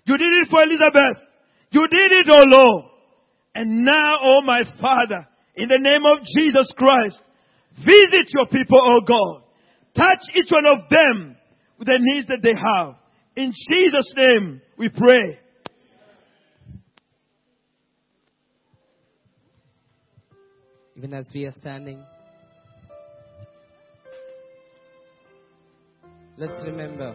You 0.05 0.18
did 0.18 0.32
it 0.44 0.48
for 0.50 0.62
Elizabeth. 0.62 1.24
You 1.70 1.88
did 1.88 2.11
it, 2.12 2.26
oh 2.28 2.44
Lord. 2.44 2.84
And 3.55 3.86
now, 3.86 4.18
oh 4.22 4.40
my 4.44 4.62
Father, 4.82 5.26
in 5.57 5.68
the 5.68 5.80
name 5.80 6.05
of 6.05 6.26
Jesus 6.36 6.68
Christ, 6.76 7.16
visit 7.78 8.28
your 8.36 8.46
people, 8.52 8.84
oh 8.84 9.00
God. 9.00 9.48
Touch 9.96 10.28
each 10.36 10.50
one 10.52 10.66
of 10.66 10.90
them 10.90 11.36
with 11.78 11.88
the 11.88 11.96
needs 11.98 12.28
that 12.28 12.42
they 12.42 12.52
have. 12.52 12.96
In 13.34 13.50
Jesus' 13.50 14.12
name, 14.14 14.61
we 14.76 14.90
pray. 14.90 15.38
Even 20.97 21.14
as 21.14 21.26
we 21.34 21.45
are 21.47 21.55
standing. 21.61 22.05
Let's 26.36 26.53
remember. 26.64 27.14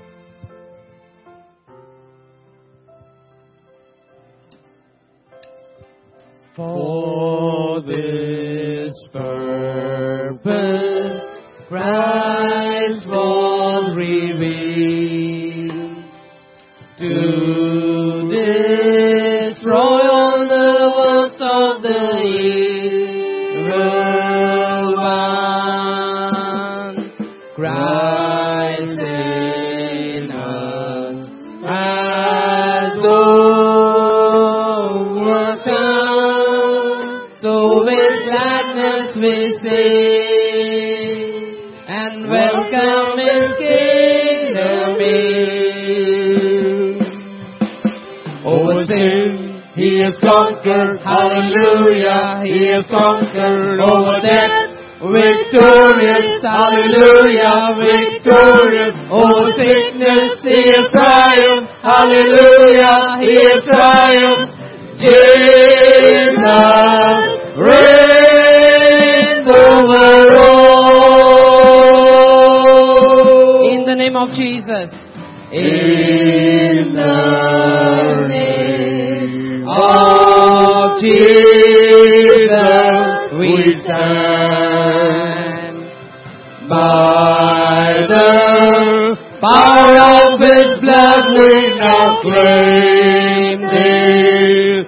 For 6.56 7.09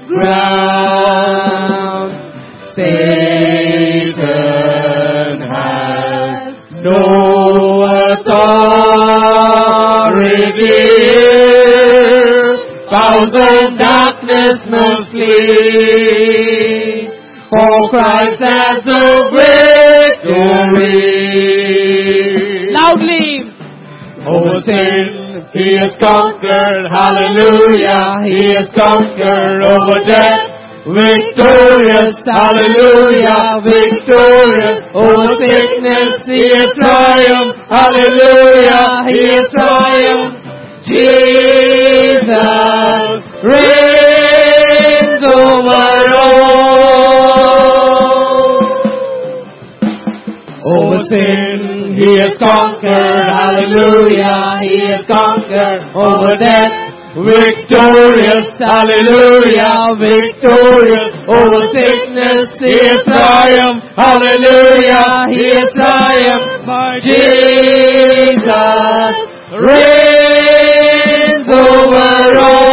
ground. 0.08 1.62
Satan 4.02 5.42
has 5.52 6.56
no 6.82 7.02
authority. 8.12 8.72
Of 12.94 13.32
darkness 13.80 14.60
must 14.70 15.12
flee. 15.12 17.08
For 17.50 17.74
Christ 17.90 18.42
has 18.42 18.78
the 18.86 19.06
victory. 20.32 21.02
Loudly. 22.72 23.28
Over 24.28 24.58
sin, 24.66 25.06
He 25.54 25.68
has 25.78 25.94
conquered. 26.02 26.84
Hallelujah. 26.92 27.81
He 28.24 28.54
has 28.54 28.70
conquered 28.78 29.66
over 29.66 30.06
death. 30.08 30.52
Victorious, 30.84 32.16
hallelujah, 32.26 33.62
victorious, 33.64 34.82
over 34.96 35.38
sickness, 35.38 36.26
he 36.26 36.42
has 36.58 36.74
triumphed, 36.82 37.58
hallelujah, 37.70 39.06
he 39.08 39.30
has 39.30 39.46
triumphed. 39.54 40.42
Jesus 40.88 42.34
reigns 43.46 45.22
over 45.30 46.02
all. 46.18 46.62
Over 50.66 51.00
sin, 51.14 51.94
he 52.02 52.10
has 52.18 52.34
conquered, 52.42 53.30
hallelujah, 53.30 54.58
he 54.64 54.82
has 54.90 55.06
conquered 55.08 55.94
over 55.94 56.38
death. 56.40 56.81
Victorious, 57.14 58.48
hallelujah, 58.58 60.00
victorious 60.00 61.12
oh, 61.28 61.44
over 61.44 61.68
sickness, 61.76 62.48
he 62.64 62.72
has 62.88 63.04
triumphed, 63.04 63.84
hallelujah, 64.00 65.28
he 65.28 65.44
has 65.52 65.70
triumphed, 65.76 66.64
for 66.64 67.04
Jesus 67.04 67.52
reigns 69.60 71.48
over 71.52 72.40
all. 72.40 72.71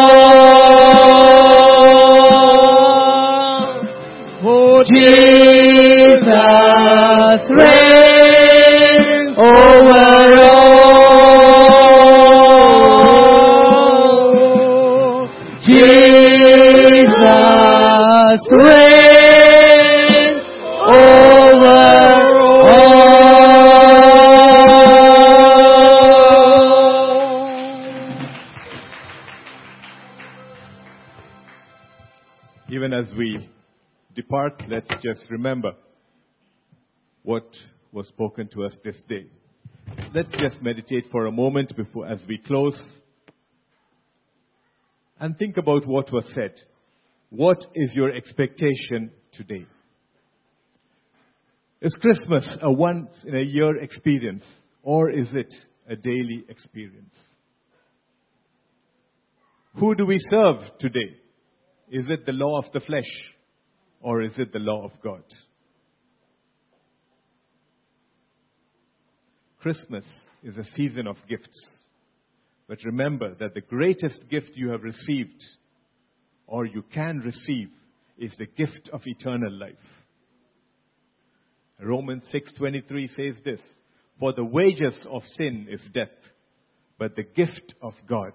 We 33.16 33.48
depart, 34.14 34.62
let's 34.68 34.88
just 35.02 35.30
remember 35.30 35.72
what 37.22 37.48
was 37.92 38.06
spoken 38.08 38.48
to 38.54 38.64
us 38.64 38.72
this 38.84 38.96
day. 39.08 39.26
Let's 40.14 40.30
just 40.30 40.62
meditate 40.62 41.04
for 41.10 41.26
a 41.26 41.32
moment 41.32 41.76
before 41.76 42.06
as 42.06 42.18
we 42.28 42.38
close 42.46 42.74
and 45.20 45.36
think 45.38 45.56
about 45.56 45.86
what 45.86 46.12
was 46.12 46.24
said. 46.34 46.54
What 47.30 47.58
is 47.74 47.90
your 47.94 48.14
expectation 48.14 49.10
today? 49.36 49.66
Is 51.80 51.92
Christmas 52.00 52.44
a 52.62 52.72
once 52.72 53.10
in 53.24 53.36
a 53.36 53.42
year 53.42 53.82
experience 53.82 54.42
or 54.82 55.10
is 55.10 55.26
it 55.32 55.52
a 55.88 55.96
daily 55.96 56.44
experience? 56.48 57.14
Who 59.78 59.94
do 59.94 60.06
we 60.06 60.20
serve 60.30 60.56
today? 60.80 61.16
Is 61.90 62.04
it 62.08 62.26
the 62.26 62.32
law 62.32 62.58
of 62.58 62.66
the 62.72 62.80
flesh 62.80 63.10
or 64.00 64.22
is 64.22 64.32
it 64.36 64.52
the 64.52 64.58
law 64.58 64.84
of 64.84 64.92
God? 65.02 65.22
Christmas 69.60 70.04
is 70.42 70.54
a 70.56 70.76
season 70.76 71.06
of 71.06 71.16
gifts. 71.28 71.48
But 72.68 72.78
remember 72.84 73.34
that 73.40 73.54
the 73.54 73.62
greatest 73.62 74.28
gift 74.30 74.50
you 74.54 74.68
have 74.70 74.82
received 74.82 75.42
or 76.46 76.66
you 76.66 76.84
can 76.92 77.18
receive 77.18 77.68
is 78.18 78.30
the 78.38 78.46
gift 78.46 78.90
of 78.92 79.00
eternal 79.04 79.52
life. 79.52 79.74
Romans 81.80 82.22
6:23 82.32 83.08
says 83.16 83.42
this, 83.44 83.60
for 84.18 84.32
the 84.32 84.44
wages 84.44 84.94
of 85.10 85.22
sin 85.36 85.68
is 85.70 85.80
death, 85.94 86.08
but 86.98 87.14
the 87.14 87.22
gift 87.22 87.74
of 87.80 87.94
God 88.08 88.32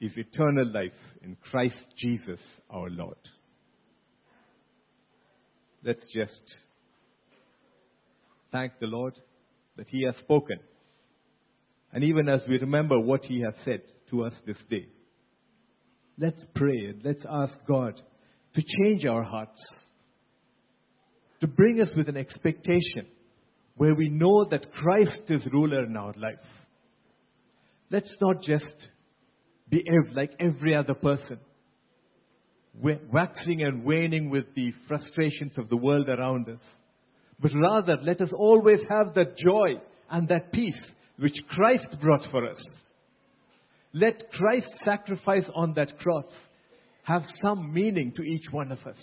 is 0.00 0.12
eternal 0.16 0.66
life 0.72 0.92
in 1.22 1.36
Christ 1.50 1.74
Jesus 2.00 2.40
our 2.70 2.88
Lord. 2.90 3.16
Let's 5.84 6.04
just 6.14 6.32
thank 8.52 8.72
the 8.80 8.86
Lord 8.86 9.14
that 9.76 9.86
He 9.88 10.04
has 10.04 10.14
spoken. 10.22 10.58
And 11.92 12.04
even 12.04 12.28
as 12.28 12.40
we 12.48 12.58
remember 12.58 12.98
what 12.98 13.24
He 13.24 13.40
has 13.42 13.54
said 13.64 13.82
to 14.10 14.24
us 14.24 14.32
this 14.46 14.56
day, 14.70 14.86
let's 16.18 16.40
pray 16.54 16.86
and 16.90 17.00
let's 17.04 17.24
ask 17.28 17.54
God 17.66 17.94
to 18.54 18.62
change 18.78 19.04
our 19.04 19.22
hearts, 19.22 19.58
to 21.40 21.46
bring 21.46 21.80
us 21.80 21.88
with 21.96 22.08
an 22.08 22.16
expectation 22.16 23.06
where 23.76 23.94
we 23.94 24.08
know 24.08 24.44
that 24.50 24.72
Christ 24.72 25.22
is 25.28 25.40
ruler 25.52 25.84
in 25.84 25.96
our 25.96 26.12
life. 26.16 26.38
Let's 27.90 28.10
not 28.20 28.42
just 28.42 28.64
be 29.70 29.82
ev- 29.88 30.14
like 30.14 30.32
every 30.40 30.74
other 30.74 30.94
person, 30.94 31.38
waxing 32.82 33.62
and 33.62 33.84
waning 33.84 34.30
with 34.30 34.46
the 34.54 34.72
frustrations 34.86 35.52
of 35.58 35.68
the 35.68 35.76
world 35.76 36.08
around 36.08 36.48
us. 36.48 36.60
but 37.40 37.52
rather 37.54 37.96
let 38.02 38.20
us 38.20 38.30
always 38.36 38.80
have 38.88 39.14
that 39.14 39.36
joy 39.38 39.80
and 40.10 40.28
that 40.28 40.52
peace 40.52 40.74
which 41.18 41.36
Christ 41.50 41.86
brought 42.00 42.28
for 42.30 42.48
us. 42.48 42.58
Let 43.92 44.30
Christ's 44.32 44.70
sacrifice 44.84 45.44
on 45.54 45.74
that 45.74 45.98
cross 45.98 46.26
have 47.04 47.22
some 47.42 47.72
meaning 47.72 48.12
to 48.16 48.22
each 48.22 48.44
one 48.50 48.70
of 48.72 48.78
us. 48.86 48.96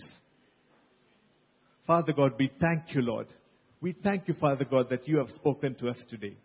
Father 1.87 2.13
God, 2.13 2.33
we 2.37 2.51
thank 2.59 2.83
you, 2.93 3.01
Lord. 3.01 3.27
We 3.81 3.95
thank 4.03 4.27
you, 4.27 4.35
Father 4.39 4.65
God, 4.65 4.87
that 4.89 5.07
you 5.07 5.17
have 5.17 5.29
spoken 5.35 5.75
to 5.75 5.89
us 5.89 5.97
today. 6.09 6.35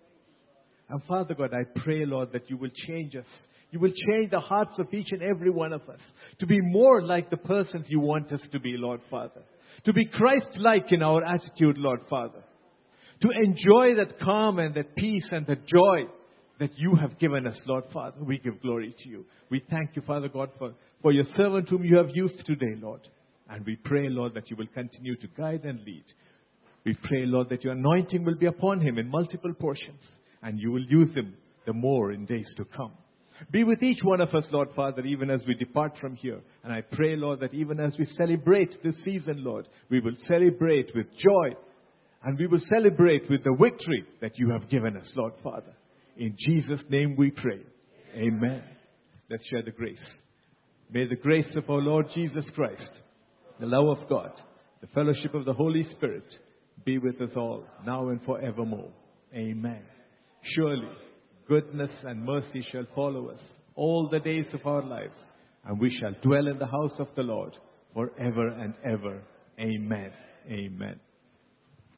And 0.88 1.02
Father 1.04 1.34
God, 1.34 1.50
I 1.54 1.64
pray, 1.80 2.04
Lord, 2.04 2.32
that 2.32 2.50
you 2.50 2.56
will 2.56 2.70
change 2.86 3.14
us. 3.14 3.24
You 3.70 3.80
will 3.80 3.92
change 4.08 4.30
the 4.30 4.40
hearts 4.40 4.72
of 4.78 4.92
each 4.92 5.12
and 5.12 5.22
every 5.22 5.50
one 5.50 5.72
of 5.72 5.82
us 5.82 6.00
to 6.40 6.46
be 6.46 6.60
more 6.60 7.02
like 7.02 7.30
the 7.30 7.36
persons 7.36 7.86
you 7.88 8.00
want 8.00 8.32
us 8.32 8.40
to 8.52 8.60
be, 8.60 8.74
Lord 8.76 9.00
Father. 9.10 9.42
To 9.84 9.92
be 9.92 10.06
Christ-like 10.06 10.86
in 10.90 11.02
our 11.02 11.24
attitude, 11.24 11.78
Lord 11.78 12.00
Father. 12.10 12.42
To 13.22 13.28
enjoy 13.30 13.96
that 13.96 14.18
calm 14.20 14.58
and 14.58 14.74
that 14.74 14.96
peace 14.96 15.24
and 15.30 15.46
that 15.46 15.66
joy 15.66 16.10
that 16.58 16.70
you 16.76 16.96
have 16.96 17.18
given 17.18 17.46
us, 17.46 17.56
Lord 17.66 17.84
Father. 17.92 18.22
We 18.22 18.38
give 18.38 18.60
glory 18.60 18.94
to 19.02 19.08
you. 19.08 19.24
We 19.50 19.62
thank 19.70 19.90
you, 19.94 20.02
Father 20.06 20.28
God, 20.28 20.50
for, 20.58 20.74
for 21.00 21.12
your 21.12 21.24
servant 21.36 21.68
whom 21.68 21.84
you 21.84 21.96
have 21.96 22.10
used 22.14 22.44
today, 22.46 22.74
Lord. 22.80 23.00
And 23.48 23.64
we 23.64 23.76
pray, 23.76 24.08
Lord, 24.08 24.34
that 24.34 24.50
you 24.50 24.56
will 24.56 24.68
continue 24.74 25.16
to 25.16 25.26
guide 25.36 25.64
and 25.64 25.80
lead. 25.84 26.04
We 26.84 26.94
pray, 27.04 27.24
Lord, 27.26 27.48
that 27.50 27.64
your 27.64 27.74
anointing 27.74 28.24
will 28.24 28.36
be 28.36 28.46
upon 28.46 28.80
him 28.80 28.98
in 28.98 29.08
multiple 29.08 29.52
portions, 29.54 30.00
and 30.42 30.58
you 30.58 30.72
will 30.72 30.84
use 30.88 31.14
him 31.14 31.34
the 31.66 31.72
more 31.72 32.12
in 32.12 32.26
days 32.26 32.46
to 32.56 32.64
come. 32.64 32.92
Be 33.50 33.64
with 33.64 33.82
each 33.82 34.00
one 34.02 34.20
of 34.20 34.34
us, 34.34 34.44
Lord 34.52 34.68
Father, 34.76 35.02
even 35.02 35.30
as 35.30 35.40
we 35.46 35.54
depart 35.54 35.92
from 36.00 36.16
here. 36.16 36.40
And 36.62 36.72
I 36.72 36.82
pray, 36.82 37.16
Lord, 37.16 37.40
that 37.40 37.54
even 37.54 37.80
as 37.80 37.92
we 37.98 38.06
celebrate 38.16 38.82
this 38.82 38.94
season, 39.04 39.44
Lord, 39.44 39.66
we 39.90 40.00
will 40.00 40.16
celebrate 40.28 40.90
with 40.94 41.06
joy 41.22 41.56
and 42.22 42.38
we 42.38 42.46
will 42.46 42.60
celebrate 42.68 43.28
with 43.30 43.42
the 43.44 43.56
victory 43.58 44.04
that 44.20 44.38
you 44.38 44.50
have 44.50 44.68
given 44.68 44.96
us, 44.96 45.06
Lord 45.16 45.32
Father. 45.42 45.72
In 46.16 46.36
Jesus' 46.46 46.84
name 46.90 47.16
we 47.16 47.30
pray. 47.30 47.60
Amen. 48.14 48.62
Let's 49.30 49.46
share 49.50 49.62
the 49.62 49.70
grace. 49.70 49.96
May 50.92 51.08
the 51.08 51.16
grace 51.16 51.46
of 51.56 51.68
our 51.70 51.80
Lord 51.80 52.06
Jesus 52.14 52.44
Christ, 52.54 52.90
the 53.58 53.66
love 53.66 53.98
of 53.98 54.08
God, 54.08 54.32
the 54.80 54.88
fellowship 54.88 55.34
of 55.34 55.44
the 55.44 55.52
Holy 55.52 55.86
Spirit 55.96 56.24
be 56.84 56.98
with 56.98 57.20
us 57.20 57.30
all, 57.36 57.64
now 57.86 58.08
and 58.08 58.20
forevermore. 58.24 58.90
Amen. 59.34 59.82
Surely, 60.54 60.88
goodness 61.50 61.90
and 62.04 62.24
mercy 62.24 62.64
shall 62.70 62.86
follow 62.94 63.28
us 63.28 63.40
all 63.74 64.08
the 64.08 64.20
days 64.20 64.46
of 64.52 64.64
our 64.64 64.84
lives, 64.86 65.16
and 65.64 65.80
we 65.80 65.90
shall 65.98 66.14
dwell 66.22 66.46
in 66.46 66.60
the 66.60 66.66
house 66.66 66.92
of 67.00 67.08
the 67.16 67.22
Lord 67.22 67.56
forever 67.92 68.48
and 68.48 68.72
ever. 68.84 69.20
Amen. 69.58 70.12
Amen. 70.48 71.00